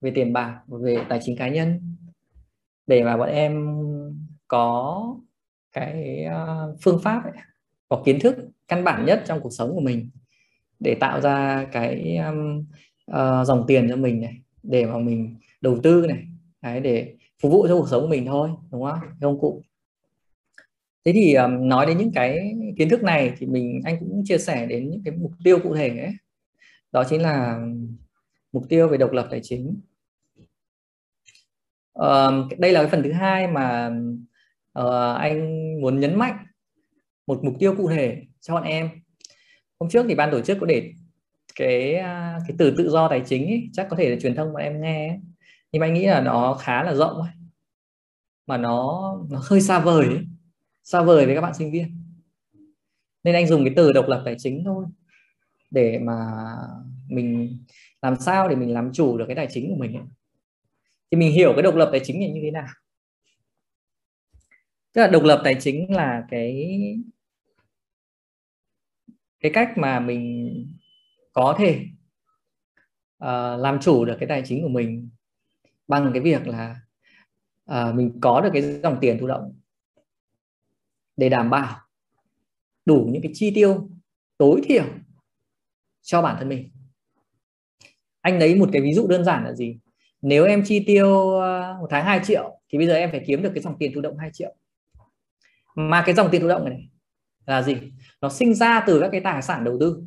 [0.00, 1.96] về tiền bạc về tài chính cá nhân.
[2.86, 3.76] Để mà bọn em
[4.48, 5.06] có
[5.72, 7.32] cái uh, phương pháp ấy,
[7.88, 8.36] có kiến thức
[8.68, 10.10] căn bản nhất trong cuộc sống của mình
[10.80, 12.64] để tạo ra cái um,
[13.10, 16.26] uh, dòng tiền cho mình này để mà mình đầu tư này.
[16.62, 18.98] Đấy, để phục vụ cho cuộc sống của mình thôi đúng không?
[19.20, 19.62] Công cụ.
[21.04, 24.38] Thế thì um, nói đến những cái kiến thức này thì mình anh cũng chia
[24.38, 26.12] sẻ đến những cái mục tiêu cụ thể ấy.
[26.92, 27.66] Đó chính là
[28.52, 29.80] mục tiêu về độc lập tài chính.
[31.92, 33.90] Um, đây là cái phần thứ hai mà
[34.78, 35.40] uh, anh
[35.80, 36.46] muốn nhấn mạnh
[37.26, 38.90] một mục tiêu cụ thể cho bọn em.
[39.80, 40.92] Hôm trước thì ban tổ chức có để
[41.54, 44.52] cái à, cái từ tự do tài chính ấy, chắc có thể là truyền thông
[44.52, 45.18] bọn em nghe ấy
[45.72, 47.30] nhưng mà anh nghĩ là nó khá là rộng ấy.
[48.46, 50.26] mà nó nó hơi xa vời ấy.
[50.82, 52.02] xa vời với các bạn sinh viên
[53.24, 54.86] nên anh dùng cái từ độc lập tài chính thôi
[55.70, 56.16] để mà
[57.08, 57.58] mình
[58.02, 60.04] làm sao để mình làm chủ được cái tài chính của mình ấy.
[61.10, 62.68] thì mình hiểu cái độc lập tài chính là như thế nào
[64.92, 66.78] tức là độc lập tài chính là cái
[69.40, 70.52] cái cách mà mình
[71.32, 71.80] có thể
[73.24, 75.10] uh, làm chủ được cái tài chính của mình
[75.92, 76.80] bằng cái việc là
[77.70, 79.52] uh, mình có được cái dòng tiền thụ động
[81.16, 81.80] để đảm bảo
[82.84, 83.88] đủ những cái chi tiêu
[84.38, 84.84] tối thiểu
[86.02, 86.70] cho bản thân mình.
[88.20, 89.78] Anh lấy một cái ví dụ đơn giản là gì?
[90.22, 93.42] Nếu em chi tiêu ờ, một tháng 2 triệu thì bây giờ em phải kiếm
[93.42, 94.54] được cái dòng tiền thụ động 2 triệu.
[95.74, 96.88] Mà cái dòng tiền thụ động này
[97.46, 97.76] là gì?
[98.20, 100.02] Nó sinh ra từ các cái tài sản đầu tư.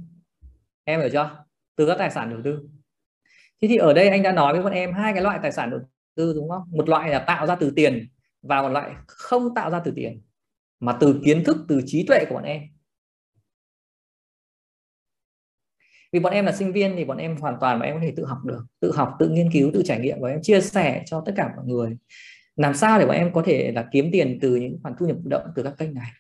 [0.83, 1.45] Em hiểu chưa?
[1.75, 2.69] Từ các tài sản đầu tư
[3.61, 5.69] thế thì ở đây anh đã nói với bọn em hai cái loại tài sản
[5.69, 5.79] đầu
[6.15, 6.63] tư, đúng không?
[6.71, 8.07] Một loại là tạo ra từ tiền
[8.41, 10.21] và một loại không tạo ra từ tiền,
[10.79, 12.61] mà từ kiến thức, từ trí tuệ của bọn em.
[16.11, 18.13] Vì bọn em là sinh viên thì bọn em hoàn toàn bọn em có thể
[18.15, 21.03] tự học được, tự học, tự nghiên cứu, tự trải nghiệm và em chia sẻ
[21.05, 21.97] cho tất cả mọi người.
[22.55, 25.17] Làm sao để bọn em có thể là kiếm tiền từ những khoản thu nhập
[25.23, 26.11] động từ các kênh này?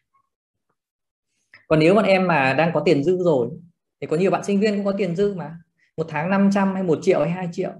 [1.67, 3.49] Còn nếu bọn em mà đang có tiền dư rồi,
[4.01, 5.57] thì có nhiều bạn sinh viên cũng có tiền dư mà
[5.97, 7.71] một tháng 500 hay một triệu hay 2 triệu.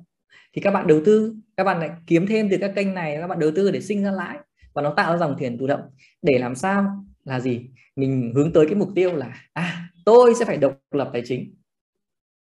[0.53, 3.27] Thì các bạn đầu tư các bạn lại kiếm thêm từ các kênh này các
[3.27, 4.37] bạn đầu tư để sinh ra lãi.
[4.73, 5.81] Và nó tạo ra dòng tiền tự động.
[6.21, 7.05] Để làm sao?
[7.23, 7.69] Là gì?
[7.95, 11.55] Mình hướng tới cái mục tiêu là à tôi sẽ phải độc lập tài chính.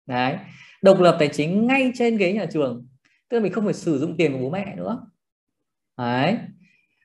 [0.07, 0.37] Đấy.
[0.83, 2.87] Độc lập tài chính ngay trên ghế nhà trường.
[3.29, 5.07] Tức là mình không phải sử dụng tiền của bố mẹ nữa.
[5.99, 6.39] Đấy.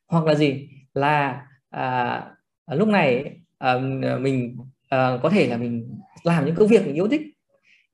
[0.07, 0.69] Hoặc là gì?
[0.93, 2.25] Là à,
[2.67, 3.77] lúc này à,
[4.19, 4.57] mình
[4.89, 7.21] à, có thể là mình làm những công việc mình yêu thích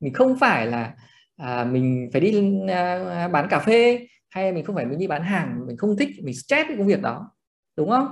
[0.02, 0.96] mình không phải là
[1.38, 5.24] à, mình phải đi à, bán cà phê hay mình không phải mình đi bán
[5.24, 7.32] hàng mình không thích mình stress cái công việc đó
[7.78, 8.08] đúng không?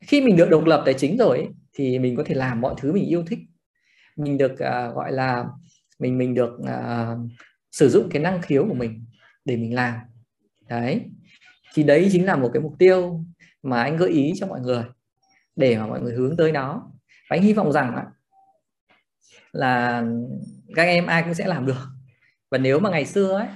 [0.00, 2.74] Khi mình được độc lập tài chính rồi ấy, thì mình có thể làm mọi
[2.78, 3.38] thứ mình yêu thích.
[4.16, 5.44] Mình được à, gọi là
[5.98, 7.14] mình mình được à,
[7.72, 9.04] sử dụng cái năng khiếu của mình
[9.44, 9.94] để mình làm.
[10.68, 11.00] Đấy.
[11.74, 13.20] Thì đấy chính là một cái mục tiêu
[13.62, 14.84] mà anh gợi ý cho mọi người
[15.56, 16.92] để mà mọi người hướng tới nó.
[17.30, 17.96] Và anh hy vọng rằng
[19.56, 20.04] là
[20.74, 21.86] các em ai cũng sẽ làm được.
[22.50, 23.48] Và nếu mà ngày xưa ấy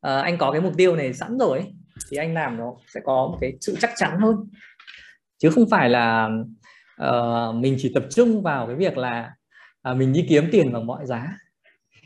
[0.00, 1.68] ờ, anh có cái mục tiêu này sẵn rồi ấy,
[2.10, 4.36] thì anh làm nó sẽ có một cái sự chắc chắn hơn.
[5.38, 6.28] Chứ không phải là
[7.02, 9.34] uh, mình chỉ tập trung vào cái việc là
[9.90, 11.36] uh, mình đi kiếm tiền bằng mọi giá.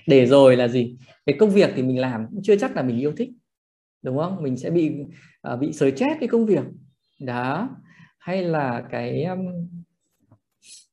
[0.07, 0.97] Để rồi là gì?
[1.27, 3.31] Cái công việc thì mình làm cũng chưa chắc là mình yêu thích
[4.03, 4.43] đúng không?
[4.43, 4.93] Mình sẽ bị
[5.53, 6.65] uh, bị sới chết cái công việc.
[7.21, 7.69] Đó.
[8.19, 9.47] Hay là cái um,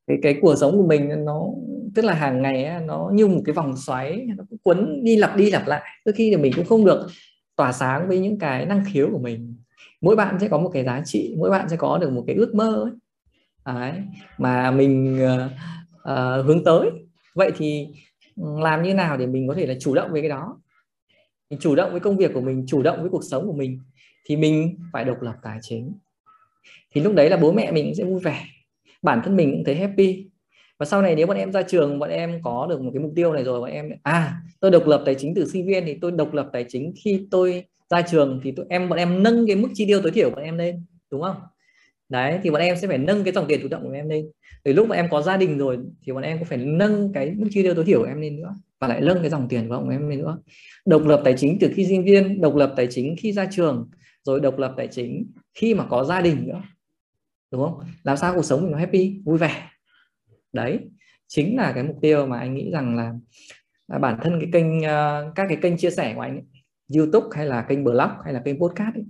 [0.09, 1.45] cái cái cuộc sống của mình nó
[1.95, 5.51] tức là hàng ngày nó như một cái vòng xoáy nó quấn đi lặp đi
[5.51, 5.81] lặp lại.
[6.05, 7.07] Đôi khi thì mình cũng không được
[7.55, 9.55] tỏa sáng với những cái năng khiếu của mình.
[10.01, 12.35] Mỗi bạn sẽ có một cái giá trị mỗi bạn sẽ có được một cái
[12.35, 12.91] ước mơ ấy.
[13.75, 13.93] Đấy,
[14.37, 15.51] mà mình uh,
[15.97, 16.89] uh, hướng tới.
[17.35, 17.87] Vậy thì
[18.35, 20.61] làm như nào để mình có thể là chủ động với cái đó?
[21.49, 23.79] Mình chủ động với công việc của mình chủ động với cuộc sống của mình
[24.25, 25.93] thì mình phải độc lập tài chính.
[26.91, 28.45] Thì lúc đấy là bố mẹ mình sẽ vui vẻ
[29.01, 30.25] bản thân mình cũng thấy happy.
[30.79, 33.11] Và sau này nếu bọn em ra trường, bọn em có được một cái mục
[33.15, 35.97] tiêu này rồi, bọn em à tôi độc lập tài chính từ sinh viên thì
[36.01, 39.47] tôi độc lập tài chính khi tôi ra trường thì tụi em, bọn em nâng
[39.47, 41.35] cái mức chi tiêu tối thiểu của bọn em lên, đúng không?
[42.09, 44.25] Đấy, thì bọn em sẽ phải nâng cái dòng tiền chủ động của em lên.
[44.63, 47.33] Từ lúc mà em có gia đình rồi thì bọn em cũng phải nâng cái
[47.37, 49.69] mức chi tiêu tối thiểu của em lên nữa và lại nâng cái dòng tiền
[49.69, 50.37] của bọn em lên nữa.
[50.85, 53.89] Độc lập tài chính từ khi sinh viên, độc lập tài chính khi ra trường,
[54.23, 56.61] rồi độc lập tài chính khi mà có gia đình nữa
[57.51, 57.79] đúng không?
[58.03, 59.69] Làm sao cuộc sống mình nó happy vui vẻ.
[60.53, 60.89] Đấy
[61.27, 63.13] chính là cái mục tiêu mà anh nghĩ rằng là,
[63.87, 66.43] là bản thân cái kênh uh, các cái kênh chia sẻ của anh ấy,
[66.95, 69.05] YouTube hay là kênh blog hay là kênh podcast ấy,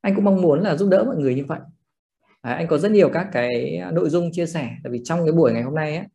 [0.00, 1.60] anh cũng mong muốn là giúp đỡ mọi người như vậy.
[2.42, 5.32] Đấy, anh có rất nhiều các cái nội dung chia sẻ tại vì trong cái
[5.32, 6.06] buổi ngày hôm nay ấy,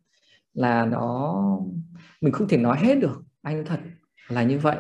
[0.53, 1.36] là nó
[2.21, 3.80] mình không thể nói hết được anh thật
[4.28, 4.78] là như vậy.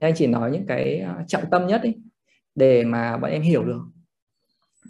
[0.00, 1.94] Anh chỉ nói những cái ờ, trọng tâm nhất ấy,
[2.54, 3.82] để mà bọn em hiểu được.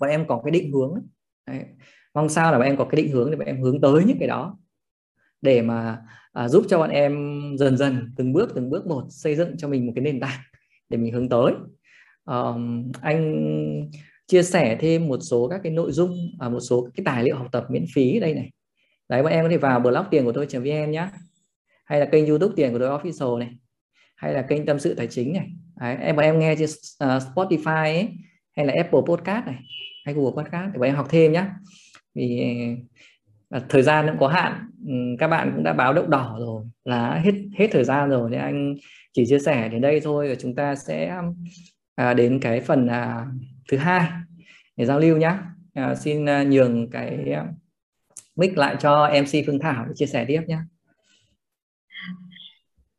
[0.01, 1.03] Bọn em có cái định hướng ấy.
[1.49, 1.65] Đấy.
[2.15, 4.19] mong sao là bọn em có cái định hướng để bọn em hướng tới những
[4.19, 4.59] cái đó.
[5.41, 5.99] Để mà
[6.33, 9.69] à, giúp cho bọn em dần dần từng bước từng bước một xây dựng cho
[9.69, 10.41] mình một cái nền tảng
[10.89, 11.53] để mình hướng tới.
[12.25, 13.91] Um, anh
[14.27, 17.37] chia sẻ thêm một số các cái nội dung à, một số cái tài liệu
[17.37, 18.51] học tập miễn phí đây này.
[19.09, 21.09] Đấy bọn em có thể vào blog tiền của tôi.vn nhé
[21.85, 23.59] hay là kênh youtube tiền của tôi official này.
[24.17, 25.51] Hay là kênh tâm sự tài chính này.
[25.81, 28.09] Đấy, em bọn em nghe trên uh, Spotify ấy,
[28.57, 29.57] hay là Apple Podcast này
[30.09, 31.45] hay Google Podcast để bọn em học thêm nhé.
[32.15, 32.41] Vì
[33.51, 34.71] à, thời gian cũng có hạn.
[34.87, 38.31] Ừ, các bạn cũng đã báo động đỏ rồi là hết hết thời gian rồi
[38.31, 38.75] nên anh
[39.13, 41.21] chỉ chia sẻ đến đây thôi và chúng ta sẽ
[41.95, 43.27] à, đến cái phần à,
[43.69, 44.11] thứ hai
[44.77, 45.33] để giao lưu nhé.
[45.75, 47.47] À, xin à, nhường cái à,
[48.37, 50.59] mic lại cho MC Phương Thảo để chia sẻ tiếp nhé.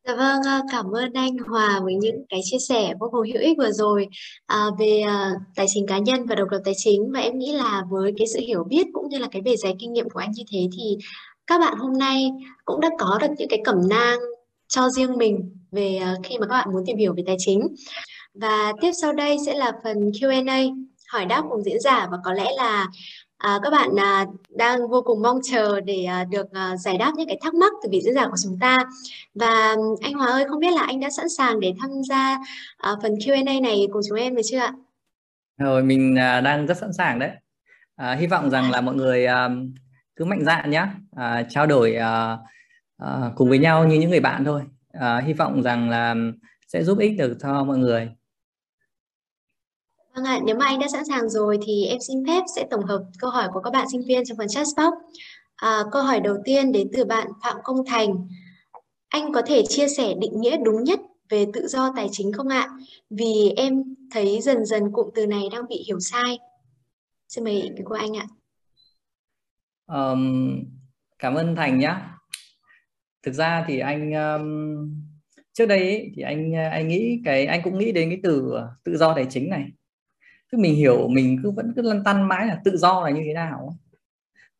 [0.07, 3.41] Dạ vâng, à, cảm ơn anh Hòa với những cái chia sẻ vô cùng hữu
[3.41, 4.07] ích vừa rồi
[4.45, 7.51] à, về à, tài chính cá nhân và độc lập tài chính và em nghĩ
[7.51, 10.19] là với cái sự hiểu biết cũng như là cái bề dày kinh nghiệm của
[10.19, 10.97] anh như thế thì
[11.47, 12.31] các bạn hôm nay
[12.65, 14.19] cũng đã có được những cái cẩm nang
[14.67, 17.67] cho riêng mình về uh, khi mà các bạn muốn tìm hiểu về tài chính.
[18.33, 20.63] Và tiếp sau đây sẽ là phần Q&A,
[21.11, 22.87] hỏi đáp cùng diễn giả và có lẽ là
[23.39, 27.11] à, các bạn à, đang vô cùng mong chờ để à, được à, giải đáp
[27.15, 28.77] những cái thắc mắc từ vị diễn giả của chúng ta.
[29.35, 32.37] Và ừ, anh Hòa ơi, không biết là anh đã sẵn sàng để tham gia
[32.77, 34.73] à, phần Q&A này cùng chúng em được chưa ạ?
[35.57, 37.31] Rồi, mình à, đang rất sẵn sàng đấy.
[37.95, 39.49] À, hy vọng rằng là mọi người à,
[40.15, 40.85] cứ mạnh dạn nhé,
[41.15, 42.37] à, trao đổi à,
[42.97, 44.61] à, cùng với nhau như những người bạn thôi.
[44.93, 46.15] À, hy vọng rằng là
[46.67, 48.09] sẽ giúp ích được cho mọi người.
[50.19, 52.85] Vâng ạ, nếu mà anh đã sẵn sàng rồi thì em xin phép sẽ tổng
[52.85, 54.93] hợp câu hỏi của các bạn sinh viên trong phần chat box.
[55.55, 58.27] À, câu hỏi đầu tiên đến từ bạn Phạm Công Thành.
[59.09, 62.47] Anh có thể chia sẻ định nghĩa đúng nhất về tự do tài chính không
[62.47, 62.69] ạ?
[63.09, 66.39] Vì em thấy dần dần cụm từ này đang bị hiểu sai.
[67.27, 68.27] Xin mời ý của anh ạ.
[69.87, 70.63] Um,
[71.19, 71.95] cảm ơn Thành nhé.
[73.23, 74.45] Thực ra thì anh um,
[75.53, 78.97] trước đây ấy, thì anh anh nghĩ cái anh cũng nghĩ đến cái từ tự
[78.97, 79.65] do tài chính này
[80.51, 83.21] cứ mình hiểu mình cứ vẫn cứ lăn tăn mãi là tự do là như
[83.25, 83.77] thế nào.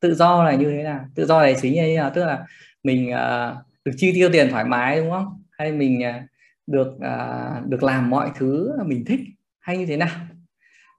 [0.00, 1.04] Tự do là như thế nào?
[1.14, 2.46] Tự do là chính như thế nào tức là
[2.82, 5.42] mình uh, được chi tiêu tiền thoải mái đúng không?
[5.50, 6.30] Hay mình uh,
[6.66, 9.20] được uh, được làm mọi thứ mình thích
[9.58, 10.16] hay như thế nào?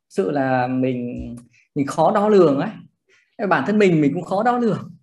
[0.09, 1.35] Sự là mình
[1.75, 2.69] mình khó đo lường ấy.
[3.47, 4.95] Bản thân mình mình cũng khó đo lường.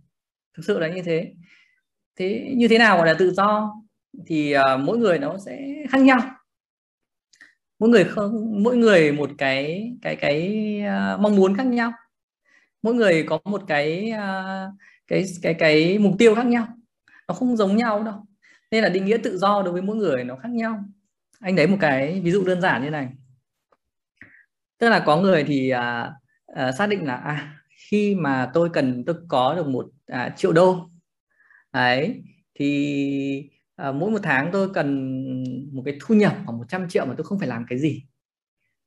[0.56, 1.32] Thực sự là như thế.
[2.16, 3.74] Thế như thế nào gọi là tự do?
[4.26, 6.20] Thì uh, mỗi người nó sẽ khác nhau
[7.78, 10.80] mỗi người không mỗi người một cái cái cái
[11.14, 11.92] uh, mong muốn khác nhau.
[12.82, 14.74] Mỗi người có một cái uh,
[15.06, 16.66] cái cái cái mục tiêu khác nhau.
[17.28, 18.26] Nó không giống nhau đâu.
[18.70, 20.84] Nên là định nghĩa tự do đối với mỗi người nó khác nhau.
[21.40, 23.08] Anh lấy một cái ví dụ đơn giản như này.
[24.78, 26.12] Tức là có người thì à,
[26.46, 30.52] à, xác định là à, khi mà tôi cần tôi có được một à, triệu
[30.52, 30.90] đô.
[31.72, 32.22] Đấy
[32.54, 34.88] thì à, mỗi một tháng tôi cần
[35.72, 38.04] một cái thu nhập khoảng 100 triệu mà tôi không phải làm cái gì.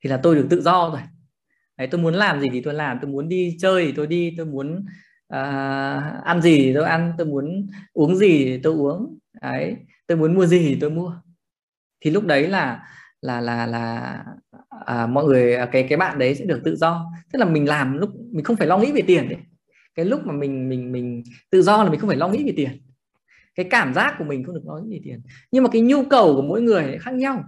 [0.04, 1.02] Thì là tôi được tự do rồi.
[1.78, 4.34] Đấy, tôi muốn làm gì thì tôi làm tôi muốn đi chơi thì tôi đi
[4.38, 4.86] tôi muốn
[5.28, 5.42] à,
[6.26, 9.20] ăn gì thì tôi ăn tôi muốn uống gì thì tôi uống.
[9.42, 9.76] Đấy
[10.08, 11.22] tôi muốn mua gì thì tôi mua.
[12.02, 12.84] Thì lúc đấy là
[13.22, 14.26] là là là
[14.86, 17.12] à, mọi người à, cái cái bạn đấy sẽ được tự do.
[17.34, 19.40] Tức là mình làm lúc mình không phải lo nghĩ về tiền đấy
[19.96, 22.54] cái lúc mà mình mình mình tự do là mình không phải lo nghĩ về
[22.56, 22.91] tiền
[23.56, 25.22] cái cảm giác của mình không được nói gì tiền
[25.52, 27.44] nhưng mà cái nhu cầu của mỗi người khác nhau.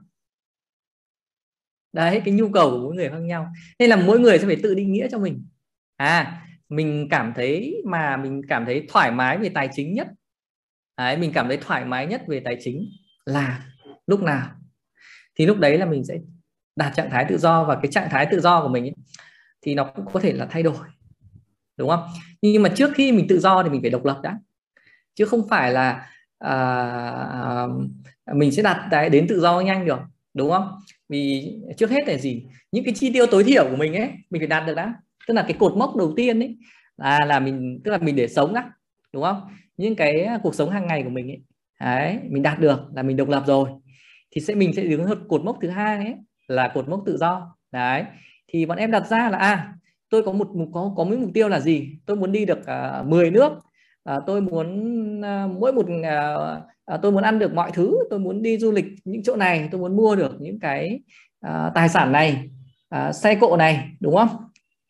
[1.94, 3.52] Đấy cái nhu cầu của mỗi người khác nhau.
[3.80, 5.46] Nên là mỗi người sẽ phải tự định nghĩa cho mình.
[5.96, 6.40] À
[6.70, 10.08] mình cảm thấy mà mình cảm thấy thoải mái về tài chính nhất.
[10.98, 12.90] Đấy, mình cảm thấy thoải mái nhất về tài chính
[13.26, 13.66] là
[14.08, 14.50] lúc nào.
[15.36, 16.18] Thì lúc đấy là mình sẽ
[16.76, 18.94] đạt trạng thái tự do và cái trạng thái tự do của mình ấy,
[19.62, 20.88] thì nó cũng có thể là thay đổi.
[21.78, 22.08] Đúng không?
[22.42, 24.40] Nhưng mà trước khi mình tự do thì mình phải độc lập đã
[25.16, 26.10] chứ không phải là
[26.40, 27.68] à,
[28.34, 30.00] mình sẽ đạt đến tự do nhanh được
[30.34, 30.78] đúng không?
[31.10, 32.46] Vì trước hết là gì?
[32.72, 34.94] Những cái chi tiêu tối thiểu của mình ấy mình phải đạt được đã.
[35.28, 36.58] Tức là cái cột mốc đầu tiên ấy
[36.98, 38.70] là là mình tức là mình để sống á
[39.14, 39.42] đúng không?
[39.78, 41.42] Những cái cuộc sống hàng ngày của mình ấy
[41.80, 43.70] đấy mình đạt được là mình độc lập rồi.
[44.32, 46.16] Thì sẽ mình sẽ đứng cột mốc thứ hai ấy
[46.48, 47.58] là cột mốc tự do.
[47.72, 48.04] Đấy
[48.48, 49.74] thì bọn em đặt ra là à
[50.10, 51.90] tôi có một có có mấy mục tiêu là gì?
[52.06, 53.54] Tôi muốn đi được à, uh, 10 nước
[54.04, 56.36] à, tôi muốn à, mỗi một à,
[56.86, 59.70] à, tôi muốn ăn được mọi thứ tôi muốn đi du lịch những chỗ này
[59.72, 61.00] tôi muốn mua được những cái
[61.40, 62.50] à, tài sản này
[62.90, 64.30] à, xe cộ này đúng không?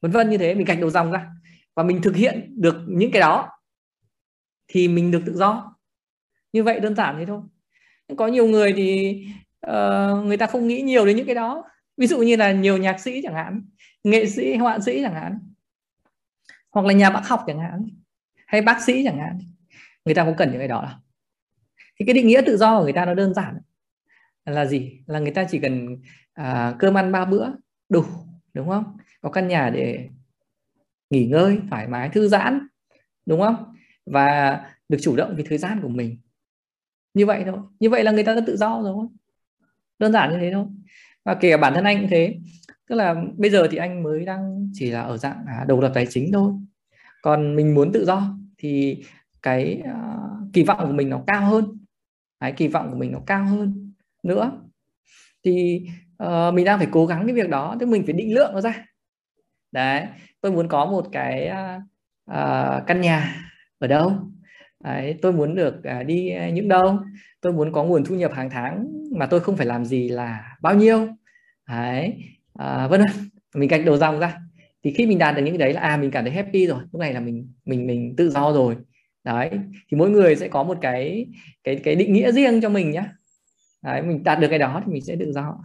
[0.01, 1.27] Vân vân như thế mình gạch đầu dòng ra.
[1.75, 3.49] Và mình thực hiện được những cái đó
[4.67, 5.75] thì mình được tự do.
[6.53, 7.41] Như vậy đơn giản thế thôi.
[8.17, 9.17] Có nhiều người thì
[9.67, 11.63] uh, người ta không nghĩ nhiều đến những cái đó.
[11.97, 13.61] Ví dụ như là nhiều nhạc sĩ chẳng hạn
[14.03, 15.39] nghệ sĩ họa sĩ chẳng hạn
[16.71, 17.85] hoặc là nhà bác học chẳng hạn
[18.53, 19.39] hay bác sĩ chẳng hạn.
[20.05, 20.97] Người ta cũng cần những cái đó đâu
[21.99, 23.57] thì cái định nghĩa tự do của người ta nó đơn giản.
[24.45, 25.03] Là gì?
[25.05, 25.97] Là người ta chỉ cần
[26.33, 27.47] à, cơm ăn ba bữa
[27.89, 28.03] đủ
[28.53, 28.97] đúng không?
[29.21, 30.09] Có căn nhà để
[31.09, 32.67] nghỉ ngơi thoải mái thư giãn
[33.25, 33.75] đúng không?
[34.05, 36.17] Và được chủ động về thời gian của mình.
[37.13, 37.57] Như vậy thôi.
[37.79, 39.07] Như vậy là người ta đã tự do rồi.
[39.99, 40.65] Đơn giản như thế thôi.
[41.25, 42.35] Và kể cả bản thân anh cũng thế.
[42.89, 45.91] Tức là bây giờ thì anh mới đang chỉ là ở dạng à, độc lập
[45.93, 46.53] tài chính thôi.
[47.21, 49.03] Còn mình muốn tự do thì
[49.41, 51.65] cái uh, kỳ vọng của mình nó cao hơn.
[52.39, 54.51] Cái kỳ vọng của mình nó cao hơn nữa.
[55.43, 55.85] Thì
[56.23, 58.61] uh, mình đang phải cố gắng cái việc đó tức mình phải định lượng nó
[58.61, 58.85] ra.
[59.71, 60.05] Đấy
[60.41, 61.51] tôi muốn có một cái
[62.31, 63.35] uh, căn nhà
[63.79, 64.11] ở đâu?
[64.83, 66.99] Đấy, tôi muốn được uh, đi những đâu?
[67.41, 68.87] Tôi muốn có nguồn thu nhập hàng tháng
[69.17, 71.07] mà tôi không phải làm gì là bao nhiêu?
[71.67, 72.17] Đấy
[72.59, 73.29] uh, vân vân.
[73.55, 74.39] Mình gạch đầu dòng ra
[74.83, 76.81] thì khi mình đạt được những cái đấy là à mình cảm thấy happy rồi.
[76.91, 78.75] Lúc này là mình mình mình tự do rồi.
[79.23, 79.49] Đấy.
[79.91, 81.25] Thì mỗi người sẽ có một cái
[81.63, 83.03] cái cái định nghĩa riêng cho mình nhé
[83.83, 85.57] đấy mình đạt được cái đó thì mình sẽ tự do.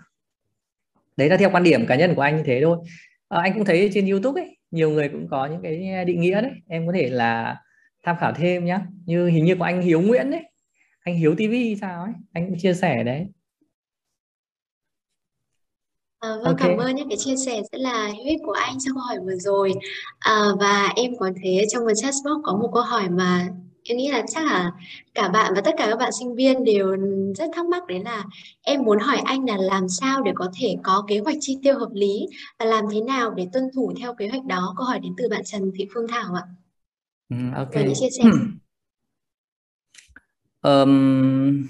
[1.16, 2.78] Đấy là theo quan điểm cá nhân của anh như thế thôi.
[3.28, 6.40] À, anh cũng thấy trên youtube ấy nhiều người cũng có những cái định nghĩa
[6.40, 6.52] đấy.
[6.68, 7.56] Em có thể là
[8.04, 10.42] tham khảo thêm nhé như hình như của anh Hiếu Nguyễn đấy
[11.08, 12.12] anh Hiếu TV sao ấy.
[12.32, 13.26] Anh cũng chia sẻ đấy.
[16.20, 18.94] À, vâng cảm ơn những cái chia sẻ rất là hữu ích của anh trong
[18.94, 19.72] câu hỏi vừa rồi
[20.18, 23.48] à, và em còn thấy trong một chat box có một câu hỏi mà
[23.84, 24.72] em nghĩ là chắc là
[25.14, 26.96] cả bạn và tất cả các bạn sinh viên đều
[27.36, 28.24] rất thắc mắc đấy là
[28.62, 31.78] em muốn hỏi anh là làm sao để có thể có kế hoạch chi tiêu
[31.78, 32.26] hợp lý
[32.58, 35.28] và làm thế nào để tuân thủ theo kế hoạch đó câu hỏi đến từ
[35.28, 36.42] bạn Trần Thị Phương Thảo ạ.
[37.28, 37.74] Ừ, ok.
[37.74, 38.24] Và chia sẻ.
[40.62, 41.66] um,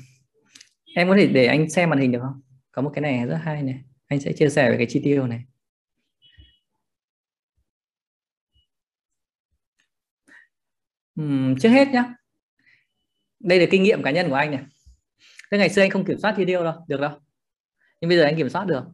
[0.95, 2.41] em có thể để anh xem màn hình được không?
[2.73, 5.27] Có một cái này rất hay này anh sẽ chia sẻ về cái chi tiêu
[5.27, 5.45] này.
[11.21, 12.15] Uhm, trước hết nhá.
[13.41, 14.65] Đây là kinh nghiệm cá nhân của anh này.
[15.51, 17.19] Thế ngày xưa anh không kiểm soát chi tiêu đâu được đâu.
[18.01, 18.85] Nhưng bây giờ anh kiểm soát được.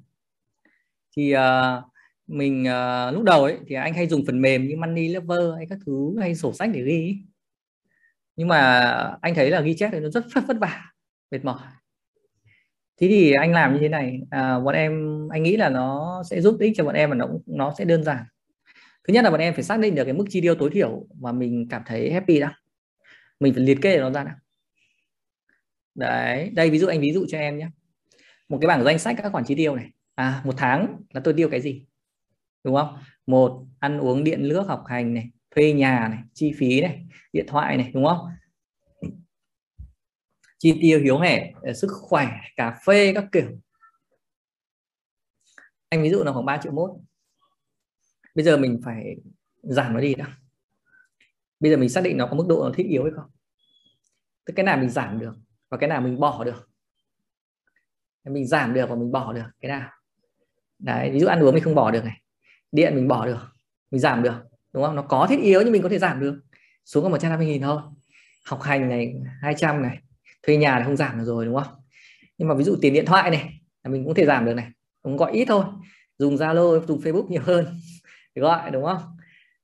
[1.16, 1.84] Thì uh,
[2.26, 5.66] mình uh, lúc đầu ấy thì anh hay dùng phần mềm như Money Lover hay
[5.70, 7.24] các thứ hay sổ sách để ghi
[8.36, 8.80] nhưng mà
[9.22, 10.92] anh thấy là ghi chép thì nó rất vất vả
[11.30, 11.60] mệt mỏi
[13.00, 14.92] thế thì anh làm như thế này à, bọn em
[15.30, 18.04] anh nghĩ là nó sẽ giúp ích cho bọn em và nó nó sẽ đơn
[18.04, 18.24] giản.
[19.08, 21.06] Thứ nhất là bọn em phải xác định được cái mức chi tiêu tối thiểu
[21.20, 22.54] mà mình cảm thấy happy đã.
[23.40, 24.36] Mình phải liệt kê nó ra đã.
[25.94, 27.68] Đấy đây ví dụ anh ví dụ cho em nhé.
[28.48, 29.90] Một cái bảng danh sách các khoản chi tiêu này.
[30.14, 31.86] À một tháng là tôi tiêu cái gì?
[32.64, 32.98] Đúng không?
[33.26, 37.46] Một ăn uống điện nước học hành này thuê nhà này chi phí này điện
[37.48, 38.18] thoại này đúng không?
[40.64, 43.48] Chi tiêu hiếu hẻ ờ, sức khỏe, cà phê các kiểu.
[45.88, 46.90] Anh ví dụ là khoảng 3 triệu mốt
[48.34, 49.16] bây giờ mình phải
[49.62, 50.26] giảm nó đi đã.
[51.60, 53.30] Bây giờ mình xác định nó có mức độ nó thiết yếu hay không.
[54.44, 55.34] Tức cái nào mình giảm được
[55.68, 56.68] và cái nào mình bỏ được.
[58.24, 59.90] Mình giảm được và mình bỏ được, cái nào.
[60.78, 62.20] Đấy, ví dụ ăn uống mình không bỏ được này.
[62.72, 63.40] Điện mình bỏ được,
[63.90, 64.96] mình giảm được, đúng không?
[64.96, 66.40] Nó có thiết yếu nhưng mình có thể giảm được.
[66.84, 67.80] Xuống còn 150 nghìn thôi.
[68.46, 69.98] Học hành này 200 này
[70.46, 71.74] thuê nhà là không giảm được rồi đúng không?
[72.38, 74.70] Nhưng mà ví dụ tiền điện thoại này là mình cũng thể giảm được này.
[75.02, 75.64] Cũng gọi ít thôi.
[76.18, 77.66] Dùng Zalo dùng Facebook nhiều hơn.
[78.34, 79.02] Để gọi đúng không?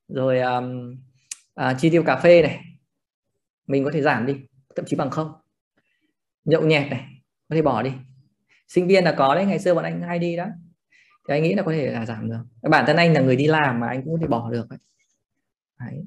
[0.07, 0.95] Rồi um,
[1.55, 2.59] à, chi tiêu cà phê này.
[3.67, 4.35] Mình có thể giảm đi
[4.75, 5.31] thậm chí bằng không.
[6.45, 7.07] Nhậu nhẹt này
[7.49, 7.91] có thể bỏ đi.
[8.67, 10.45] Sinh viên là có đấy ngày xưa bọn anh hay đi đó.
[11.27, 12.69] Thì anh nghĩ là có thể là giảm được.
[12.69, 14.79] Bản thân anh là người đi làm mà anh cũng có thể bỏ được ấy.
[15.79, 16.05] đấy.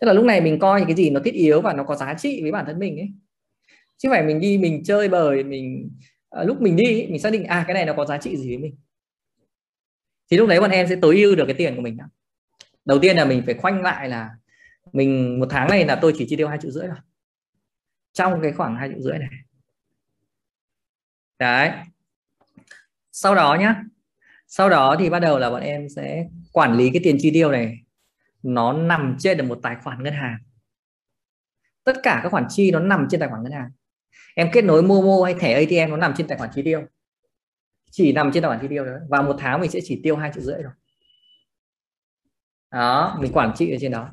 [0.00, 2.14] tức là lúc này mình coi cái gì nó thiết yếu và nó có giá
[2.14, 3.12] trị với bản thân mình ấy
[4.02, 5.90] chứ phải mình đi mình chơi bời mình
[6.30, 8.48] à, lúc mình đi mình xác định à cái này nó có giá trị gì
[8.48, 8.76] với mình.
[10.30, 12.04] Thì lúc đấy bọn em sẽ tối ưu được cái tiền của mình đó.
[12.84, 14.30] đầu tiên là mình phải khoanh lại là
[14.92, 16.96] mình một tháng này là tôi chỉ chi tiêu hai triệu rưỡi rồi
[18.12, 19.28] trong cái khoảng hai triệu rưỡi này.
[21.38, 21.70] Đấy.
[23.12, 23.82] Sau đó nhá.
[24.46, 27.50] Sau đó thì bắt đầu là bọn em sẽ quản lý cái tiền chi tiêu
[27.50, 27.78] này.
[28.42, 30.38] Nó nằm trên được một tài khoản ngân hàng.
[31.84, 33.70] Tất cả các khoản chi nó nằm trên tài khoản ngân hàng
[34.34, 36.82] em kết nối Momo hay thẻ ATM nó nằm trên tài khoản chi tiêu.
[37.90, 40.16] Chỉ nằm trên tài khoản chi tiêu đó và một tháng mình sẽ chỉ tiêu
[40.16, 40.72] hai triệu rưỡi rồi.
[42.70, 44.10] Đó mình quản trị ở trên đó.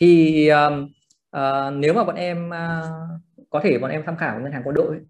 [0.00, 0.84] Thì um,
[1.36, 4.74] uh, nếu mà bọn em uh, có thể bọn em tham khảo ngân hàng quân
[4.74, 5.00] đội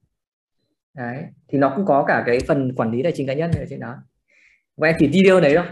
[0.95, 3.65] đấy thì nó cũng có cả cái phần quản lý tài chính cá nhân ở
[3.71, 3.97] trên đó.
[4.77, 5.65] Và em chỉ chi tiêu đấy thôi.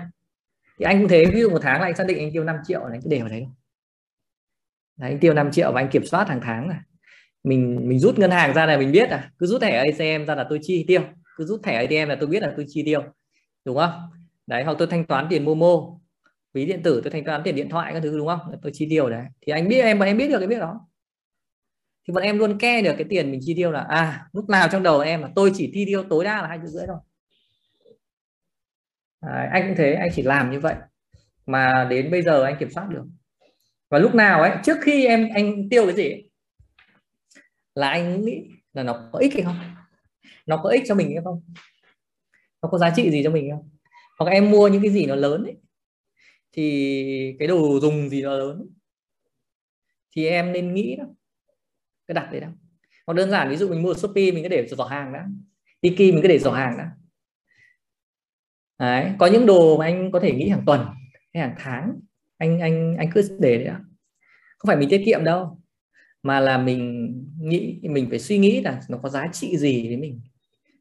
[0.78, 2.56] Thì anh cũng thế ví dụ một tháng là anh xác định anh tiêu 5
[2.64, 3.46] triệu là anh cứ để vào đấy
[4.96, 6.78] đấy anh tiêu 5 triệu và anh kiểm soát hàng tháng này
[7.44, 9.30] mình mình rút ngân hàng ra là mình biết à.
[9.38, 11.02] Cứ rút thẻ ATM ra là tôi chi tiêu.
[11.36, 13.02] Cứ rút thẻ ATM là tôi biết là tôi chi tiêu.
[13.64, 13.90] Đúng không?
[14.46, 15.98] Đấy hoặc tôi thanh toán tiền Momo.
[16.54, 18.40] Ví điện tử tôi thanh toán tiền điện thoại các thứ đúng không?
[18.62, 19.24] Tôi chi tiêu đấy.
[19.40, 20.80] Thì anh biết em bọn em biết được cái biết đó.
[22.08, 24.68] Thì bọn em luôn ke được cái tiền mình chi tiêu là à lúc nào
[24.72, 26.96] trong đầu em là tôi chỉ chi tiêu tối đa là hai triệu rưỡi thôi.
[29.22, 30.74] Đấy, anh cũng thế anh chỉ làm như vậy
[31.46, 33.04] mà đến bây giờ anh kiểm soát được.
[33.90, 36.24] Và lúc nào ấy trước khi em anh tiêu cái gì
[37.74, 38.42] là anh nghĩ
[38.72, 39.56] là nó có ích hay không?
[40.46, 41.42] Nó có ích cho mình hay không?
[42.62, 43.70] Nó có giá trị gì cho mình không?
[44.18, 45.56] Hoặc em mua những cái gì nó lớn ấy,
[46.52, 48.68] thì cái đồ dùng gì nó lớn
[50.16, 51.04] thì em nên nghĩ đó.
[52.06, 52.48] Cái đặt đấy đó.
[53.06, 55.26] Hoặc đơn giản, ví dụ mình mua shopee, mình cứ để giỏ hàng đã.
[55.80, 56.90] Tiki mình cứ để giỏ hàng đã.
[58.78, 60.86] Đấy, có những đồ mà anh có thể nghĩ hàng tuần,
[61.34, 62.00] hay hàng tháng,
[62.38, 63.76] anh anh anh cứ để đấy đó.
[64.58, 65.61] Không phải mình tiết kiệm đâu
[66.22, 69.96] mà là mình nghĩ mình phải suy nghĩ là nó có giá trị gì với
[69.96, 70.20] mình.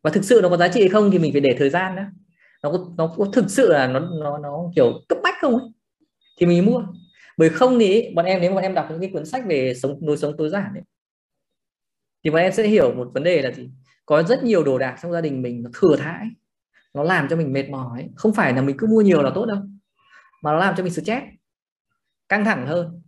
[0.03, 1.95] Và thực sự nó có giá trị hay không thì mình phải để thời gian
[1.95, 2.03] đó.
[2.63, 5.69] Nó có, nó có thực sự là nó nó nó kiểu cấp bách không ấy?
[6.39, 6.84] Thì mình mua.
[7.38, 9.99] Bởi không thì bọn em nếu bọn em đọc những cái cuốn sách về sống
[10.01, 10.84] lối sống tối giản ấy
[12.23, 13.69] thì bọn em sẽ hiểu một vấn đề là gì?
[14.05, 16.27] Có rất nhiều đồ đạc trong gia đình mình nó thừa thãi
[16.93, 18.09] nó làm cho mình mệt mỏi.
[18.15, 19.57] Không phải là mình cứ mua nhiều là tốt đâu
[20.43, 21.26] mà nó làm cho mình stress
[22.30, 23.00] căng thẳng hơn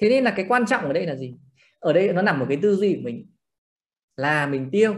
[0.00, 1.34] thế nên là cái quan trọng ở đây là gì?
[1.78, 3.26] Ở đây nó nằm ở cái tư duy của mình.
[4.16, 4.94] Là mình tiêu,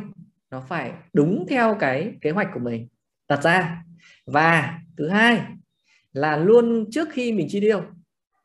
[0.50, 2.88] nó phải đúng theo cái kế hoạch của mình,
[3.28, 3.84] đặt ra.
[4.26, 5.40] Và thứ hai
[6.12, 7.82] là luôn trước khi mình chi tiêu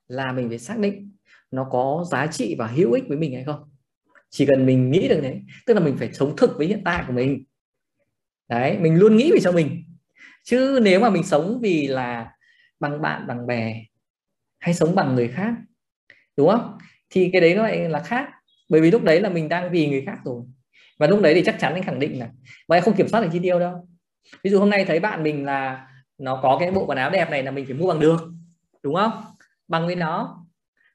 [0.07, 1.11] là mình phải xác định
[1.51, 3.69] nó có giá trị và hữu ích với mình hay không.
[4.29, 7.03] Chỉ cần mình nghĩ được đấy tức là mình phải sống thực với hiện tại
[7.07, 7.43] của mình.
[8.49, 9.83] Đấy, mình luôn nghĩ về cho mình.
[10.43, 12.31] Chứ nếu mà mình sống vì là
[12.79, 13.83] bằng bạn, bằng bè,
[14.59, 15.53] hay sống bằng người khác
[16.37, 16.77] đúng không?
[17.09, 18.29] Thì cái đấy nó lại là khác.
[18.69, 20.43] Bởi vì lúc đấy là mình đang vì người khác rồi.
[20.99, 22.29] Và lúc đấy thì chắc chắn anh khẳng định là
[22.67, 23.87] và em không kiểm soát được chi tiêu đâu.
[24.43, 25.87] Ví dụ hôm nay thấy bạn mình là
[26.17, 28.29] nó có cái bộ quần áo đẹp này là mình phải mua bằng được.
[28.83, 29.11] Đúng không?
[29.67, 30.45] Bằng với nó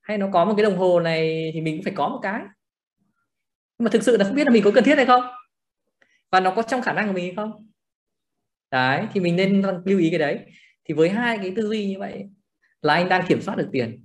[0.03, 2.41] hay nó có một cái đồng hồ này thì mình cũng phải có một cái.
[3.79, 5.23] Nhưng mà thực sự là không biết là mình có cần thiết hay không?
[6.31, 7.69] Và nó có trong khả năng của mình hay không?
[8.71, 10.39] Đấy, thì mình nên lưu ý cái đấy.
[10.85, 12.25] Thì với hai cái tư duy như vậy
[12.83, 14.05] là anh đang kiểm soát được tiền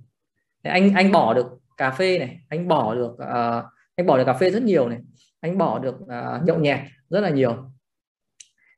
[0.68, 1.46] anh anh bỏ được
[1.76, 3.64] cà phê này anh bỏ được uh,
[3.96, 4.98] anh bỏ được cà phê rất nhiều này
[5.40, 6.78] anh bỏ được uh, nhậu nhẹt
[7.10, 7.56] rất là nhiều.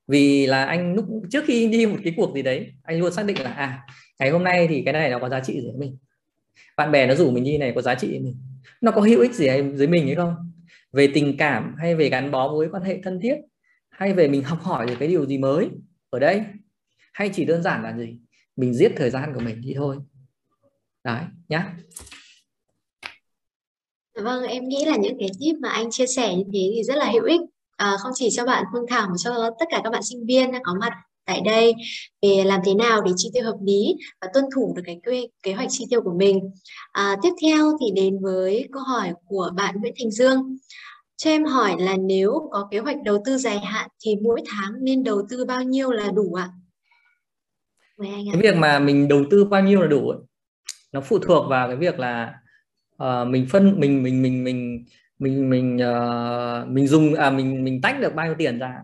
[0.09, 3.27] Vì là anh lúc trước khi đi một cái cuộc gì đấy anh luôn xác
[3.27, 3.87] định là à
[4.19, 5.99] ngày hôm nay thì cái này nó có giá trị gì với mình.
[6.77, 8.37] Bạn bè nó rủ mình đi này có giá trị với mình.
[8.81, 10.35] Nó có hữu ích gì với mình hay không?
[10.93, 13.37] Về tình cảm hay về gắn bó mối quan hệ thân thiết?
[13.91, 15.69] Hay về mình học hỏi được cái điều gì mới
[16.11, 16.43] ở đây?
[17.13, 18.19] Hay chỉ đơn giản là gì?
[18.57, 19.97] Mình giết thời gian của mình đi thôi
[21.05, 21.77] đấy nhá
[24.15, 26.97] vâng em nghĩ là những cái tip mà anh chia sẻ như thế thì rất
[26.97, 27.41] là hữu ích
[27.77, 30.53] à, không chỉ cho bạn Phương Thảo mà cho tất cả các bạn sinh viên
[30.53, 30.93] đang có mặt
[31.31, 31.75] tại đây
[32.23, 35.27] về làm thế nào để chi tiêu hợp lý và tuân thủ được cái kế,
[35.43, 36.51] kế hoạch chi tiêu của mình.
[36.93, 40.57] À, tiếp theo thì đến với câu hỏi của bạn Nguyễn Thành Dương.
[41.17, 44.73] Cho em hỏi là nếu có kế hoạch đầu tư dài hạn thì mỗi tháng
[44.81, 46.51] nên đầu tư bao nhiêu là đủ ạ?
[47.99, 48.09] Ạ.
[48.33, 50.19] Cái việc mà mình đầu tư bao nhiêu là đủ ấy,
[50.93, 52.35] nó phụ thuộc vào cái việc là
[53.03, 54.85] uh, mình phân mình mình mình mình
[55.19, 58.75] mình mình uh, mình dùng à mình mình tách được bao nhiêu tiền ra.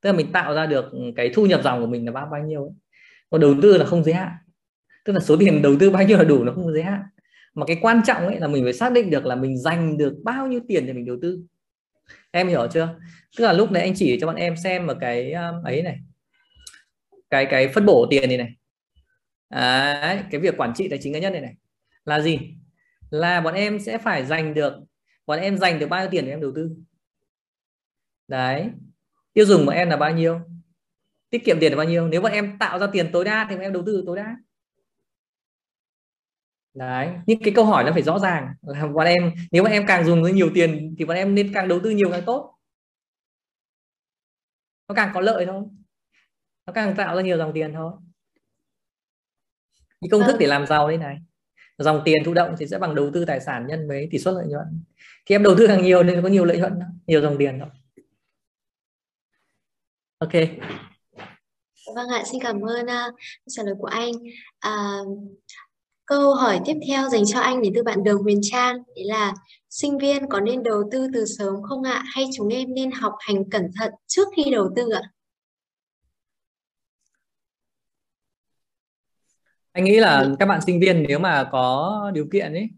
[0.00, 0.84] Tức là mình tạo ra được
[1.16, 2.72] cái thu nhập dòng của mình là bao bao nhiêu ấy.
[3.30, 4.32] còn đầu tư là không giới hạn.
[5.04, 7.02] Tức là số tiền đầu tư bao nhiêu là đủ nó không giới hạn.
[7.54, 10.14] Mà cái quan trọng ấy là mình phải xác định được là mình dành được
[10.24, 11.40] bao nhiêu tiền để mình đầu tư.
[12.30, 12.88] Em hiểu chưa?
[13.38, 15.98] Tức là lúc đấy anh chỉ cho bọn em xem một cái ờ, ấy này.
[17.30, 18.52] Cái cái phân bổ tiền này này.
[19.52, 21.54] Đấy, cái việc quản trị tài chính cá nhân này này.
[22.04, 22.38] Là gì?
[23.10, 24.74] Là bọn em sẽ phải dành được
[25.26, 26.76] bọn em dành được bao nhiêu tiền để em đầu tư?
[28.28, 28.70] Đấy.
[29.32, 30.40] Tiêu dùng của em là bao nhiêu?
[31.30, 32.08] Tiết kiệm tiền là bao nhiêu?
[32.08, 34.36] Nếu bọn em tạo ra tiền tối đa thì bọn em đầu tư tối đa.
[36.74, 39.84] Đấy những cái câu hỏi nó phải rõ ràng là bọn em nếu bọn em
[39.86, 42.58] càng dùng nhiều tiền thì bọn em nên càng đầu tư nhiều càng tốt.
[44.88, 45.62] Nó càng có lợi thôi.
[46.66, 47.92] Nó càng tạo ra nhiều dòng tiền thôi
[50.02, 50.38] cái công thức vâng.
[50.38, 51.16] để làm giàu đây này.
[51.78, 54.34] Dòng tiền thụ động thì sẽ bằng đầu tư tài sản nhân với tỷ suất
[54.34, 54.66] lợi nhuận.
[55.26, 56.72] Thì em đầu tư càng nhiều nên có nhiều lợi nhuận
[57.06, 57.68] nhiều dòng tiền thôi
[60.22, 60.32] ok.
[61.96, 63.14] Vâng ạ xin cảm ơn uh,
[63.48, 64.12] trả lời của anh.
[64.68, 65.18] Uh,
[66.06, 69.34] câu hỏi tiếp theo dành cho anh đến từ bạn Đường Huyền Trang đấy là
[69.70, 72.02] sinh viên có nên đầu tư từ sớm không ạ?
[72.06, 75.02] Hay chúng em nên học hành cẩn thận trước khi đầu tư ạ
[79.72, 82.70] anh nghĩ là các bạn sinh viên nếu mà có điều kiện ấy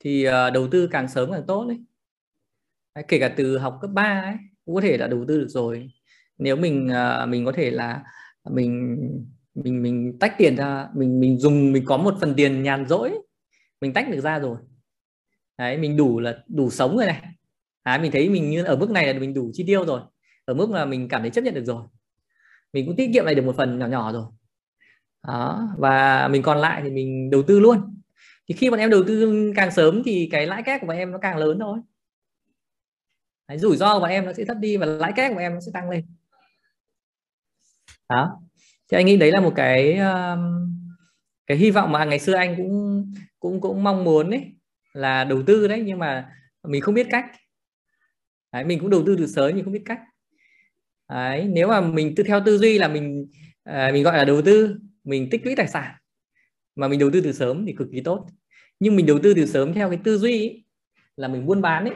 [0.00, 1.78] thì ờ, đầu tư càng sớm càng tốt đấy
[3.08, 5.90] kể cả từ học cấp 3 ấy cũng có thể là đầu tư được rồi.
[6.38, 8.02] Nếu mình ờ, mình có thể là
[8.50, 8.96] mình
[9.54, 13.12] mình mình tách tiền ra mình mình dùng mình có một phần tiền nhàn rỗi
[13.80, 14.56] mình tách được ra rồi.
[15.58, 17.22] Đấy mình đủ là đủ sống rồi này.
[17.82, 20.00] À, mình thấy mình như ở mức này là mình đủ chi tiêu rồi.
[20.44, 21.82] Ở mức là mình cảm thấy chấp nhận được rồi.
[22.72, 24.24] Mình cũng tiết kiệm lại được một phần nhỏ nhỏ rồi
[25.26, 28.00] đó và mình còn lại thì mình đầu tư luôn.
[28.48, 31.10] Thì khi bọn em đầu tư càng sớm thì cái lãi kép của bọn em
[31.10, 31.78] nó càng lớn thôi.
[33.48, 35.54] Đấy, rủi ro của bọn em nó sẽ thấp đi và lãi kép của em
[35.54, 36.06] nó sẽ tăng lên.
[38.08, 38.40] Đó.
[38.90, 40.74] Thì anh nghĩ đấy là một cái um,
[41.46, 44.52] cái hy vọng mà ngày xưa anh cũng cũng cũng mong muốn đấy
[44.92, 46.32] là đầu tư đấy nhưng mà
[46.68, 47.26] mình không biết cách.
[48.52, 50.00] Đấy, mình cũng đầu tư từ sớm nhưng không biết cách.
[51.08, 53.26] Đấy, nếu mà mình tự theo tư duy là mình
[53.64, 55.94] à, mình gọi là đầu tư mình tích lũy tài sản
[56.74, 58.26] mà mình đầu tư từ sớm thì cực kỳ tốt.
[58.80, 60.64] Nhưng mình đầu tư từ sớm theo cái tư duy ý,
[61.16, 61.94] là mình buôn bán ấy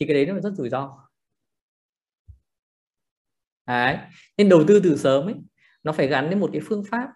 [0.00, 1.08] thì cái đấy nó rất rủi ro.
[3.66, 3.98] Đấy.
[4.36, 5.34] nên đầu tư từ sớm ấy
[5.82, 7.08] nó phải gắn với một cái phương pháp.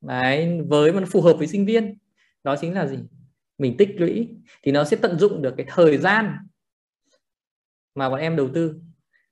[0.00, 1.98] Đấy, với mà nó phù hợp với sinh viên
[2.44, 2.98] đó chính là gì?
[3.58, 4.28] Mình tích lũy
[4.62, 6.36] thì nó sẽ tận dụng được cái thời gian
[7.94, 8.80] mà bọn em đầu tư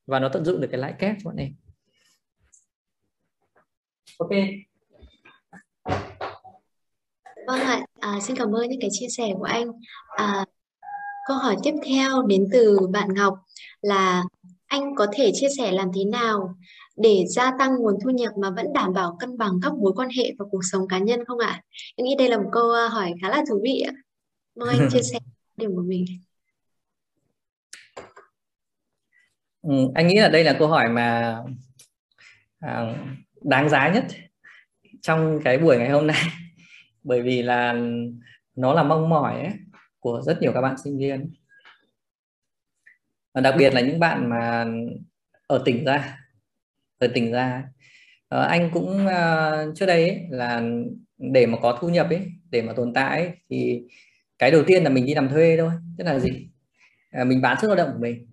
[0.06, 1.54] và nó tận dụng được cái lãi kép cho bọn em
[4.18, 4.30] ok
[7.46, 9.66] vâng ạ à, xin cảm ơn những cái chia sẻ của anh
[10.16, 10.44] à,
[11.26, 13.34] câu hỏi tiếp theo đến từ bạn Ngọc
[13.80, 14.24] là
[14.66, 16.54] anh có thể chia sẻ làm thế nào
[16.96, 20.08] để gia tăng nguồn thu nhập mà vẫn đảm bảo cân bằng các mối quan
[20.18, 21.62] hệ và cuộc sống cá nhân không ạ?
[21.96, 23.92] Em nghĩ đây là một câu à, hỏi khá là thú vị ạ.
[24.56, 25.18] Mời anh chia sẻ
[25.56, 26.04] điểm của mình.
[29.62, 31.38] Ừ, anh nghĩ là đây là câu hỏi mà
[32.60, 32.94] à,
[33.42, 34.04] đáng giá nhất
[35.02, 36.22] trong cái buổi ngày hôm nay.
[37.02, 37.74] Bởi vì là
[38.56, 39.52] nó là mong mỏi ấy,
[39.98, 41.34] của rất nhiều các bạn sinh viên.
[43.34, 44.66] Và đặc biệt là những bạn mà
[45.46, 46.18] ở tỉnh ra
[46.98, 47.64] ở tỉnh ra.
[48.34, 50.62] Uh, anh cũng uh, trước đây ấy, là
[51.18, 53.82] để mà có thu nhập ấy để mà tồn tại ấy, thì
[54.38, 56.48] cái đầu tiên là mình đi làm thuê thôi tức là gì?
[57.10, 58.26] À, mình bán sức lao động của mình.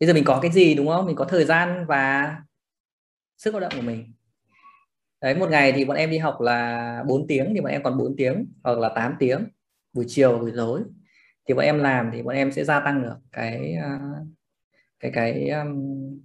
[0.00, 1.06] Bây giờ mình có cái gì đúng không?
[1.06, 2.36] Mình có thời gian và
[3.38, 4.12] sức lao động của mình
[5.20, 7.98] đấy một ngày thì bọn em đi học là 4 tiếng thì bọn em còn
[7.98, 9.48] 4 tiếng hoặc là 8 tiếng
[9.92, 10.82] buổi chiều buổi tối.
[11.48, 13.98] Thì bọn em làm thì bọn em sẽ gia tăng được cái à,
[15.00, 16.20] cái cái um,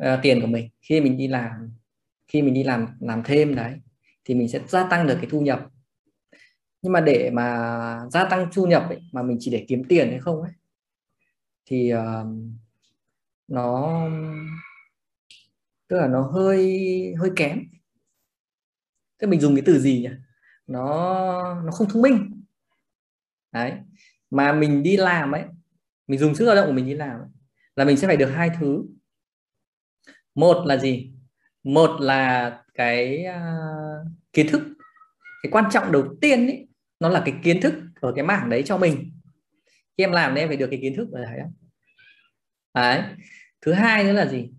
[0.00, 1.72] uh, tiền của mình khi mình đi làm.
[2.28, 3.74] Khi mình đi làm làm thêm đấy
[4.24, 5.66] thì mình sẽ gia tăng được cái thu nhập.
[6.82, 10.10] Nhưng mà để mà gia tăng thu nhập ấy, mà mình chỉ để kiếm tiền
[10.10, 10.52] hay không ấy
[11.66, 12.26] thì uh,
[13.48, 14.00] nó
[15.88, 17.58] tức là nó hơi hơi kém
[19.20, 20.10] thế mình dùng cái từ gì nhỉ?
[20.66, 22.42] Nó nó không thông minh.
[23.52, 23.72] Đấy.
[24.30, 25.44] Mà mình đi làm ấy
[26.06, 27.28] mình dùng sức lao động của mình đi làm ấy,
[27.76, 28.84] là mình sẽ phải được hai thứ.
[30.34, 31.12] Một là gì?
[31.62, 34.62] Một là cái uh, kiến thức.
[35.42, 36.68] Cái quan trọng đầu tiên ấy
[37.00, 39.12] nó là cái kiến thức ở cái mảng đấy cho mình.
[39.98, 41.40] Khi em làm đấy em phải được cái kiến thức ở đấy.
[42.74, 43.02] Đấy.
[43.60, 44.50] Thứ hai nữa là gì?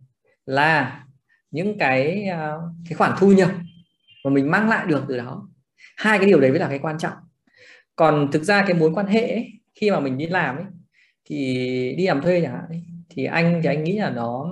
[0.45, 1.06] Là
[1.52, 3.52] những cái uh, cái khoản thu nhập
[4.24, 5.50] mà mình mang lại được từ đó.
[5.98, 7.14] Hai cái điều đấy mới là cái quan trọng.
[7.96, 10.66] Còn thực ra cái mối quan hệ ấy, khi mà mình đi làm ấy
[11.26, 11.36] thì
[11.98, 12.66] đi làm thuê chẳng hạn
[13.10, 14.52] thì anh thì anh nghĩ là nó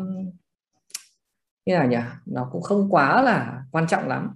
[1.66, 4.30] như là nhỉ nó cũng không quá là quan trọng lắm.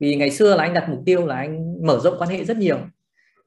[0.00, 2.56] Vì ngày xưa là anh đặt mục tiêu là anh mở rộng quan hệ rất
[2.56, 2.78] nhiều.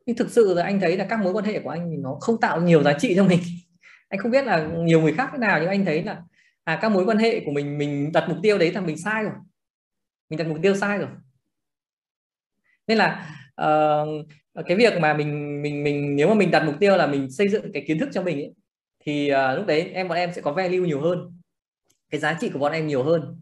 [0.05, 2.17] Nhưng thực sự là anh thấy là các mối quan hệ của anh thì nó
[2.21, 3.39] không tạo nhiều giá trị cho mình.
[4.09, 6.21] Anh không biết là nhiều người khác thế nào nhưng anh thấy là
[6.63, 9.23] à các mối quan hệ của mình mình đặt mục tiêu đấy là mình sai
[9.23, 9.33] rồi
[10.29, 11.09] mình đặt mục tiêu sai rồi.
[12.87, 13.29] Nên là
[13.61, 14.25] uh,
[14.67, 17.49] cái việc mà mình mình mình nếu mà mình đặt mục tiêu là mình xây
[17.49, 18.53] dựng cái kiến thức cho mình ấy,
[18.99, 21.41] thì uh, lúc đấy em bọn em sẽ có value nhiều hơn
[22.09, 23.41] cái giá trị của bọn em nhiều hơn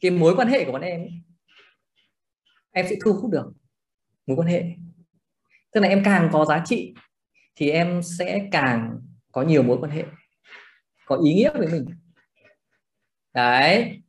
[0.00, 1.12] cái mối quan hệ của bọn em ấy,
[2.70, 3.52] em sẽ thu hút được
[4.26, 4.64] mối quan hệ.
[5.72, 6.94] Tức là em càng có giá trị
[7.56, 8.98] thì em sẽ càng
[9.32, 10.04] có nhiều mối quan hệ
[11.04, 11.86] có ý nghĩa với mình.
[13.34, 14.01] Đấy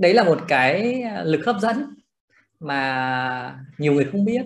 [0.00, 1.84] đấy là một cái à, lực hấp dẫn
[2.60, 4.42] mà nhiều người không biết.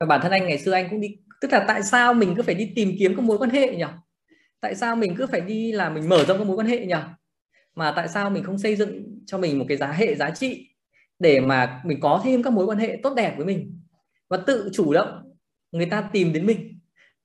[0.00, 2.42] Và bản thân anh, ngày xưa anh cũng đi, tức là tại sao mình cứ
[2.42, 3.84] phải đi tìm kiếm các mối quan hệ nhỉ?
[4.60, 6.94] Tại sao mình cứ phải đi là mình mở rộng các mối quan hệ nhỉ?
[7.74, 10.68] Mà tại sao mình không xây dựng cho mình một cái giá hệ giá trị
[11.18, 13.80] để mà mình có thêm các mối quan hệ tốt đẹp với mình?
[14.28, 15.32] Và tự chủ động
[15.72, 16.78] người ta tìm đến mình.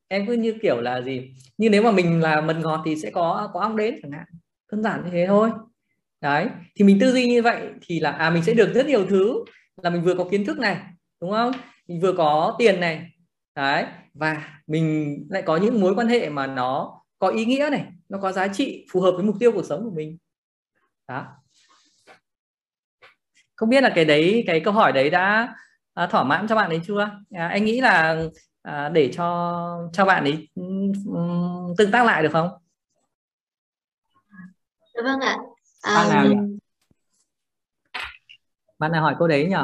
[0.08, 1.32] Em cứ như kiểu là gì?
[1.58, 4.26] Như nếu mà mình là mật ngọt thì sẽ có có ong đến chẳng hạn.
[4.72, 5.50] Đơn giản như thế thôi
[6.22, 9.08] đấy thì mình tư duy như vậy thì là à mình sẽ được rất nhiều
[9.10, 9.44] thứ
[9.84, 10.78] là mình vừa có kiến thức này
[11.22, 11.52] đúng không?
[11.88, 13.12] Mình vừa có tiền này.
[13.56, 17.86] Đấy và mình lại có những mối quan hệ mà nó có ý nghĩa này
[18.10, 20.18] nó có giá trị phù hợp với mục tiêu cuộc sống của mình.
[21.08, 21.26] Đó.
[23.56, 25.56] Không biết là cái đấy cái câu hỏi đấy đã
[25.94, 27.12] à, thỏa mãn cho bạn ấy chưa?
[27.32, 28.24] À, anh nghĩ là
[28.62, 32.50] à, để cho cho bạn ấy um, tương tác lại được không?
[34.96, 35.38] Dạ vâng ạ
[35.96, 36.26] bạn nào
[38.80, 39.56] bạn nào hỏi cô đấy nhỉ?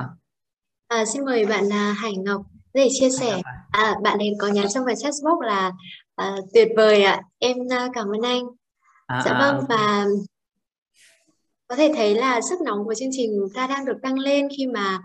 [0.88, 2.42] À, xin mời bạn là Hải Ngọc
[2.74, 3.42] để chia sẻ.
[3.72, 5.72] À, bạn ấy có nhắn trong bài chatbox là
[6.16, 7.22] à, tuyệt vời ạ.
[7.40, 8.44] Em à, cảm ơn anh.
[9.06, 10.06] À, dạ vâng à, và
[11.68, 14.48] có thể thấy là sức nóng của chương trình chúng ta đang được tăng lên
[14.58, 15.00] khi mà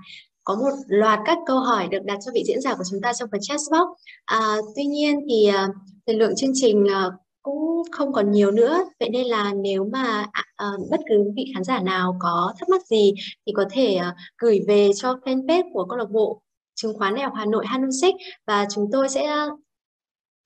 [0.45, 3.13] có một loạt các câu hỏi được đặt cho vị diễn giả của chúng ta
[3.13, 3.89] trong phần chat box.
[4.25, 5.75] À, tuy nhiên thì uh,
[6.07, 7.13] thời lượng chương trình uh,
[7.49, 8.85] cũng không còn nhiều nữa.
[9.01, 12.69] Vậy nên là nếu mà à, ờ, bất cứ vị khán giả nào có thắc
[12.69, 13.13] mắc gì
[13.47, 16.43] thì có thể à, gửi về cho fanpage của câu lạc bộ
[16.75, 18.15] chứng khoán đại học Hà Nội Hanusic
[18.47, 19.47] và chúng tôi sẽ à,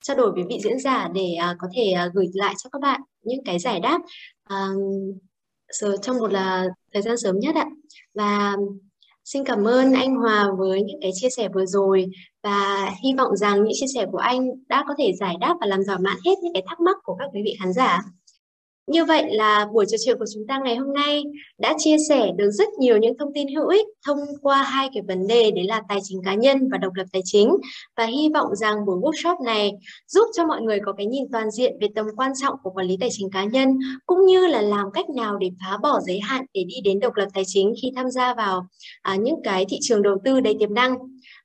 [0.05, 2.83] trao đổi với vị diễn giả để à, có thể à, gửi lại cho các
[2.83, 4.01] bạn những cái giải đáp
[4.53, 7.67] uh, trong một là thời gian sớm nhất ạ.
[8.15, 8.57] Và
[9.25, 12.07] Xin cảm ơn anh Hòa với những cái chia sẻ vừa rồi
[12.43, 15.67] và hy vọng rằng những chia sẻ của anh đã có thể giải đáp và
[15.67, 18.03] làm thỏa mãn hết những cái thắc mắc của các quý vị khán giả.
[18.87, 21.23] Như vậy là buổi trò chuyện của chúng ta ngày hôm nay
[21.59, 25.03] đã chia sẻ được rất nhiều những thông tin hữu ích thông qua hai cái
[25.09, 27.57] vấn đề đấy là tài chính cá nhân và độc lập tài chính
[27.97, 29.73] và hy vọng rằng buổi workshop này
[30.09, 32.87] giúp cho mọi người có cái nhìn toàn diện về tầm quan trọng của quản
[32.87, 36.21] lý tài chính cá nhân cũng như là làm cách nào để phá bỏ giới
[36.21, 38.67] hạn để đi đến độc lập tài chính khi tham gia vào
[39.03, 40.95] à, những cái thị trường đầu tư đầy tiềm năng.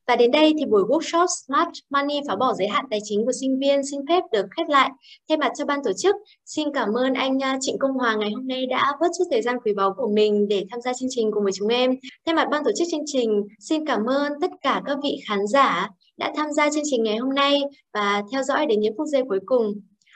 [0.07, 3.31] Và đến đây thì buổi workshop Smart Money phá bỏ giới hạn tài chính của
[3.41, 4.89] sinh viên xin phép được khép lại.
[5.29, 6.15] Thay mặt cho ban tổ chức,
[6.45, 9.41] xin cảm ơn anh à, Trịnh Công Hòa ngày hôm nay đã bớt chút thời
[9.41, 11.91] gian quý báu của mình để tham gia chương trình cùng với chúng em.
[12.25, 15.47] Thay mặt ban tổ chức chương trình, xin cảm ơn tất cả các vị khán
[15.47, 17.61] giả đã tham gia chương trình ngày hôm nay
[17.93, 19.73] và theo dõi đến những phút giây cuối cùng.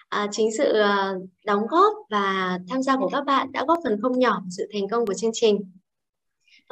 [0.09, 1.13] À, chính sự à,
[1.45, 4.67] đóng góp và tham gia của các bạn đã góp phần không nhỏ vào sự
[4.73, 5.57] thành công của chương trình.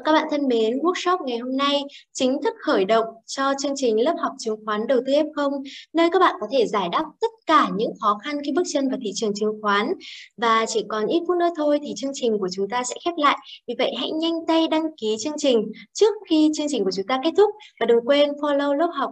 [0.05, 1.81] Các bạn thân mến, workshop ngày hôm nay
[2.13, 5.63] chính thức khởi động cho chương trình lớp học chứng khoán đầu tư F0,
[5.93, 8.89] nơi các bạn có thể giải đáp tất cả những khó khăn khi bước chân
[8.89, 9.93] vào thị trường chứng khoán.
[10.37, 13.13] Và chỉ còn ít phút nữa thôi thì chương trình của chúng ta sẽ khép
[13.17, 13.37] lại.
[13.67, 17.07] Vì vậy hãy nhanh tay đăng ký chương trình trước khi chương trình của chúng
[17.07, 17.49] ta kết thúc
[17.79, 19.11] và đừng quên follow lớp học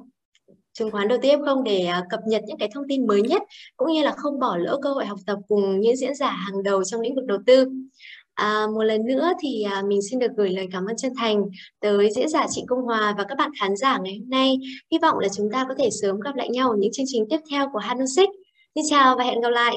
[0.74, 3.42] chứng khoán đầu tư F0 để à, cập nhật những cái thông tin mới nhất
[3.78, 6.64] cũng như là không bỏ lỡ cơ hội học tập cùng những diễn giả hàng
[6.64, 7.68] đầu trong lĩnh vực đầu tư.
[8.38, 11.46] À, một lần nữa thì à, mình xin được gửi lời cảm ơn chân thành
[11.80, 14.58] tới diễn giả Trịnh Công Hòa và các bạn khán giả ngày hôm nay.
[14.92, 17.26] Hy vọng là chúng ta có thể sớm gặp lại nhau ở những chương trình
[17.30, 18.30] tiếp theo của Hanusik.
[18.76, 19.76] Xin chào và hẹn gặp lại.